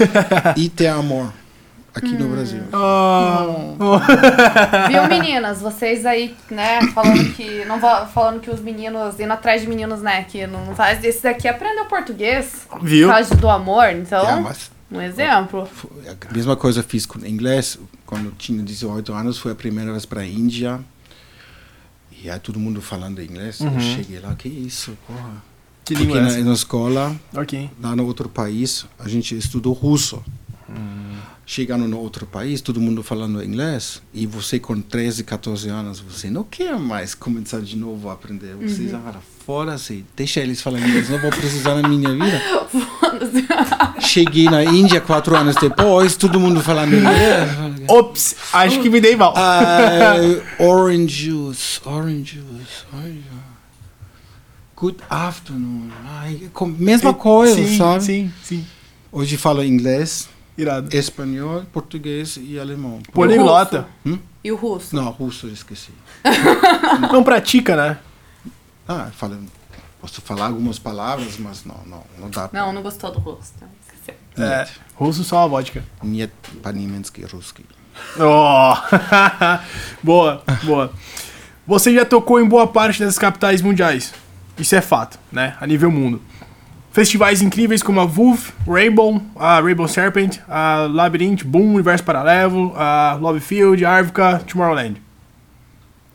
e 0.56 0.68
ter 0.68 0.88
amor 0.88 1.32
aqui 1.94 2.12
no 2.16 2.28
Brasil. 2.28 2.62
Oh. 2.72 3.98
Viu, 4.88 5.06
meninas? 5.08 5.60
Vocês 5.60 6.06
aí, 6.06 6.34
né, 6.50 6.80
falando 6.94 7.32
que. 7.34 7.64
Não 7.66 7.78
falando 8.08 8.40
que 8.40 8.50
os 8.50 8.60
meninos, 8.60 9.18
indo 9.20 9.32
atrás 9.32 9.62
de 9.62 9.68
meninos, 9.68 10.00
né, 10.00 10.24
que 10.24 10.46
não 10.46 10.74
faz. 10.74 11.04
Esse 11.04 11.22
daqui 11.22 11.46
aprendeu 11.48 11.84
português 11.86 12.66
Viu? 12.82 13.08
por 13.08 13.14
causa 13.14 13.34
do 13.34 13.48
amor, 13.48 13.90
então. 13.90 14.26
É, 14.28 14.40
mas 14.40 14.70
Um 14.90 15.00
exemplo. 15.00 15.68
a 16.30 16.32
mesma 16.32 16.56
coisa 16.56 16.82
fiz 16.82 17.04
com 17.06 17.18
inglês. 17.26 17.78
Quando 18.06 18.26
eu 18.26 18.32
tinha 18.32 18.62
18 18.62 19.12
anos, 19.12 19.38
foi 19.38 19.52
a 19.52 19.54
primeira 19.54 19.90
vez 19.90 20.04
para 20.06 20.20
a 20.20 20.26
Índia. 20.26 20.80
E 22.22 22.30
aí 22.30 22.38
todo 22.38 22.58
mundo 22.58 22.80
falando 22.80 23.20
inglês. 23.22 23.60
Eu 23.60 23.68
Uhum. 23.68 23.80
cheguei 23.80 24.20
lá, 24.20 24.34
que 24.34 24.48
isso, 24.48 24.96
porra. 25.06 25.42
Que 25.84 25.94
Porque 25.94 26.04
língua 26.06 26.18
é 26.18 26.22
na, 26.22 26.28
essa? 26.28 26.40
na 26.44 26.52
escola, 26.52 27.16
Ok. 27.36 27.68
lá 27.82 27.96
no 27.96 28.06
outro 28.06 28.28
país, 28.28 28.86
a 28.98 29.08
gente 29.08 29.36
estudou 29.36 29.72
russo. 29.72 30.22
Chegando 31.44 31.86
no 31.88 31.98
outro 31.98 32.24
país, 32.24 32.60
todo 32.62 32.80
mundo 32.80 33.02
falando 33.02 33.42
inglês, 33.42 34.00
e 34.14 34.26
você 34.26 34.58
com 34.60 34.80
13, 34.80 35.24
14 35.24 35.68
anos, 35.68 35.98
você 36.00 36.30
não 36.30 36.44
quer 36.44 36.78
mais 36.78 37.14
começar 37.14 37.60
de 37.60 37.76
novo 37.76 38.08
a 38.08 38.12
aprender. 38.12 38.54
Você 38.56 38.88
já 38.88 38.98
fala, 39.00 39.20
fora-se, 39.44 40.04
deixa 40.16 40.40
eles 40.40 40.62
falando 40.62 40.86
inglês, 40.86 41.10
não 41.10 41.18
vou 41.18 41.30
precisar 41.30 41.74
na 41.74 41.86
minha 41.86 42.08
vida. 42.10 42.40
Cheguei 44.00 44.44
na 44.44 44.64
Índia 44.64 45.00
quatro 45.00 45.36
anos 45.36 45.56
depois, 45.56 46.16
todo 46.16 46.38
mundo 46.40 46.60
falando 46.62 46.94
inglês. 46.94 47.50
Ops, 47.88 48.36
acho 48.52 48.80
que 48.80 48.88
me 48.88 49.00
dei 49.00 49.16
mal. 49.16 49.34
Ah, 49.36 50.14
orange 50.58 51.26
juice, 51.26 51.80
orange 51.84 52.36
juice, 52.36 52.84
orange 52.94 53.14
juice. 53.16 53.41
Good 54.81 54.97
afternoon. 55.09 55.89
Ai, 56.19 56.49
com- 56.53 56.67
mesma 56.67 57.13
coisa, 57.13 57.55
sim, 57.55 57.77
sabe? 57.77 58.03
Sim, 58.03 58.33
sim. 58.43 58.65
Hoje 59.11 59.35
falo 59.37 59.63
inglês, 59.63 60.29
Irado. 60.57 60.95
espanhol, 60.95 61.63
português 61.73 62.37
e 62.39 62.59
alemão. 62.59 63.01
Poliglota. 63.11 63.87
E 64.43 64.51
o 64.51 64.55
russo? 64.55 64.95
Não, 64.95 65.09
russo 65.09 65.47
eu 65.47 65.53
esqueci. 65.53 65.89
Não 67.11 67.23
pratica, 67.23 67.75
né? 67.75 67.97
Ah, 68.87 69.09
falo, 69.11 69.37
posso 69.99 70.21
falar 70.21 70.45
algumas 70.47 70.77
palavras, 70.79 71.37
mas 71.39 71.65
não, 71.65 71.75
não, 71.85 72.03
não 72.19 72.29
dá. 72.29 72.47
pra- 72.47 72.61
Não, 72.61 72.71
não 72.71 72.81
gostou 72.83 73.11
do 73.11 73.19
russo. 73.19 73.51
Então, 73.57 73.67
esqueceu. 73.81 74.15
É. 74.45 74.67
Russo 74.95 75.23
só 75.23 75.39
a 75.43 75.47
vodka. 75.47 75.83
Niet 76.03 76.31
по-немецки, 76.61 77.25
русский. 77.25 77.65
Oh. 78.19 78.75
boa, 80.03 80.43
boa. 80.63 80.91
Você 81.65 81.93
já 81.93 82.05
tocou 82.05 82.39
em 82.39 82.47
boa 82.47 82.67
parte 82.67 83.03
das 83.03 83.17
capitais 83.17 83.61
mundiais. 83.61 84.13
Isso 84.58 84.74
é 84.74 84.80
fato, 84.80 85.18
né? 85.30 85.56
A 85.60 85.66
nível 85.66 85.90
mundo. 85.90 86.20
Festivais 86.92 87.40
incríveis 87.40 87.82
como 87.82 88.00
a 88.00 88.04
VUF, 88.04 88.52
Rainbow, 88.68 89.20
a 89.36 89.60
Rainbow 89.60 89.88
Serpent, 89.88 90.38
a 90.48 90.86
Labyrinth, 90.92 91.42
Boom, 91.42 91.72
Universo 91.74 92.04
Paralelo, 92.04 92.74
a 92.76 93.14
Love 93.20 93.40
Field, 93.40 93.82
Arvica, 93.84 94.42
Tomorrowland. 94.46 95.00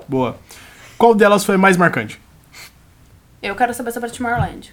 Boa. 0.07 0.37
Qual 0.97 1.15
delas 1.15 1.43
foi 1.43 1.57
mais 1.57 1.77
marcante? 1.77 2.21
Eu 3.41 3.55
quero 3.55 3.73
saber 3.73 3.91
sobre 3.91 4.09
a 4.09 4.11
Tomorrowland. 4.11 4.71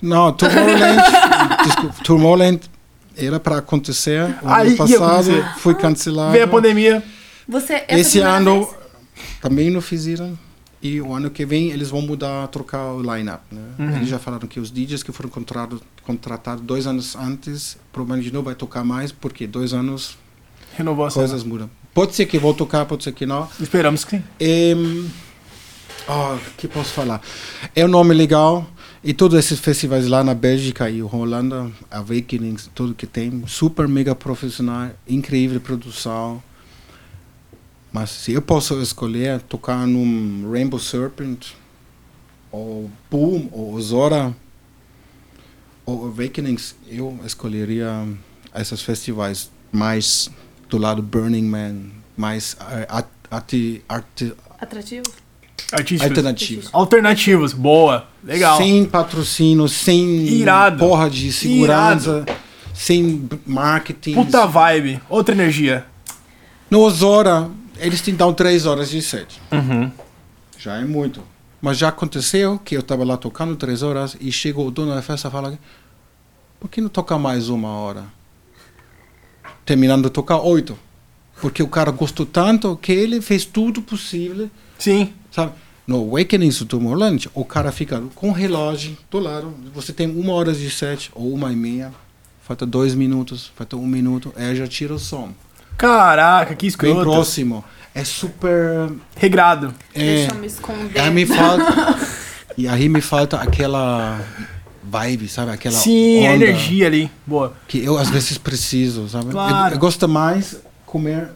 Não, 0.00 0.32
Tomorrowland, 0.32 1.02
desculpa, 1.64 1.94
Tomorrowland 2.04 2.60
era 3.16 3.40
para 3.40 3.58
acontecer 3.58 4.22
o 4.42 4.48
Aí 4.48 4.68
ano 4.68 4.76
passado, 4.76 5.44
foi 5.58 5.74
cancelado. 5.74 6.32
Veio 6.32 6.44
a 6.44 6.48
pandemia. 6.48 7.02
Você, 7.48 7.84
Esse 7.88 8.20
ano 8.20 8.64
vez- 8.66 8.76
também 9.40 9.70
não 9.70 9.80
fizeram. 9.80 10.38
E 10.84 11.00
o 11.00 11.14
ano 11.14 11.30
que 11.30 11.46
vem 11.46 11.70
eles 11.70 11.88
vão 11.88 12.02
mudar, 12.02 12.46
trocar 12.48 12.92
o 12.92 13.00
line-up. 13.00 13.42
Né? 13.50 13.62
Uhum. 13.78 13.96
Eles 13.96 14.08
já 14.08 14.18
falaram 14.18 14.46
que 14.46 14.60
os 14.60 14.70
DJs 14.70 15.02
que 15.02 15.12
foram 15.12 15.30
contratados, 15.30 15.80
contratados 16.04 16.62
dois 16.62 16.86
anos 16.86 17.16
antes, 17.16 17.78
provavelmente 17.90 18.30
não 18.30 18.42
vai 18.42 18.54
tocar 18.54 18.84
mais, 18.84 19.10
porque 19.10 19.46
dois 19.46 19.72
anos 19.72 20.18
Renovou 20.76 21.06
a 21.06 21.10
cena. 21.10 21.26
coisas 21.26 21.42
mudam. 21.42 21.70
Pode 21.94 22.14
ser 22.14 22.26
que 22.26 22.38
vou 22.38 22.52
tocar, 22.52 22.84
pode 22.84 23.02
ser 23.02 23.12
que 23.12 23.24
não. 23.24 23.48
Esperamos 23.58 24.04
que 24.04 24.18
sim. 24.18 24.24
Em, 24.38 25.10
oh, 26.06 26.36
que 26.58 26.68
posso 26.68 26.92
falar? 26.92 27.22
É 27.74 27.82
um 27.82 27.88
nome 27.88 28.12
legal. 28.12 28.66
E 29.02 29.14
todos 29.14 29.38
esses 29.38 29.60
festivais 29.60 30.06
lá 30.06 30.22
na 30.22 30.34
Bélgica 30.34 30.90
e 30.90 31.02
Holanda, 31.02 31.70
Awakenings, 31.90 32.70
tudo 32.74 32.94
que 32.94 33.06
tem, 33.06 33.42
super 33.46 33.88
mega 33.88 34.14
profissional, 34.14 34.90
incrível 35.08 35.60
produção. 35.60 36.42
Mas 37.94 38.10
se 38.10 38.32
eu 38.32 38.42
posso 38.42 38.82
escolher 38.82 39.40
tocar 39.42 39.86
num 39.86 40.50
Rainbow 40.50 40.80
Serpent, 40.80 41.52
ou 42.50 42.90
Boom, 43.08 43.48
ou 43.52 43.80
Zora, 43.80 44.34
ou 45.86 46.06
Awakenings, 46.06 46.74
eu 46.88 47.16
escolheria 47.24 47.88
esses 48.52 48.82
festivais 48.82 49.48
mais 49.70 50.28
do 50.68 50.76
lado 50.76 51.00
Burning 51.02 51.44
Man, 51.44 51.76
mais 52.16 52.56
art, 52.88 53.06
arte, 53.30 53.84
arte, 53.88 54.32
Atrativo? 54.60 55.04
Artísticos. 55.72 56.02
alternativo. 56.10 56.68
Alternativos. 56.72 57.52
Boa. 57.52 58.08
Legal. 58.24 58.56
Sem 58.58 58.84
patrocínio, 58.86 59.68
sem 59.68 60.26
Irado. 60.26 60.78
porra 60.78 61.08
de 61.08 61.32
segurança, 61.32 62.24
sem 62.74 63.18
b- 63.18 63.38
marketing. 63.46 64.14
Puta 64.14 64.46
vibe. 64.46 65.00
Outra 65.08 65.32
energia. 65.32 65.84
No 66.70 66.88
Zora, 66.90 67.48
eles 67.78 68.00
te 68.00 68.12
dão 68.12 68.32
três 68.32 68.66
horas 68.66 68.90
de 68.90 69.00
set. 69.02 69.40
Uhum. 69.52 69.90
Já 70.58 70.76
é 70.76 70.84
muito. 70.84 71.22
Mas 71.60 71.78
já 71.78 71.88
aconteceu 71.88 72.58
que 72.58 72.76
eu 72.76 72.80
estava 72.80 73.04
lá 73.04 73.16
tocando 73.16 73.56
três 73.56 73.82
horas 73.82 74.16
e 74.20 74.30
chegou 74.30 74.66
o 74.66 74.70
dono 74.70 74.94
da 74.94 75.02
festa 75.02 75.28
e 75.28 75.30
fala: 75.30 75.58
por 76.60 76.68
que 76.68 76.80
não 76.80 76.88
tocar 76.88 77.18
mais 77.18 77.48
uma 77.48 77.68
hora? 77.68 78.04
Terminando 79.64 80.04
de 80.04 80.10
tocar 80.10 80.38
oito. 80.38 80.78
Porque 81.40 81.62
o 81.62 81.68
cara 81.68 81.90
gostou 81.90 82.24
tanto 82.24 82.76
que 82.76 82.92
ele 82.92 83.20
fez 83.20 83.44
tudo 83.44 83.82
possível, 83.82 84.48
Sim. 84.78 85.12
sabe? 85.30 85.52
No 85.86 85.96
Awakenings 85.96 86.60
do 86.60 86.64
Tomorrowland, 86.64 87.28
o 87.34 87.44
cara 87.44 87.70
fica 87.70 88.02
com 88.14 88.30
o 88.30 88.32
relógio 88.32 88.96
do 89.10 89.18
lado. 89.18 89.52
Você 89.74 89.92
tem 89.92 90.08
uma 90.08 90.32
hora 90.32 90.54
de 90.54 90.70
set 90.70 91.10
ou 91.14 91.34
uma 91.34 91.52
e 91.52 91.56
meia. 91.56 91.92
Falta 92.42 92.64
dois 92.64 92.94
minutos, 92.94 93.52
falta 93.54 93.76
um 93.76 93.86
minuto. 93.86 94.32
Aí 94.36 94.54
já 94.56 94.66
tira 94.66 94.94
o 94.94 94.98
som. 94.98 95.34
Caraca, 95.76 96.54
que 96.54 96.62
Bem 96.62 96.68
escroto. 96.68 97.02
próximo. 97.02 97.64
É 97.94 98.04
super. 98.04 98.90
Regrado. 99.16 99.74
É, 99.94 99.98
Deixa 100.26 100.32
eu 100.32 100.38
me 100.40 100.46
esconder. 100.46 101.00
Aí 101.00 101.10
me 101.10 101.26
falta. 101.26 101.98
e 102.56 102.66
aí 102.68 102.88
me 102.88 103.00
falta 103.00 103.36
aquela 103.36 104.20
vibe, 104.82 105.28
sabe? 105.28 105.52
Aquela 105.52 105.76
Sim, 105.76 106.26
a 106.26 106.32
onda 106.32 106.44
energia 106.44 106.86
ali. 106.86 107.10
Boa. 107.26 107.54
que 107.68 107.82
eu 107.84 107.96
às 107.98 108.10
vezes 108.10 108.36
preciso, 108.38 109.08
sabe? 109.08 109.26
Eu- 109.26 109.32
Claro. 109.32 109.74
Eu, 109.74 109.78
gosto 109.78 110.08
mais 110.08 110.56
comer 110.86 111.28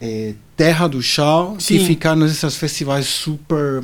é, 0.00 0.34
terra 0.56 0.86
do 0.88 1.02
chão 1.02 1.56
Sim. 1.58 1.76
e 1.76 1.86
ficar 1.86 2.14
nesses 2.16 2.56
festivais 2.56 3.06
super 3.06 3.82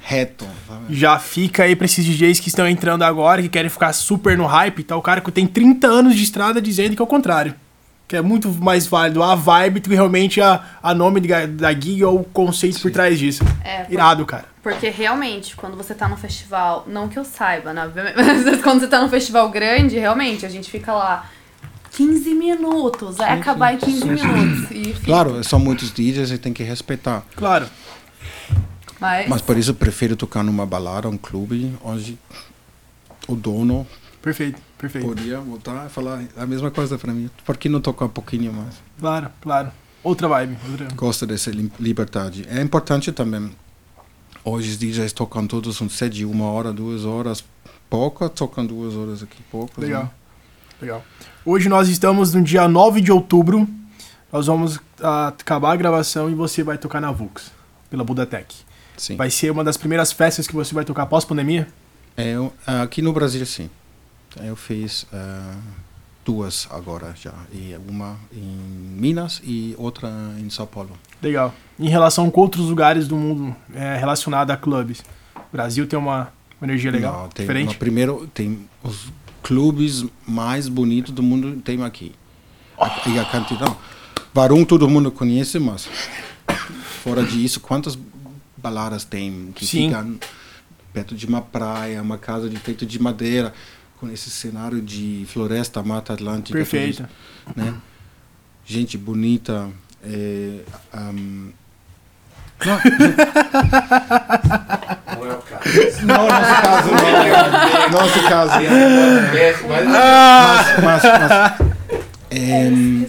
reto. 0.00 0.46
Já 0.90 1.18
fica 1.18 1.64
aí 1.64 1.74
pra 1.76 1.84
esses 1.84 2.04
DJs 2.04 2.40
que 2.40 2.48
estão 2.48 2.66
entrando 2.68 3.02
agora, 3.02 3.42
que 3.42 3.48
querem 3.48 3.70
ficar 3.70 3.92
super 3.92 4.36
no 4.36 4.46
hype, 4.46 4.82
tá 4.84 4.96
o 4.96 5.02
cara 5.02 5.20
que 5.20 5.30
tem 5.30 5.46
30 5.46 5.86
anos 5.86 6.14
de 6.14 6.22
estrada 6.22 6.60
dizendo 6.60 6.94
que 6.96 7.02
é 7.02 7.04
o 7.04 7.06
contrário. 7.08 7.54
Que 8.08 8.16
é 8.16 8.20
muito 8.20 8.50
mais 8.50 8.86
válido 8.86 9.22
a 9.22 9.34
vibe 9.34 9.80
do 9.80 9.88
que 9.88 9.94
realmente 9.94 10.40
a, 10.40 10.62
a 10.82 10.92
nome 10.94 11.20
da, 11.20 11.46
da 11.46 11.72
gig 11.72 12.04
ou 12.04 12.20
o 12.20 12.24
conceito 12.24 12.78
por 12.80 12.90
trás 12.90 13.18
disso. 13.18 13.42
É, 13.64 13.84
por- 13.84 13.92
Irado, 13.92 14.26
cara. 14.26 14.44
Porque 14.62 14.90
realmente, 14.90 15.56
quando 15.56 15.76
você 15.76 15.94
tá 15.94 16.06
num 16.08 16.16
festival, 16.16 16.84
não 16.86 17.08
que 17.08 17.18
eu 17.18 17.24
saiba, 17.24 17.72
né? 17.72 17.90
Mas 18.14 18.60
quando 18.62 18.80
você 18.80 18.86
tá 18.88 19.00
num 19.00 19.08
festival 19.08 19.48
grande, 19.50 19.98
realmente, 19.98 20.44
a 20.44 20.48
gente 20.48 20.70
fica 20.70 20.92
lá 20.92 21.26
15 21.92 22.34
minutos, 22.34 23.16
vai 23.16 23.32
acabar 23.32 23.74
em 23.74 23.78
15 23.78 24.04
minutos. 24.04 24.70
E 24.70 24.92
Claro, 25.04 25.42
são 25.42 25.58
muitos 25.58 25.90
DJs 25.90 26.32
e 26.32 26.38
tem 26.38 26.52
que 26.52 26.62
respeitar. 26.62 27.22
Claro. 27.34 27.66
Mas, 29.02 29.28
Mas 29.28 29.42
por 29.42 29.56
isso 29.58 29.72
eu 29.72 29.74
prefiro 29.74 30.14
tocar 30.14 30.42
numa 30.44 30.64
balada, 30.64 31.08
um 31.08 31.18
clube, 31.18 31.76
onde 31.82 32.16
o 33.26 33.34
dono 33.34 33.84
Perfeito, 34.22 34.60
perfeito. 34.78 35.04
podia 35.06 35.40
voltar 35.40 35.86
e 35.86 35.88
falar 35.90 36.22
a 36.36 36.46
mesma 36.46 36.70
coisa 36.70 36.96
para 36.96 37.12
mim. 37.12 37.28
Por 37.44 37.56
que 37.56 37.68
não 37.68 37.80
tocar 37.80 38.04
um 38.04 38.08
pouquinho 38.08 38.52
mais? 38.52 38.74
Claro, 39.00 39.28
claro. 39.40 39.72
Outra 40.04 40.28
vibe. 40.28 40.56
Outra... 40.70 40.88
Gosto 40.94 41.26
dessa 41.26 41.50
li- 41.50 41.72
liberdade. 41.80 42.46
É 42.48 42.62
importante 42.62 43.10
também. 43.10 43.50
Hoje 44.44 44.70
os 44.70 44.78
DJs 44.78 45.12
tocam 45.12 45.46
todos 45.48 45.80
um 45.80 45.88
set 45.88 46.12
de 46.14 46.24
uma 46.24 46.44
hora, 46.46 46.72
duas 46.72 47.04
horas. 47.04 47.44
Pouca 47.90 48.28
tocam 48.28 48.64
duas 48.64 48.94
horas 48.94 49.22
aqui, 49.22 49.42
poucos. 49.50 49.76
né? 49.78 49.86
Legal. 49.86 50.14
Legal. 50.80 51.04
Hoje 51.44 51.68
nós 51.68 51.88
estamos 51.88 52.32
no 52.32 52.42
dia 52.42 52.68
9 52.68 53.00
de 53.00 53.10
outubro. 53.10 53.68
Nós 54.32 54.46
vamos 54.46 54.78
ah, 55.02 55.28
acabar 55.28 55.72
a 55.72 55.76
gravação 55.76 56.30
e 56.30 56.34
você 56.34 56.62
vai 56.62 56.78
tocar 56.78 57.00
na 57.00 57.10
Vux, 57.12 57.50
pela 57.90 58.02
Budatec. 58.04 58.54
Sim. 59.02 59.16
Vai 59.16 59.30
ser 59.30 59.50
uma 59.50 59.64
das 59.64 59.76
primeiras 59.76 60.12
festas 60.12 60.46
que 60.46 60.54
você 60.54 60.72
vai 60.72 60.84
tocar 60.84 61.06
pós-pandemia? 61.06 61.66
É, 62.16 62.34
eu- 62.36 62.52
aqui 62.64 63.02
no 63.02 63.12
Brasil, 63.12 63.44
sim. 63.44 63.68
Eu 64.40 64.54
fiz 64.54 65.06
ah, 65.12 65.56
duas 66.24 66.68
agora 66.70 67.12
já. 67.20 67.32
E 67.52 67.74
uma 67.88 68.16
em 68.32 68.38
Minas 68.96 69.42
e 69.42 69.74
outra 69.76 70.08
em 70.38 70.48
São 70.50 70.66
Paulo. 70.68 70.90
Legal. 71.20 71.52
Em 71.80 71.88
relação 71.88 72.30
com 72.30 72.40
outros 72.42 72.66
lugares 72.68 73.08
do 73.08 73.16
mundo 73.16 73.56
é, 73.74 73.96
relacionado 73.96 74.52
a 74.52 74.56
clubes. 74.56 75.00
O 75.34 75.40
Brasil 75.52 75.84
tem 75.84 75.98
uma, 75.98 76.32
uma 76.60 76.66
energia 76.70 76.92
legal, 76.92 77.22
Não, 77.22 77.28
tem 77.28 77.44
diferente. 77.44 77.76
primeiro, 77.76 78.28
tem 78.32 78.68
os 78.84 79.08
clubes 79.42 80.04
mais 80.24 80.68
bonitos 80.68 81.10
do 81.12 81.24
mundo 81.24 81.56
tem 81.60 81.82
aqui. 81.82 82.14
E 83.08 83.18
a 83.18 83.24
quantidade. 83.24 83.74
Varum 84.32 84.64
todo 84.64 84.88
mundo 84.88 85.10
conhece, 85.10 85.58
mas 85.58 85.88
fora 87.02 87.24
disso, 87.24 87.58
quantas 87.58 87.98
baladas 88.62 89.04
tem 89.04 89.52
que 89.54 89.66
Sim. 89.66 89.88
ficam 89.88 90.18
perto 90.92 91.14
de 91.14 91.26
uma 91.26 91.40
praia, 91.42 92.00
uma 92.02 92.18
casa 92.18 92.48
de 92.48 92.56
feito 92.58 92.84
de 92.86 93.00
madeira, 93.00 93.52
com 93.98 94.08
esse 94.10 94.30
cenário 94.30 94.80
de 94.80 95.24
floresta, 95.28 95.82
mata 95.82 96.12
atlântica. 96.12 96.58
isso, 96.60 97.04
né? 97.56 97.74
Gente 98.64 98.96
bonita. 98.98 99.68
É, 100.04 100.60
ahm, 100.92 101.50
não, 102.64 102.78
Não 105.16 105.26
é 105.26 105.34
o 105.34 105.42
caso. 105.42 106.06
não, 106.06 106.28
nosso 106.28 106.62
caso, 106.62 106.90
não. 106.90 107.90
Nosso 108.00 108.22
caso. 108.28 108.52
Esquece, 109.24 109.66
mas 109.66 109.86
mas, 109.88 110.82
mas, 110.82 111.02
mas 111.02 111.60
em, 112.30 113.06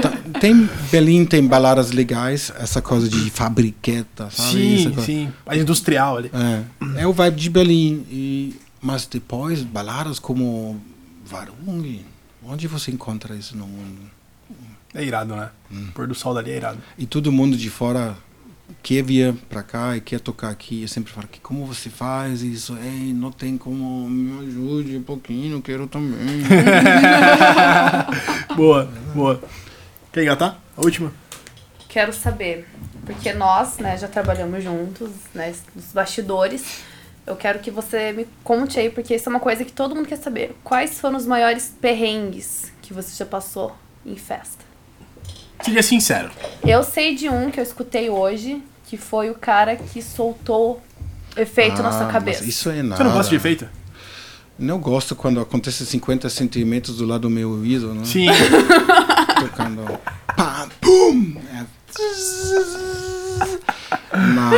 tá- 0.00 0.12
tem 0.40 0.68
Berlim 0.90 1.24
tem 1.24 1.46
baladas 1.46 1.92
legais 1.92 2.52
essa 2.58 2.80
coisa 2.82 3.08
de 3.08 3.30
fabriqueta 3.30 4.28
sabe 4.30 4.50
Sim, 4.78 4.84
coisa- 4.90 5.02
sim. 5.02 5.32
Mais 5.44 5.60
industrial 5.60 6.16
ali. 6.18 6.30
é, 6.32 7.02
é 7.02 7.06
o 7.06 7.12
vibe 7.12 7.36
de 7.40 7.50
Berlim 7.50 8.06
e 8.10 8.56
mas 8.80 9.06
depois 9.06 9.62
baladas 9.62 10.18
como 10.18 10.80
Varung 11.24 12.00
onde 12.44 12.66
você 12.68 12.90
encontra 12.90 13.34
isso 13.34 13.56
no 13.56 13.66
mundo 13.66 14.00
É 14.94 15.04
irado, 15.04 15.34
né? 15.36 15.50
Hum. 15.70 15.88
Pôr 15.94 16.06
do 16.06 16.14
sol 16.14 16.32
dali 16.34 16.50
é 16.52 16.56
irado. 16.56 16.78
e 16.98 17.06
todo 17.06 17.30
mundo 17.32 17.56
de 17.56 17.68
fora 17.68 18.16
quer 18.82 19.02
vir 19.02 19.32
pra 19.48 19.62
cá 19.62 19.96
e 19.96 20.00
quer 20.00 20.18
tocar 20.20 20.50
aqui 20.50 20.82
eu 20.82 20.88
sempre 20.88 21.12
falo 21.12 21.28
que 21.28 21.38
como 21.40 21.64
você 21.66 21.88
faz 21.88 22.42
isso 22.42 22.76
Ei, 22.82 23.12
não 23.12 23.30
tem 23.30 23.56
como 23.56 24.08
me 24.08 24.46
ajude 24.46 24.96
um 24.96 25.02
pouquinho 25.02 25.62
quero 25.62 25.86
também 25.86 26.42
boa, 28.56 28.88
boa. 29.14 29.40
Quer 30.16 30.22
engatar? 30.22 30.58
A 30.74 30.80
última? 30.80 31.12
quero 31.90 32.10
saber, 32.10 32.66
porque 33.04 33.34
nós, 33.34 33.76
né, 33.76 33.98
já 33.98 34.08
trabalhamos 34.08 34.64
juntos, 34.64 35.10
né, 35.34 35.54
nos 35.74 35.92
bastidores. 35.92 36.80
Eu 37.26 37.36
quero 37.36 37.58
que 37.58 37.70
você 37.70 38.12
me 38.12 38.26
conte 38.42 38.80
aí, 38.80 38.88
porque 38.88 39.14
isso 39.14 39.28
é 39.28 39.30
uma 39.30 39.40
coisa 39.40 39.62
que 39.62 39.72
todo 39.72 39.94
mundo 39.94 40.06
quer 40.08 40.16
saber. 40.16 40.56
Quais 40.64 40.98
foram 40.98 41.18
os 41.18 41.26
maiores 41.26 41.70
perrengues 41.82 42.72
que 42.80 42.94
você 42.94 43.14
já 43.14 43.26
passou 43.26 43.76
em 44.06 44.16
festa? 44.16 44.64
Seja 45.62 45.82
sincero. 45.82 46.30
Eu 46.66 46.82
sei 46.82 47.14
de 47.14 47.28
um 47.28 47.50
que 47.50 47.60
eu 47.60 47.64
escutei 47.64 48.08
hoje, 48.08 48.62
que 48.86 48.96
foi 48.96 49.28
o 49.28 49.34
cara 49.34 49.76
que 49.76 50.00
soltou 50.00 50.82
efeito 51.36 51.82
na 51.82 51.90
Ah, 51.90 51.92
sua 51.92 52.04
mas 52.04 52.12
cabeça. 52.12 52.42
Isso 52.42 52.70
é 52.70 52.82
nada. 52.82 52.96
Você 52.96 53.04
não 53.04 53.12
gosta 53.12 53.28
de 53.28 53.36
efeito? 53.36 53.68
Não 54.58 54.78
gosto 54.78 55.14
quando 55.14 55.38
acontece 55.40 55.84
50 55.84 56.30
centímetros 56.30 56.96
do 56.96 57.04
lado 57.04 57.22
do 57.22 57.30
meu 57.30 57.50
ouvido, 57.50 57.92
né? 57.92 58.02
Sim. 58.06 58.28
Tocando. 59.40 59.98
Pá, 60.36 60.68
pum! 60.80 61.34
É. 61.52 61.64
Não. 64.16 64.50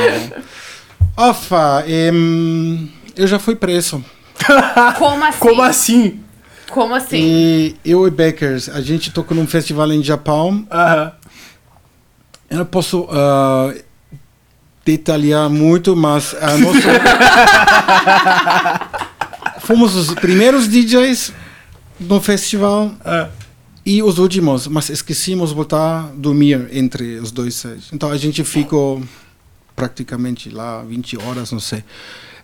Ofa, 1.16 1.84
em, 1.86 2.92
eu 3.16 3.26
já 3.26 3.38
fui 3.38 3.56
preso. 3.56 4.04
Como 4.98 5.24
assim? 5.24 5.38
Como 5.38 5.62
assim? 5.62 6.20
Como 6.70 6.94
assim? 6.94 7.18
E 7.18 7.76
eu 7.84 8.06
e 8.06 8.10
Beckers, 8.10 8.68
a 8.68 8.80
gente 8.80 9.10
tocou 9.10 9.36
num 9.36 9.46
festival 9.46 9.90
em 9.92 10.02
Japão. 10.02 10.66
Aham. 10.70 11.12
Eu 12.50 12.58
não 12.58 12.64
posso 12.64 13.06
ah, 13.10 13.74
detalhar 14.84 15.50
muito, 15.50 15.94
mas 15.94 16.34
a 16.40 16.56
nossa... 16.56 16.78
fomos 19.60 19.94
os 19.94 20.14
primeiros 20.14 20.66
DJs 20.66 21.34
no 22.00 22.22
festival 22.22 22.90
Ah, 23.04 23.28
e 23.88 24.02
os 24.02 24.18
últimos, 24.18 24.66
mas 24.66 24.90
esquecemos 24.90 25.50
voltar 25.50 25.80
a 25.80 26.02
dormir 26.14 26.68
entre 26.72 27.18
os 27.20 27.30
dois 27.32 27.54
sets. 27.54 27.88
Então 27.90 28.10
a 28.10 28.18
gente 28.18 28.44
ficou 28.44 29.02
praticamente 29.74 30.50
lá 30.50 30.82
20 30.82 31.16
horas, 31.16 31.50
não 31.52 31.58
sei. 31.58 31.82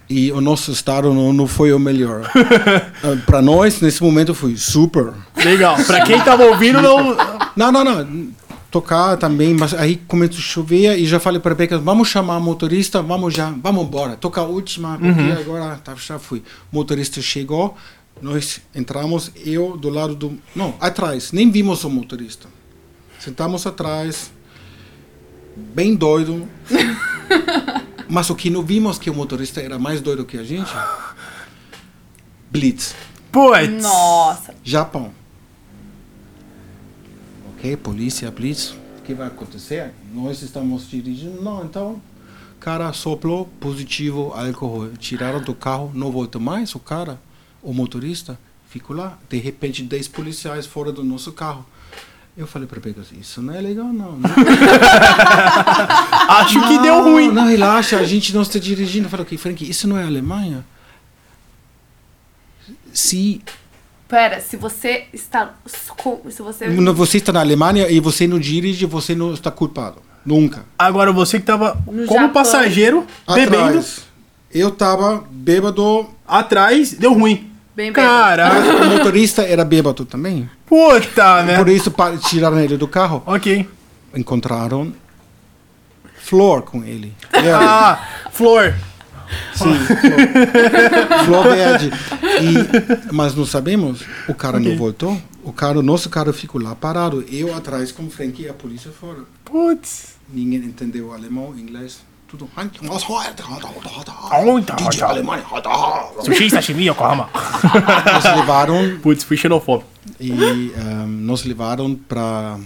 E 0.09 0.32
o 0.32 0.40
nosso 0.40 0.72
estado 0.72 1.12
não, 1.12 1.34
não 1.34 1.47
foi 1.47 1.70
o 1.74 1.78
melhor. 1.78 2.30
Para 3.26 3.42
nós, 3.42 3.78
nesse 3.82 4.03
momento, 4.03 4.34
foi 4.34 4.57
super. 4.57 5.12
legal. 5.36 5.76
Pra 5.84 6.01
quem 6.07 6.18
tava 6.22 6.45
ouvindo, 6.45 6.80
não. 6.80 7.14
Não, 7.55 7.70
não, 7.70 7.84
não. 7.84 8.28
Tocar 8.70 9.18
também, 9.18 9.53
mas 9.53 9.74
aí 9.74 9.97
começou 10.09 10.38
a 10.38 10.40
chover 10.40 10.99
e 10.99 11.05
já 11.05 11.20
falei 11.20 11.40
para 11.40 11.55
Beca, 11.55 11.78
vamos 11.78 12.09
chamar 12.09 12.38
o 12.38 12.40
motorista, 12.40 13.03
vamos 13.03 13.34
já, 13.34 13.53
vamos 13.62 13.84
embora. 13.84 14.16
Tocar 14.16 14.40
a 14.40 14.47
última, 14.47 14.99
porque 14.99 15.30
agora 15.40 15.76
tá, 15.76 15.95
já 15.95 16.18
fui. 16.18 16.42
O 16.72 16.76
motorista 16.76 17.20
chegou, 17.20 17.76
nós 18.21 18.61
entramos, 18.75 19.31
eu 19.45 19.77
do 19.77 19.89
lado 19.89 20.15
do... 20.15 20.39
Não, 20.55 20.75
atrás, 20.81 21.33
nem 21.33 21.51
vimos 21.51 21.85
o 21.85 21.91
motorista. 21.91 22.49
Sentamos 23.19 23.67
atrás, 23.67 24.31
bem 25.57 25.95
doido. 25.95 26.49
mas 28.09 28.31
o 28.31 28.35
que 28.35 28.51
não 28.51 28.62
vimos 28.62 28.99
que 28.99 29.11
o 29.11 29.15
motorista 29.15 29.61
era 29.61 29.79
mais 29.79 30.01
doido 30.01 30.25
que 30.25 30.39
a 30.39 30.45
gente? 30.45 30.73
Blitz. 32.51 32.95
Putz. 33.33 33.83
Nossa. 33.83 34.55
Japão. 34.62 35.12
Ok, 37.55 37.77
polícia, 37.79 38.31
blitz. 38.31 38.75
O 38.99 39.03
que 39.03 39.15
vai 39.15 39.27
acontecer? 39.27 39.93
Nós 40.12 40.41
estamos 40.43 40.89
dirigindo. 40.89 41.43
Não, 41.43 41.65
então. 41.65 42.01
Cara 42.61 42.93
soprou 42.93 43.47
positivo 43.59 44.33
álcool. 44.35 44.89
Tiraram 44.99 45.41
do 45.41 45.55
carro, 45.55 45.91
não 45.95 46.12
volta 46.12 46.39
mais. 46.39 46.75
O 46.75 46.79
cara, 46.79 47.21
o 47.65 47.73
motorista, 47.73 48.39
ficou 48.71 48.97
lá. 48.97 49.19
De 49.29 49.39
repente, 49.39 49.83
10 49.83 50.07
policiais 50.09 50.67
fora 50.67 50.93
do 50.93 51.03
nosso 51.03 51.33
carro. 51.33 51.67
Eu 52.37 52.49
falei 52.49 52.67
para 52.67 52.81
Pegas, 52.81 53.12
isso 53.12 53.41
não 53.41 53.55
é 53.55 53.61
legal, 53.61 53.87
não. 53.93 54.19
né? 54.19 54.29
Acho 56.29 56.61
que 56.67 56.79
deu 56.81 56.97
Não, 56.97 57.12
ruim. 57.12 57.31
Não, 57.31 57.47
relaxa, 57.47 57.99
a 57.99 58.05
gente 58.05 58.35
não 58.35 58.43
está 58.43 58.59
dirigindo. 58.59 59.07
Eu 59.07 59.11
falei, 59.11 59.25
ok, 59.25 59.39
Frank, 59.39 59.69
isso 59.69 59.87
não 59.87 59.97
é 59.97 60.05
Alemanha? 60.05 60.65
Se 62.93 63.41
Pera, 64.09 64.41
se 64.41 64.57
você 64.57 65.07
está. 65.12 65.55
Se 65.67 66.43
você. 66.43 66.69
Não, 66.69 66.95
Você 66.95 67.19
está 67.19 67.33
na 67.33 67.41
Alemanha 67.41 67.89
e 67.89 68.01
você 68.01 68.27
não 68.27 68.39
dirige, 68.39 68.85
você 68.87 69.15
não 69.15 69.33
está 69.33 69.51
culpado. 69.51 69.97
Nunca. 70.25 70.65
Agora 70.79 71.12
você 71.12 71.39
que 71.39 71.47
tava 71.47 71.75
No 71.87 72.07
como 72.07 72.21
Japão. 72.21 72.31
passageiro, 72.33 73.07
bebendo, 73.29 73.57
Atrás. 73.65 74.03
Eu 74.53 74.71
tava 74.71 75.25
bêbado. 75.31 76.09
atrás, 76.27 76.93
deu 76.93 77.12
ruim. 77.15 77.51
Bem. 77.75 77.93
Caralho. 77.93 78.83
O 78.85 78.91
motorista 78.91 79.43
era 79.43 79.64
bêbado 79.64 80.05
também. 80.05 80.49
Puta, 80.66 81.43
né? 81.43 81.57
Por 81.57 81.68
isso 81.68 81.93
tiraram 82.29 82.61
ele 82.61 82.77
do 82.77 82.87
carro. 82.87 83.22
Ok. 83.27 83.68
Encontraram 84.14 84.93
flor 86.18 86.62
com 86.62 86.85
ele. 86.85 87.12
Verde. 87.33 87.49
Ah, 87.53 87.99
Flor. 88.33 88.75
Sim, 89.55 89.75
flor, 89.75 91.25
flor 91.25 91.49
verde. 91.55 91.91
E, 92.41 93.12
mas 93.12 93.35
não 93.35 93.45
sabemos, 93.45 94.03
o 94.29 94.35
cara 94.35 94.59
Ok. 94.59 94.68
não 94.70 94.77
voltou. 94.79 95.20
O 95.43 95.53
cara, 95.53 95.83
nosso 95.83 96.09
carro 96.09 96.33
ficou 96.33 96.61
lá 96.62 96.75
parado. 96.75 97.25
Eu 97.31 97.55
atrás 97.55 97.91
com 97.91 98.05
o 98.05 98.11
Frank 98.11 98.41
e 98.43 98.49
a 98.49 98.53
polícia 98.53 98.91
fora. 98.93 99.20
Putz. 99.45 100.14
Ninguém 100.33 100.61
entendeu 100.61 101.12
alemão, 101.12 101.55
inglês, 101.59 102.01
tudo. 102.29 102.49
Aonde? 104.31 104.66
alemão. 105.03 105.37
Sushi, 106.25 106.51
sashimi, 106.51 106.89
Yokohama. 106.89 107.29
Nos 108.14 108.25
levaram 108.37 108.99
Putz, 109.01 109.25
fui 109.25 109.37
xenofóbico. 109.37 109.89
e 110.20 110.31
ehm, 110.33 111.07
nos 111.07 111.45
levaram 111.45 111.95
para 111.95 112.59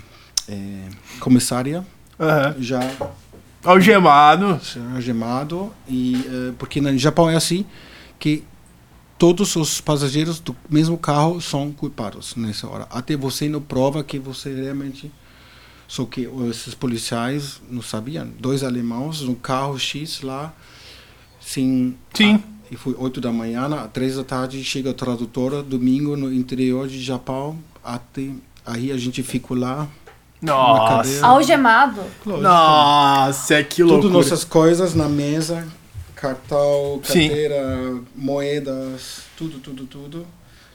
comissária 1.20 1.84
Aham. 2.18 2.54
já 2.58 2.80
Algemado. 3.64 4.60
algemado 4.94 5.72
e 5.88 6.14
eh, 6.26 6.52
porque 6.58 6.80
no 6.80 6.96
Japão 6.96 7.28
é 7.28 7.34
assim 7.36 7.66
que 8.18 8.44
todos 9.18 9.56
os 9.56 9.80
passageiros 9.80 10.38
do 10.40 10.56
mesmo 10.70 10.96
carro 10.96 11.40
são 11.40 11.70
culpados 11.72 12.34
nessa 12.36 12.66
hora 12.68 12.86
até 12.90 13.16
você 13.16 13.48
não 13.48 13.60
prova 13.60 14.02
que 14.02 14.18
você 14.18 14.54
realmente 14.54 15.10
só 15.88 16.04
que 16.04 16.28
esses 16.50 16.74
policiais 16.74 17.60
não 17.68 17.82
sabiam 17.82 18.28
dois 18.38 18.62
alemãos 18.62 19.22
no 19.22 19.34
carro 19.34 19.76
X 19.78 20.20
lá 20.22 20.54
sem 21.40 21.96
Sim. 22.12 22.42
e 22.70 22.76
foi 22.76 22.94
8 22.96 23.20
da 23.20 23.32
manhã, 23.32 23.66
às 23.74 23.90
3 23.90 24.16
da 24.16 24.24
tarde 24.24 24.62
chega 24.62 24.90
a 24.90 24.94
tradutora, 24.94 25.62
domingo 25.62 26.14
no 26.16 26.32
interior 26.32 26.86
de 26.86 27.02
Japão, 27.02 27.58
até 27.82 28.28
aí 28.66 28.92
a 28.92 28.96
gente 28.98 29.22
ficou 29.22 29.56
lá. 29.56 29.88
Nossa. 30.42 31.26
Algemado. 31.26 32.02
Nossa, 32.24 33.62
que 33.64 33.82
loucura. 33.82 34.02
Tudo 34.02 34.12
nossas 34.12 34.44
coisas 34.44 34.94
na 34.94 35.08
mesa, 35.08 35.66
cartão, 36.14 37.00
Sim. 37.02 37.28
carteira, 37.28 38.00
moedas, 38.14 39.22
tudo, 39.36 39.58
tudo, 39.58 39.86
tudo. 39.86 40.26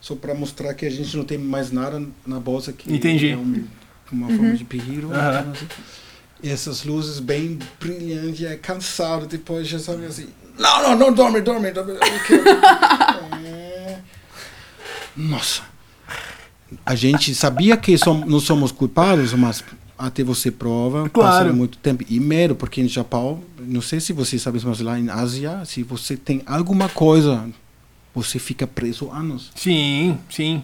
Só 0.01 0.15
para 0.15 0.33
mostrar 0.33 0.73
que 0.73 0.85
a 0.85 0.89
gente 0.89 1.15
não 1.15 1.23
tem 1.23 1.37
mais 1.37 1.71
nada 1.71 2.03
na 2.25 2.39
bolsa 2.39 2.73
que 2.73 2.91
Entendi. 2.91 3.29
é 3.29 3.37
um- 3.37 3.63
uma 4.11 4.27
forma 4.27 4.55
de 4.55 4.63
perigo. 4.65 5.11
Aham. 5.13 5.51
assim. 5.51 5.67
E 6.41 6.49
essas 6.49 6.83
luzes 6.83 7.19
bem 7.19 7.57
brilhantes, 7.79 8.45
é 8.45 8.55
cansado 8.57 9.25
depois, 9.25 9.65
já 9.67 9.79
sabe 9.79 10.05
assim, 10.05 10.27
não, 10.59 10.83
não, 10.83 10.95
não 10.97 11.13
dorme, 11.13 11.39
dorme, 11.41 11.71
dorme. 11.71 11.93
ok, 11.93 12.39
ok." 12.39 13.49
É. 13.49 13.99
Nossa. 15.15 15.61
A 16.85 16.95
gente 16.95 17.33
sabia 17.35 17.77
que 17.77 17.97
som, 17.97 18.25
não 18.25 18.39
somos 18.39 18.71
culpados, 18.71 19.33
mas 19.33 19.63
até 19.97 20.23
você 20.23 20.51
prova, 20.51 21.07
Claro. 21.09 21.45
passa 21.45 21.53
muito 21.53 21.77
tempo. 21.77 22.03
E 22.09 22.19
medo, 22.19 22.55
porque 22.55 22.81
em 22.81 22.87
Japão, 22.89 23.41
não 23.59 23.81
sei 23.81 23.99
se 23.99 24.11
você 24.11 24.37
sabe, 24.37 24.59
mas 24.63 24.79
lá 24.81 24.99
em 24.99 25.09
Ásia, 25.09 25.63
se 25.65 25.81
você 25.83 26.17
tem 26.17 26.41
alguma 26.45 26.89
coisa, 26.89 27.47
você 28.13 28.37
fica 28.39 28.65
preso 28.67 29.09
anos. 29.11 29.51
Sim, 29.55 30.17
sim. 30.29 30.63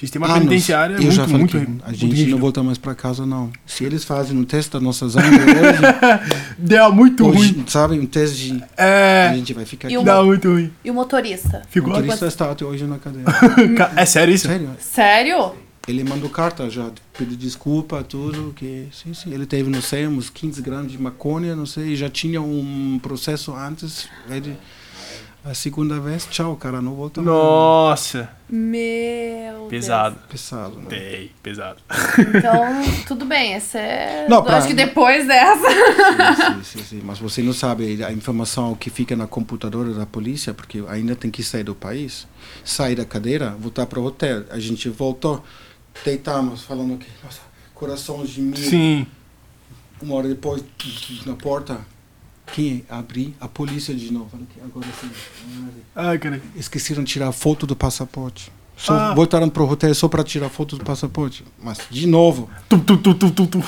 Sistema 0.00 0.26
Anos. 0.26 0.38
penitenciário 0.38 0.94
é 0.96 0.98
Eu 0.98 1.02
muito, 1.02 1.14
já 1.14 1.22
falei 1.24 1.38
muito, 1.38 1.58
que 1.60 1.66
muito 1.66 1.84
a 1.84 1.92
gente 1.92 2.06
rígido. 2.06 2.30
não 2.30 2.38
volta 2.38 2.62
mais 2.62 2.78
para 2.78 2.94
casa, 2.94 3.26
não. 3.26 3.50
Se 3.66 3.84
eles 3.84 4.02
fazem 4.02 4.36
um 4.36 4.44
teste 4.44 4.70
da 4.72 4.80
nossa 4.80 5.08
sangue 5.10 5.28
hoje, 5.28 5.80
Deu 6.58 6.92
muito 6.92 7.26
hoje, 7.28 7.52
ruim. 7.52 7.64
sabe, 7.66 7.98
um 7.98 8.06
teste 8.06 8.52
de... 8.54 8.64
A 8.76 8.84
É. 8.84 9.32
gente 9.34 9.52
vai 9.52 9.64
ficar 9.66 9.88
E 9.90 9.94
aqui. 9.94 10.02
o- 10.02 10.04
Dá 10.04 10.22
muito 10.22 10.48
ruim. 10.50 10.72
E 10.84 10.90
o 10.90 10.94
motorista? 10.94 11.62
O 11.68 11.72
Ficou? 11.72 11.90
motorista 11.92 12.26
está 12.26 12.50
até 12.50 12.64
hoje 12.64 12.84
na 12.84 12.98
cadeia. 12.98 13.24
Ca- 13.76 13.92
É 13.96 14.06
sério 14.06 14.34
isso? 14.34 14.46
Sério. 14.48 14.70
Sério? 14.80 15.52
Ele 15.88 16.04
mandou 16.04 16.28
carta 16.30 16.68
já, 16.70 16.90
pediu 17.18 17.36
desculpa, 17.36 18.02
tudo, 18.02 18.52
que 18.54 18.86
sim, 18.92 19.12
sim, 19.14 19.32
ele 19.34 19.44
teve, 19.46 19.68
não 19.70 19.80
sei, 19.82 20.06
uns 20.06 20.30
15 20.30 20.60
gramas 20.62 20.92
de 20.92 21.00
maconha, 21.00 21.56
não 21.56 21.66
sei, 21.66 21.96
já 21.96 22.08
tinha 22.08 22.40
um 22.40 22.98
processo 23.02 23.52
antes, 23.56 24.06
ele, 24.30 24.56
a 25.44 25.54
segunda 25.54 25.98
vez, 25.98 26.26
tchau, 26.26 26.54
cara, 26.56 26.82
não 26.82 26.94
volta 26.94 27.22
mais. 27.22 27.34
Nossa. 27.34 28.30
Meu 28.48 29.66
Pesado. 29.68 30.16
Pesado, 30.28 30.76
né? 30.80 30.86
Bem, 30.88 31.30
pesado. 31.42 31.78
Deus. 32.16 32.28
Então, 32.34 32.62
tudo 33.06 33.24
bem. 33.24 33.54
Essa 33.54 33.78
é. 33.78 34.26
Não, 34.28 34.42
pra- 34.42 34.58
Acho 34.58 34.66
que 34.68 34.74
depois 34.74 35.26
dessa. 35.26 35.68
Sim, 35.70 36.62
sim, 36.64 36.82
sim, 36.84 37.00
mas 37.04 37.18
você 37.18 37.42
não 37.42 37.52
sabe 37.52 38.02
a 38.04 38.12
informação 38.12 38.74
que 38.74 38.90
fica 38.90 39.14
na 39.16 39.26
computadora 39.26 39.94
da 39.94 40.04
polícia, 40.04 40.52
porque 40.52 40.82
ainda 40.88 41.14
tem 41.16 41.30
que 41.30 41.42
sair 41.42 41.64
do 41.64 41.74
país, 41.74 42.26
sair 42.64 42.96
da 42.96 43.04
cadeira, 43.04 43.54
voltar 43.58 43.86
para 43.86 44.00
o 44.00 44.04
hotel, 44.04 44.44
a 44.50 44.58
gente 44.58 44.88
voltou, 44.88 45.42
deitamos, 46.04 46.62
falando 46.64 46.98
que, 46.98 47.06
nossa, 47.24 47.40
coração 47.74 48.24
de 48.24 48.40
mil, 48.42 48.56
Sim. 48.56 49.06
Uma 50.02 50.16
hora 50.16 50.28
depois, 50.28 50.64
na 51.26 51.34
porta, 51.34 51.78
quem 52.52 52.84
abrir? 52.88 53.34
A 53.40 53.48
polícia 53.48 53.94
de 53.94 54.12
novo. 54.12 54.28
Falei, 54.30 54.46
"Que 54.52 54.60
Agora 54.60 54.86
sim. 55.00 55.10
Ai, 55.94 56.18
cara. 56.18 56.40
Esqueceram 56.56 57.02
de 57.04 57.12
tirar 57.12 57.32
foto 57.32 57.66
do 57.66 57.74
passaporte. 57.76 58.50
Só 58.76 58.94
Ah. 58.94 59.14
voltaram 59.14 59.48
pro 59.50 59.68
hotel 59.68 59.94
só 59.94 60.08
para 60.08 60.24
tirar 60.24 60.48
foto 60.48 60.76
do 60.76 60.84
passaporte. 60.84 61.44
Mas, 61.62 61.80
de 61.90 62.06
novo, 62.06 62.48
Tum, 62.68 62.78
tum, 62.78 62.96
tum, 62.96 63.12
tum, 63.14 63.30
tum, 63.30 63.46
tum. 63.46 63.62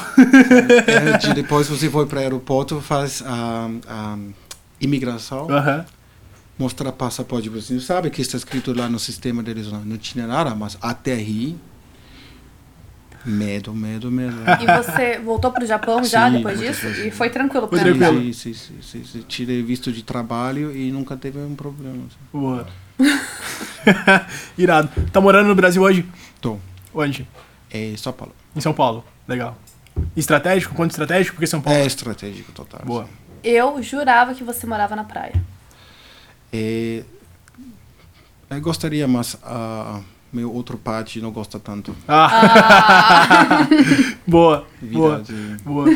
é, 0.87 1.19
de- 1.19 1.35
depois 1.35 1.69
você 1.69 1.91
foi 1.91 2.07
para 2.07 2.17
o 2.19 2.23
aeroporto, 2.23 2.81
faz 2.81 3.23
a, 3.27 3.69
a 3.87 4.19
imigração, 4.81 5.51
Aham. 5.51 5.85
mostra 6.59 6.91
passaporte. 6.91 7.49
Você 7.51 7.79
sabe 7.81 8.09
que 8.11 8.23
está 8.23 8.37
escrito 8.39 8.73
lá 8.73 8.89
no 8.89 8.99
sistema 8.99 9.43
deles. 9.43 9.67
Não, 9.71 9.81
não 9.85 9.99
tinha 9.99 10.27
nada, 10.27 10.55
mas 10.55 10.79
até 10.81 11.13
aí, 11.13 11.57
medo, 13.25 13.75
medo, 13.75 14.11
medo. 14.11 14.37
E 14.61 14.67
você 14.83 15.19
voltou 15.19 15.53
pro 15.53 15.65
Japão 15.67 16.03
já 16.05 16.31
Sim, 16.31 16.37
depois 16.37 16.59
disso? 16.59 16.87
E 16.89 17.11
foi 17.11 17.31
tranquilo 17.31 17.69
Foi 17.69 17.95
pra 17.95 18.13
mim. 18.13 18.33
Sim, 18.33 18.53
sim, 18.53 18.55
sim, 18.55 18.83
sim, 18.83 19.05
sim. 19.05 19.25
Tirei 19.29 19.63
visto 19.63 19.93
de 19.93 20.03
trabalho 20.03 20.75
e 20.75 20.91
nunca 20.91 21.17
teve 21.17 21.39
um 21.39 21.55
problema. 21.55 22.05
assim. 22.07 22.17
Boa. 22.33 22.67
Irado. 24.57 24.89
Tá 25.13 25.21
morando 25.21 25.49
no 25.49 25.55
Brasil 25.55 25.83
hoje? 25.83 26.07
Tô. 26.41 26.59
Onde? 26.95 27.27
É 27.71 27.95
São 27.97 28.13
Paulo. 28.13 28.35
Em 28.55 28.61
São 28.61 28.73
Paulo. 28.73 29.05
Legal. 29.27 29.57
Estratégico? 30.17 30.75
Quanto 30.75 30.91
estratégico? 30.91 31.37
Porque 31.37 31.47
São 31.47 31.61
Paulo. 31.61 31.79
É 31.79 31.87
estratégico 31.87 32.53
total. 32.53 32.81
Boa. 32.85 33.09
Eu 33.43 33.83
jurava 33.83 34.35
que 34.35 34.45
você 34.45 34.67
morava 34.67 34.95
na 34.95 35.05
praia. 35.05 35.35
É, 36.53 37.03
eu 38.51 38.61
gostaria, 38.61 39.09
mas 39.09 39.37
a 39.43 40.01
meu 40.33 40.53
outro 40.53 40.79
parte 40.79 41.21
não 41.21 41.31
gosta 41.31 41.59
tanto. 41.59 41.95
Ah. 42.09 43.67
boa. 44.27 44.65
Vida 44.81 44.99
Boa. 44.99 45.23
Boa. 45.65 45.87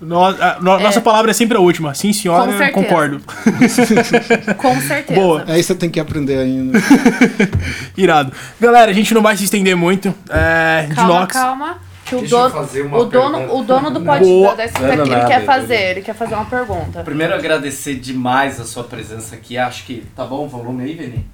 No- 0.00 0.24
a- 0.26 0.58
no- 0.60 0.78
Nossa 0.78 1.00
palavra 1.00 1.30
é 1.30 1.34
sempre 1.34 1.56
a 1.56 1.60
última. 1.60 1.94
Sim, 1.94 2.08
Com 2.08 2.14
senhora, 2.14 2.50
certeza. 2.52 2.72
concordo. 2.72 3.20
Com 4.58 4.80
certeza. 4.80 5.20
Boa. 5.20 5.44
Aí 5.48 5.62
você 5.62 5.74
tem 5.74 5.88
que 5.90 5.98
aprender 5.98 6.38
ainda. 6.38 6.78
Irado. 7.96 8.32
Galera, 8.60 8.90
a 8.90 8.94
gente 8.94 9.14
não 9.14 9.22
vai 9.22 9.36
se 9.36 9.44
estender 9.44 9.76
muito. 9.76 10.14
É, 10.28 10.86
de 10.88 10.94
Calma, 10.94 11.20
Nox. 11.20 11.32
calma. 11.32 11.78
Que 12.04 12.14
o 12.16 12.26
dono, 12.26 12.50
fazer 12.50 12.82
uma 12.86 12.98
o 12.98 13.04
dono, 13.04 13.36
pergunta. 13.38 13.54
o 13.54 13.62
dono 13.64 13.90
do 13.90 14.00
Boa. 14.00 14.16
podcast 14.18 14.78
aqui, 14.82 15.00
ele 15.00 15.10
nada, 15.10 15.26
quer 15.26 15.40
eu- 15.42 15.44
fazer, 15.44 15.90
ele 15.90 16.00
quer 16.00 16.14
fazer 16.14 16.34
uma 16.36 16.46
pergunta. 16.46 17.02
Primeiro 17.02 17.34
agradecer 17.34 17.96
demais 17.96 18.58
a 18.58 18.64
sua 18.64 18.84
presença 18.84 19.34
aqui. 19.34 19.58
Acho 19.58 19.84
que 19.84 20.04
tá 20.16 20.24
bom 20.24 20.44
o 20.46 20.48
volume 20.48 20.84
aí, 20.84 20.94
Vini? 20.94 21.26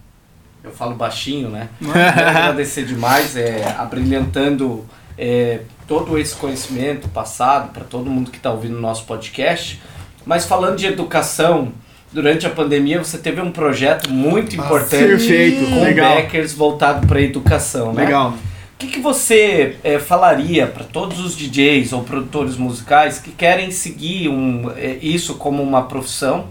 Eu 0.65 0.71
falo 0.71 0.95
baixinho, 0.95 1.51
né? 1.51 1.69
Primeiro 1.79 2.01
agradecer 2.01 2.87
demais, 2.87 3.37
é, 3.37 3.63
abrilhantando 3.77 4.87
é, 5.19 5.61
todo 5.87 6.19
esse 6.19 6.35
conhecimento 6.35 7.07
passado 7.11 7.71
para 7.71 7.85
todo 7.85 8.09
mundo 8.09 8.31
que 8.31 8.39
está 8.39 8.51
ouvindo 8.51 8.79
o 8.79 8.81
nosso 8.81 9.05
podcast. 9.05 9.83
Mas 10.25 10.47
falando 10.47 10.79
de 10.79 10.87
educação, 10.87 11.71
durante 12.11 12.47
a 12.47 12.51
pandemia 12.51 12.99
você 12.99 13.19
teve 13.19 13.43
um 13.43 13.53
projeto 13.53 14.11
muito 14.11 14.57
importante 14.57 15.05
Perfeito. 15.05 15.67
com 15.67 15.83
Legal. 15.83 16.17
Beckers 16.17 16.55
voltado 16.55 17.07
para 17.07 17.19
a 17.19 17.23
educação, 17.23 17.93
né? 17.93 18.07
Legal. 18.07 18.31
O 18.31 18.77
que, 18.79 18.87
que 18.87 19.01
você 19.01 19.77
eh, 19.85 19.99
falaria 19.99 20.67
para 20.67 20.85
todos 20.85 21.21
os 21.21 21.37
DJs 21.37 21.93
ou 21.93 22.03
produtores 22.03 22.57
musicais 22.57 23.19
que 23.19 23.31
querem 23.31 23.71
seguir 23.71 24.29
um, 24.29 24.71
eh, 24.77 24.97
isso 25.03 25.35
como 25.35 25.63
uma 25.63 25.83
profissão 25.83 26.49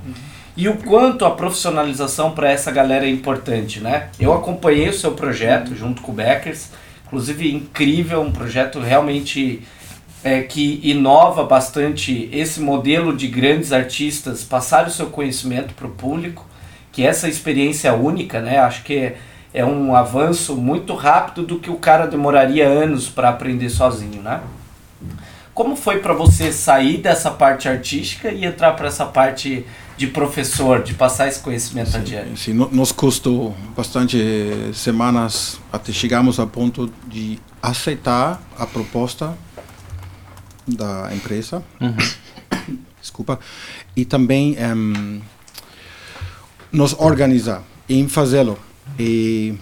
e 0.56 0.68
o 0.68 0.78
quanto 0.78 1.26
a 1.26 1.32
profissionalização 1.32 2.32
para 2.32 2.52
essa 2.52 2.72
galera 2.72 3.06
é 3.06 3.10
importante, 3.10 3.80
né? 3.80 4.10
Eu 4.20 4.34
acompanhei 4.34 4.90
o 4.90 4.94
seu 4.94 5.14
projeto 5.14 5.76
junto 5.76 6.02
com 6.02 6.12
o 6.12 6.16
Beckers, 6.16 6.70
inclusive 7.06 7.52
incrível, 7.52 8.22
um 8.22 8.32
projeto 8.32 8.80
realmente 8.80 9.62
eh, 10.24 10.42
que 10.42 10.80
inova 10.84 11.44
bastante 11.44 12.30
esse 12.32 12.60
modelo 12.60 13.16
de 13.16 13.28
grandes 13.28 13.72
artistas 13.72 14.44
passar 14.44 14.88
o 14.88 14.92
seu 14.92 15.08
conhecimento 15.08 15.74
para 15.74 15.88
o 15.88 15.92
público, 15.92 16.46
que 16.92 17.06
essa 17.06 17.28
experiência 17.28 17.94
única, 17.94 18.40
né? 18.40 18.60
Acho 18.60 18.84
que 18.84 18.96
é 18.96 19.18
é 19.54 19.64
um 19.64 19.96
avanço 19.96 20.56
muito 20.56 20.96
rápido 20.96 21.46
do 21.46 21.60
que 21.60 21.70
o 21.70 21.76
cara 21.76 22.08
demoraria 22.08 22.68
anos 22.68 23.08
para 23.08 23.30
aprender 23.30 23.70
sozinho, 23.70 24.22
né? 24.22 24.42
Como 25.54 25.76
foi 25.76 26.00
para 26.00 26.14
você 26.14 26.52
sair 26.52 26.98
dessa 26.98 27.30
parte 27.30 27.70
artística 27.70 28.32
e 28.32 28.44
entrar 28.44 28.72
para 28.72 28.88
essa 28.88 29.06
parte 29.06 29.64
de 29.98 30.08
professor, 30.08 30.82
de 30.84 30.94
passar 30.94 31.28
esse 31.28 31.40
conhecimento 31.40 31.96
adiante? 31.96 32.40
Sim, 32.40 32.54
no- 32.54 32.70
nos 32.72 32.92
custou 32.92 33.56
bastante 33.76 34.18
semanas 34.74 35.60
até 35.72 35.92
chegarmos 35.92 36.40
ao 36.40 36.48
ponto 36.48 36.92
de 37.08 37.40
aceitar 37.62 38.42
a 38.58 38.66
proposta 38.66 39.38
da 40.68 41.10
empresa. 41.14 41.64
Desculpa. 43.00 43.40
E 43.96 44.04
também 44.06 44.56
em, 44.58 45.22
nos 46.72 46.94
organizar 46.98 47.62
em 47.88 48.08
fazê-lo. 48.08 48.58
E 48.98 49.56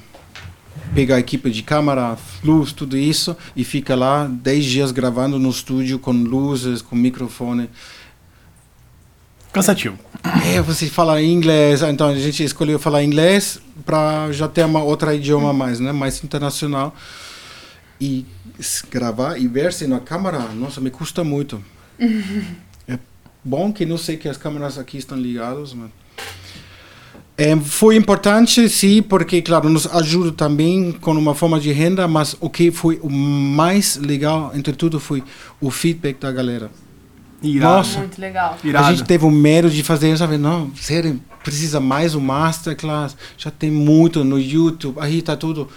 pegar 0.95 1.15
a 1.15 1.19
equipe 1.19 1.49
de 1.49 1.61
câmera, 1.63 2.17
luz, 2.43 2.71
tudo 2.71 2.97
isso, 2.97 3.35
e 3.55 3.63
fica 3.63 3.95
lá 3.95 4.25
10 4.27 4.63
dias 4.65 4.91
gravando 4.91 5.37
no 5.39 5.49
estúdio 5.49 5.99
com 5.99 6.11
luzes, 6.11 6.81
com 6.81 6.95
microfone. 6.95 7.69
Cansativo. 9.51 9.97
É, 10.23 10.61
você 10.61 10.87
fala 10.87 11.21
inglês, 11.21 11.81
então 11.81 12.07
a 12.07 12.15
gente 12.15 12.43
escolheu 12.43 12.77
falar 12.77 13.03
inglês 13.03 13.59
para 13.85 14.31
já 14.31 14.47
ter 14.47 14.65
uma 14.65 14.83
outra 14.83 15.15
idioma 15.15 15.51
mais, 15.51 15.79
né, 15.79 15.91
mais 15.91 16.23
internacional. 16.23 16.95
E 17.99 18.25
gravar 18.89 19.37
e 19.37 19.47
ver-se 19.47 19.87
na 19.87 19.99
câmera, 19.99 20.39
nossa, 20.55 20.81
me 20.81 20.89
custa 20.89 21.23
muito. 21.23 21.63
é 22.87 22.97
bom 23.43 23.71
que 23.71 23.85
não 23.85 23.97
sei 23.97 24.17
que 24.17 24.27
as 24.27 24.37
câmeras 24.37 24.77
aqui 24.77 24.97
estão 24.97 25.17
ligadas, 25.17 25.73
mas 25.73 25.89
é, 27.37 27.55
foi 27.57 27.95
importante, 27.95 28.69
sim, 28.69 29.01
porque, 29.01 29.41
claro, 29.41 29.67
nos 29.67 29.87
ajuda 29.87 30.31
também 30.31 30.91
com 30.91 31.11
uma 31.13 31.33
forma 31.33 31.59
de 31.59 31.71
renda, 31.71 32.07
mas 32.07 32.35
o 32.39 32.49
que 32.49 32.69
foi 32.69 32.99
o 33.01 33.09
mais 33.09 33.95
legal, 33.95 34.51
entre 34.53 34.73
tudo, 34.73 34.99
foi 34.99 35.23
o 35.59 35.71
feedback 35.71 36.19
da 36.19 36.31
galera. 36.31 36.69
Irado. 37.41 37.77
Nossa. 37.77 37.99
Muito 37.99 38.19
legal. 38.21 38.57
Irado. 38.63 38.85
A 38.87 38.91
gente 38.93 39.05
teve 39.05 39.25
o 39.25 39.31
medo 39.31 39.69
de 39.69 39.83
fazer, 39.83 40.15
sabe? 40.17 40.37
Não, 40.37 40.71
sério, 40.75 41.19
precisa 41.43 41.79
mais 41.79 42.13
um 42.15 42.19
masterclass. 42.19 43.15
Já 43.37 43.49
tem 43.49 43.71
muito 43.71 44.23
no 44.23 44.39
YouTube, 44.39 44.97
aí 44.99 45.21
tá 45.21 45.35
tudo. 45.35 45.67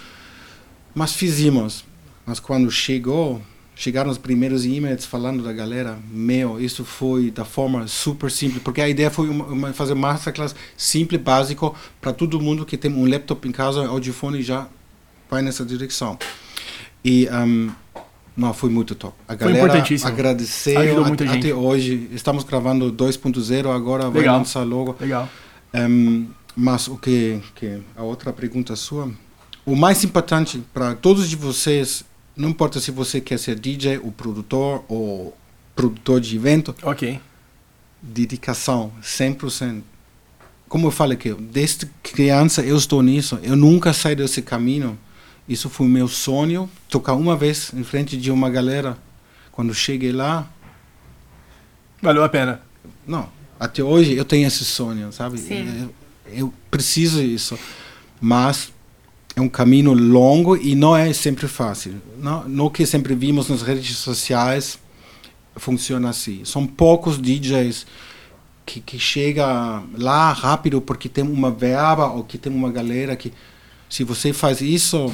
Mas 0.93 1.13
fizemos. 1.13 1.83
Mas 2.25 2.39
quando 2.39 2.69
chegou, 2.71 3.41
chegaram 3.75 4.09
os 4.09 4.17
primeiros 4.17 4.65
e-mails 4.65 5.05
falando 5.05 5.43
da 5.43 5.51
galera, 5.53 5.97
meu, 6.09 6.59
isso 6.59 6.83
foi 6.85 7.29
da 7.31 7.43
forma 7.45 7.87
super 7.87 8.31
simples, 8.31 8.61
porque 8.63 8.81
a 8.81 8.87
ideia 8.89 9.11
foi 9.11 9.27
uma, 9.29 9.45
uma- 9.45 9.73
fazer 9.73 9.93
masterclass 9.95 10.55
simples, 10.77 11.21
básico, 11.21 11.75
para 11.99 12.13
todo 12.13 12.39
mundo 12.39 12.65
que 12.65 12.77
tem 12.77 12.91
um 12.91 13.05
laptop 13.09 13.47
em 13.47 13.51
casa, 13.51 13.85
audiofone 13.87 14.41
já 14.41 14.67
vai 15.29 15.41
nessa 15.41 15.65
direção. 15.65 16.17
E 17.03 17.27
um, 17.29 17.69
não, 18.37 18.53
foi 18.53 18.69
muito 18.69 18.93
top. 18.95 19.15
A 19.27 19.33
galera 19.35 19.57
importantíssimo. 19.59 20.09
agradeceu 20.09 20.79
Ajudou 20.79 21.05
muita 21.05 21.23
até, 21.23 21.33
gente. 21.33 21.45
até 21.47 21.55
hoje. 21.55 22.09
Estamos 22.11 22.43
gravando 22.43 22.91
2.0 22.91 23.69
agora, 23.73 24.09
vai 24.09 24.21
Legal. 24.21 24.37
lançar 24.39 24.63
logo. 24.63 24.95
Legal. 24.99 25.29
Ehm, 25.73 26.25
mas 26.55 26.87
o 26.87 26.97
que, 26.97 27.39
que 27.55 27.79
a 27.95 28.03
outra 28.03 28.31
pergunta 28.33 28.75
sua, 28.75 29.09
o 29.65 29.75
mais 29.75 30.03
importante 30.03 30.61
para 30.73 30.95
todos 30.95 31.29
de 31.29 31.35
vocês, 31.35 32.03
não 32.35 32.49
importa 32.49 32.79
se 32.79 32.91
você 32.91 33.19
quer 33.21 33.39
ser 33.39 33.57
DJ, 33.59 33.99
ou 33.99 34.11
produtor, 34.11 34.83
ou 34.87 35.35
produtor 35.75 36.19
de 36.21 36.35
evento, 36.35 36.75
Ok. 36.83 37.19
dedicação, 38.01 38.91
100%. 39.01 39.81
Como 40.67 40.87
eu 40.87 40.91
falei 40.91 41.17
que 41.17 41.33
desde 41.33 41.85
criança 42.01 42.61
eu 42.61 42.75
estou 42.77 43.01
nisso, 43.01 43.39
eu 43.43 43.55
nunca 43.55 43.93
saí 43.93 44.15
desse 44.15 44.41
caminho. 44.41 44.97
Isso 45.47 45.69
foi 45.69 45.87
meu 45.87 46.07
sonho, 46.07 46.69
tocar 46.89 47.13
uma 47.13 47.35
vez 47.35 47.71
em 47.73 47.83
frente 47.83 48.17
de 48.17 48.31
uma 48.31 48.49
galera. 48.49 48.97
Quando 49.51 49.73
cheguei 49.73 50.11
lá, 50.11 50.49
Valeu 52.01 52.23
a 52.23 52.29
pena. 52.29 52.61
não, 53.07 53.29
até 53.59 53.83
hoje 53.83 54.15
eu 54.15 54.25
tenho 54.25 54.47
esse 54.47 54.65
sonho, 54.65 55.11
sabe? 55.11 55.37
Sim. 55.37 55.89
Eu, 56.27 56.37
eu 56.37 56.53
preciso 56.69 57.21
disso, 57.21 57.57
mas 58.19 58.71
é 59.35 59.41
um 59.41 59.49
caminho 59.49 59.93
longo 59.93 60.55
e 60.57 60.75
não 60.75 60.95
é 60.95 61.11
sempre 61.13 61.47
fácil. 61.47 62.01
Não, 62.17 62.47
não 62.47 62.69
que 62.69 62.85
sempre 62.85 63.15
vimos 63.15 63.49
nas 63.49 63.61
redes 63.61 63.97
sociais 63.97 64.77
funciona 65.55 66.09
assim. 66.09 66.43
São 66.43 66.67
poucos 66.67 67.19
DJs 67.19 67.85
que, 68.65 68.79
que 68.81 68.99
chega 68.99 69.83
lá 69.97 70.31
rápido 70.31 70.81
porque 70.81 71.07
tem 71.07 71.23
uma 71.23 71.51
verba 71.51 72.07
ou 72.07 72.23
que 72.23 72.37
tem 72.37 72.53
uma 72.53 72.71
galera 72.71 73.15
que 73.15 73.31
se 73.89 74.03
você 74.03 74.33
faz 74.33 74.61
isso 74.61 75.13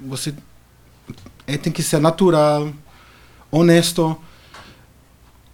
você 0.00 0.34
é, 1.46 1.56
tem 1.56 1.72
que 1.72 1.82
ser 1.82 2.00
natural, 2.00 2.72
honesto 3.50 4.16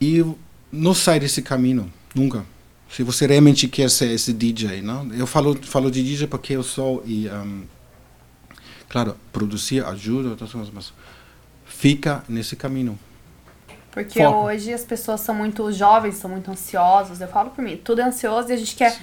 e 0.01 0.25
não 0.71 0.95
sai 0.95 1.21
desse 1.21 1.43
caminho 1.43 1.93
nunca. 2.15 2.45
Se 2.91 3.03
você 3.03 3.27
realmente 3.27 3.67
quer 3.69 3.91
ser 3.91 4.11
esse 4.11 4.33
DJ, 4.33 4.81
não? 4.83 5.13
Eu 5.13 5.27
falo 5.27 5.57
falo 5.63 5.91
de 5.91 6.03
DJ 6.03 6.27
porque 6.27 6.53
eu 6.53 6.63
sou 6.63 7.03
e 7.07 7.29
um, 7.29 7.65
claro 8.89 9.17
produzir 9.33 9.85
ajuda, 9.85 10.31
outras 10.31 10.53
coisas, 10.53 10.73
mas 10.73 10.93
fica 11.65 12.23
nesse 12.29 12.55
caminho. 12.55 12.99
Porque 13.91 14.25
hoje 14.25 14.73
as 14.73 14.83
pessoas 14.83 15.21
são 15.21 15.35
muito 15.35 15.71
jovens, 15.73 16.17
são 16.17 16.29
muito 16.29 16.51
ansiosos. 16.51 17.21
Eu 17.21 17.29
falo 17.29 17.51
por 17.51 17.63
mim, 17.63 17.77
tudo 17.77 18.01
é 18.01 18.05
ansioso 18.05 18.51
e 18.51 18.53
a 18.53 18.57
gente 18.57 18.75
quer 18.75 18.99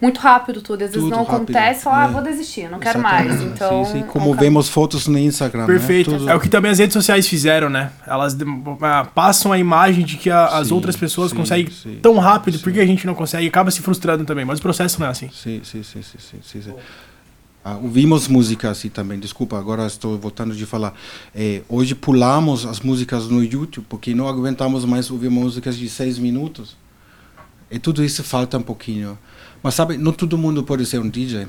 muito 0.00 0.18
rápido 0.20 0.60
tudo. 0.62 0.82
Às 0.84 0.90
vezes 0.90 1.02
Tudo 1.04 1.10
não 1.10 1.24
rápido, 1.24 1.34
acontece, 1.56 1.82
fala, 1.82 2.04
ah, 2.04 2.08
é. 2.08 2.12
vou 2.12 2.22
desistir, 2.22 2.70
não 2.70 2.78
quero 2.78 3.00
mais. 3.00 3.40
Então, 3.42 3.84
Sim, 3.84 3.92
sim, 3.92 3.98
é 4.00 4.02
um 4.04 4.06
como 4.06 4.24
caminho. 4.26 4.38
vemos 4.38 4.68
fotos 4.68 5.06
no 5.08 5.18
Instagram. 5.18 5.62
né? 5.62 5.66
Perfeito. 5.66 6.10
Tudo- 6.10 6.30
É 6.30 6.34
o 6.34 6.40
que 6.40 6.48
também 6.48 6.70
as 6.70 6.78
redes 6.78 6.92
sociais 6.94 7.26
fizeram, 7.26 7.68
né? 7.68 7.90
Elas 8.06 8.36
ah, 8.82 9.04
passam 9.14 9.52
a 9.52 9.58
imagem 9.58 10.04
de 10.04 10.16
que 10.16 10.30
a- 10.30 10.46
as 10.58 10.68
Sim, 10.68 10.74
outras 10.74 10.96
pessoas 10.96 11.30
sim, 11.30 11.36
conseguem 11.36 11.70
sim, 11.70 11.98
tão 12.00 12.16
rápido, 12.18 12.58
sim. 12.58 12.62
porque 12.62 12.80
a 12.80 12.86
gente 12.86 13.06
não 13.06 13.14
consegue 13.14 13.46
acaba 13.46 13.70
se 13.70 13.80
frustrando 13.82 14.24
também. 14.24 14.44
Mas 14.44 14.58
o 14.58 14.62
processo 14.62 15.00
não 15.00 15.06
é 15.06 15.10
assim. 15.10 15.28
Sim, 15.32 15.60
sim, 15.64 15.82
sim, 15.82 16.02
sim, 16.02 16.18
sim, 16.18 16.38
sim, 16.42 16.62
sim. 16.62 16.74
Ah, 17.64 17.76
ouvimos 17.82 18.28
música 18.28 18.70
assim 18.70 18.88
também, 18.88 19.18
desculpa, 19.18 19.58
agora 19.58 19.84
estou 19.86 20.16
voltando 20.16 20.54
de 20.54 20.64
falar. 20.64 20.94
Eh, 21.34 21.60
hoje 21.68 21.94
pulamos 21.94 22.64
as 22.64 22.80
músicas 22.80 23.28
no 23.28 23.42
YouTube 23.44 23.84
porque 23.88 24.14
não 24.14 24.26
aguentamos 24.28 24.84
mais 24.84 25.10
ouvir 25.10 25.28
músicas 25.28 25.76
de 25.76 25.88
seis 25.88 26.18
minutos. 26.18 26.76
E 27.70 27.78
tudo 27.78 28.02
isso 28.02 28.22
falta 28.24 28.56
um 28.56 28.62
pouquinho. 28.62 29.18
Mas 29.62 29.74
sabe, 29.74 29.96
não 29.96 30.12
todo 30.12 30.38
mundo 30.38 30.62
pode 30.62 30.86
ser 30.86 30.98
um 30.98 31.08
DJ 31.08 31.46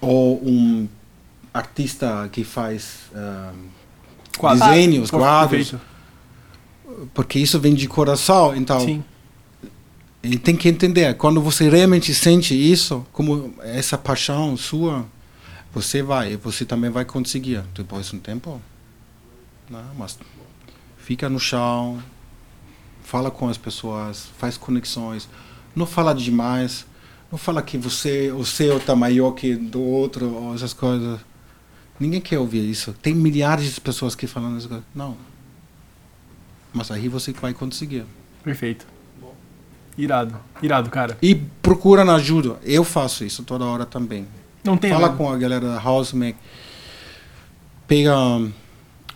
ou 0.00 0.40
um 0.44 0.88
artista 1.52 2.28
que 2.32 2.44
faz 2.44 3.10
Quadros. 4.38 4.68
desenhos, 4.68 5.10
quadros, 5.10 5.74
porque 7.12 7.38
isso 7.38 7.58
vem 7.58 7.74
de 7.74 7.86
coração. 7.86 8.54
Então, 8.54 8.80
Sim. 8.80 9.04
e 10.22 10.38
tem 10.38 10.56
que 10.56 10.68
entender, 10.68 11.14
quando 11.16 11.40
você 11.40 11.68
realmente 11.68 12.14
sente 12.14 12.54
isso, 12.54 13.04
como 13.12 13.54
essa 13.62 13.98
paixão 13.98 14.56
sua, 14.56 15.04
você 15.72 16.02
vai, 16.02 16.36
você 16.36 16.64
também 16.64 16.90
vai 16.90 17.04
conseguir. 17.04 17.62
Depois 17.74 18.08
de 18.08 18.16
um 18.16 18.18
tempo, 18.18 18.60
não, 19.68 19.84
mas 19.98 20.18
fica 20.98 21.28
no 21.28 21.38
chão, 21.38 22.02
fala 23.02 23.30
com 23.30 23.48
as 23.48 23.58
pessoas, 23.58 24.28
faz 24.38 24.56
conexões, 24.56 25.28
não 25.74 25.86
fala 25.86 26.14
demais, 26.14 26.86
não 27.30 27.38
fala 27.38 27.62
que 27.62 27.78
você, 27.78 28.32
o 28.32 28.44
seu 28.44 28.78
está 28.78 28.96
maior 28.96 29.32
que 29.32 29.54
do 29.54 29.80
outro, 29.80 30.34
ou 30.34 30.54
essas 30.54 30.72
coisas. 30.72 31.20
Ninguém 31.98 32.20
quer 32.20 32.38
ouvir 32.38 32.68
isso. 32.68 32.92
Tem 32.94 33.14
milhares 33.14 33.74
de 33.74 33.80
pessoas 33.80 34.14
que 34.14 34.26
falam 34.26 34.56
essas 34.56 34.66
coisas. 34.66 34.86
Não. 34.94 35.16
Mas 36.72 36.90
aí 36.90 37.08
você 37.08 37.32
vai 37.32 37.52
conseguir. 37.52 38.04
Perfeito. 38.42 38.86
Irado. 39.96 40.36
Irado, 40.62 40.90
cara. 40.90 41.16
E 41.20 41.34
procura 41.34 42.02
ajuda. 42.14 42.58
Eu 42.64 42.82
faço 42.84 43.24
isso 43.24 43.42
toda 43.42 43.64
hora 43.64 43.84
também. 43.84 44.26
Não 44.64 44.76
tem 44.76 44.90
Fala 44.90 45.10
né? 45.10 45.16
com 45.16 45.30
a 45.30 45.36
galera 45.36 45.68
da 45.68 45.82
Housemake. 45.82 46.38
Pega 47.86 48.18
um, 48.18 48.52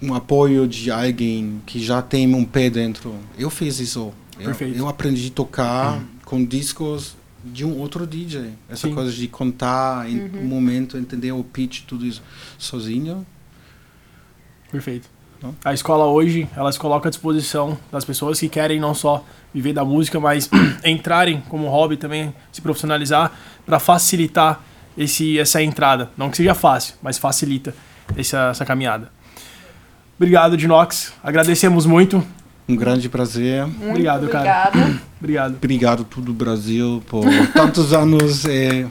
um 0.02 0.14
apoio 0.14 0.68
de 0.68 0.90
alguém 0.90 1.62
que 1.64 1.82
já 1.82 2.02
tem 2.02 2.32
um 2.34 2.44
pé 2.44 2.68
dentro. 2.68 3.14
Eu 3.38 3.50
fiz 3.50 3.80
isso. 3.80 4.12
Eu, 4.38 4.46
Perfeito. 4.46 4.76
eu 4.76 4.88
aprendi 4.88 5.28
a 5.28 5.30
tocar 5.30 6.02
com 6.24 6.44
discos 6.44 7.16
de 7.44 7.64
um 7.64 7.78
outro 7.78 8.06
DJ. 8.06 8.52
Essa 8.68 8.88
Sim. 8.88 8.94
coisa 8.94 9.12
de 9.12 9.28
contar 9.28 10.08
em 10.08 10.30
um 10.36 10.44
momento, 10.44 10.96
entender 10.96 11.32
o 11.32 11.44
pitch, 11.44 11.82
tudo 11.86 12.06
isso 12.06 12.22
sozinho. 12.58 13.26
Perfeito. 14.70 15.08
Não? 15.42 15.54
A 15.64 15.74
escola 15.74 16.06
hoje, 16.06 16.48
ela 16.56 16.72
se 16.72 16.78
coloca 16.78 17.08
à 17.08 17.10
disposição 17.10 17.78
das 17.92 18.04
pessoas 18.04 18.40
que 18.40 18.48
querem 18.48 18.80
não 18.80 18.94
só 18.94 19.24
viver 19.52 19.72
da 19.72 19.84
música, 19.84 20.18
mas 20.18 20.48
entrarem 20.84 21.42
como 21.48 21.68
hobby 21.68 21.96
também, 21.96 22.34
se 22.50 22.60
profissionalizar, 22.60 23.30
para 23.66 23.78
facilitar 23.78 24.62
esse, 24.96 25.38
essa 25.38 25.62
entrada. 25.62 26.10
Não 26.16 26.30
que 26.30 26.36
seja 26.36 26.54
fácil, 26.54 26.94
mas 27.02 27.18
facilita 27.18 27.74
essa, 28.16 28.48
essa 28.50 28.64
caminhada. 28.64 29.12
Obrigado, 30.16 30.56
Dinox. 30.56 31.12
Agradecemos 31.22 31.86
muito. 31.86 32.24
Um 32.68 32.76
grande 32.76 33.08
prazer. 33.08 33.66
Muito 33.66 33.90
Obrigado, 33.90 34.28
cara. 34.28 34.72
Obrigado. 35.20 35.54
Obrigado 35.56 36.04
todo 36.04 36.30
o 36.30 36.34
Brasil 36.34 37.02
por 37.06 37.24
tantos 37.52 37.92
anos. 37.92 38.44
É, 38.46 38.86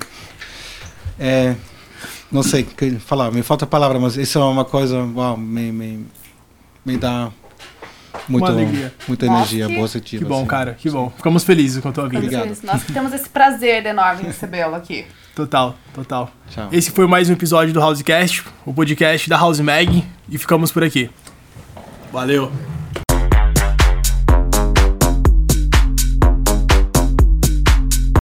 é, 1.19 1.55
não 2.31 2.43
sei 2.43 2.61
o 2.63 2.65
que 2.65 2.91
falar, 2.99 3.31
me 3.31 3.41
falta 3.43 3.65
a 3.65 3.67
palavra, 3.67 3.99
mas 3.99 4.15
isso 4.17 4.37
é 4.39 4.43
uma 4.43 4.65
coisa, 4.65 4.97
uau, 5.15 5.37
me, 5.37 5.71
me, 5.71 6.05
me 6.85 6.97
dá 6.97 7.31
Muito, 8.27 8.45
alegria. 8.47 8.93
muita 9.07 9.25
energia 9.25 9.67
que- 9.67 9.75
positiva. 9.75 10.23
Que 10.23 10.29
bom, 10.29 10.37
assim. 10.39 10.47
cara, 10.47 10.73
que 10.73 10.89
bom. 10.89 11.11
Ficamos 11.15 11.43
felizes 11.43 11.81
com 11.81 11.89
a 11.89 11.91
tua 11.91 12.07
vida. 12.09 12.17
Obrigado. 12.25 12.57
Nós 12.63 12.83
que 12.83 12.91
temos 12.93 13.11
esse 13.13 13.29
prazer 13.29 13.85
enorme 13.85 14.23
em 14.23 14.25
recebê-lo 14.25 14.75
aqui. 14.75 15.05
Total, 15.35 15.75
total. 15.95 16.31
Tchau. 16.49 16.69
Esse 16.71 16.91
foi 16.91 17.07
mais 17.07 17.27
um 17.29 17.33
episódio 17.33 17.73
do 17.73 17.79
Housecast, 17.81 18.43
o 18.67 18.73
podcast 18.73 19.27
da 19.27 19.37
House 19.37 19.59
Mag, 19.59 20.03
e 20.29 20.37
ficamos 20.37 20.71
por 20.71 20.83
aqui. 20.83 21.09
Valeu. 22.11 22.51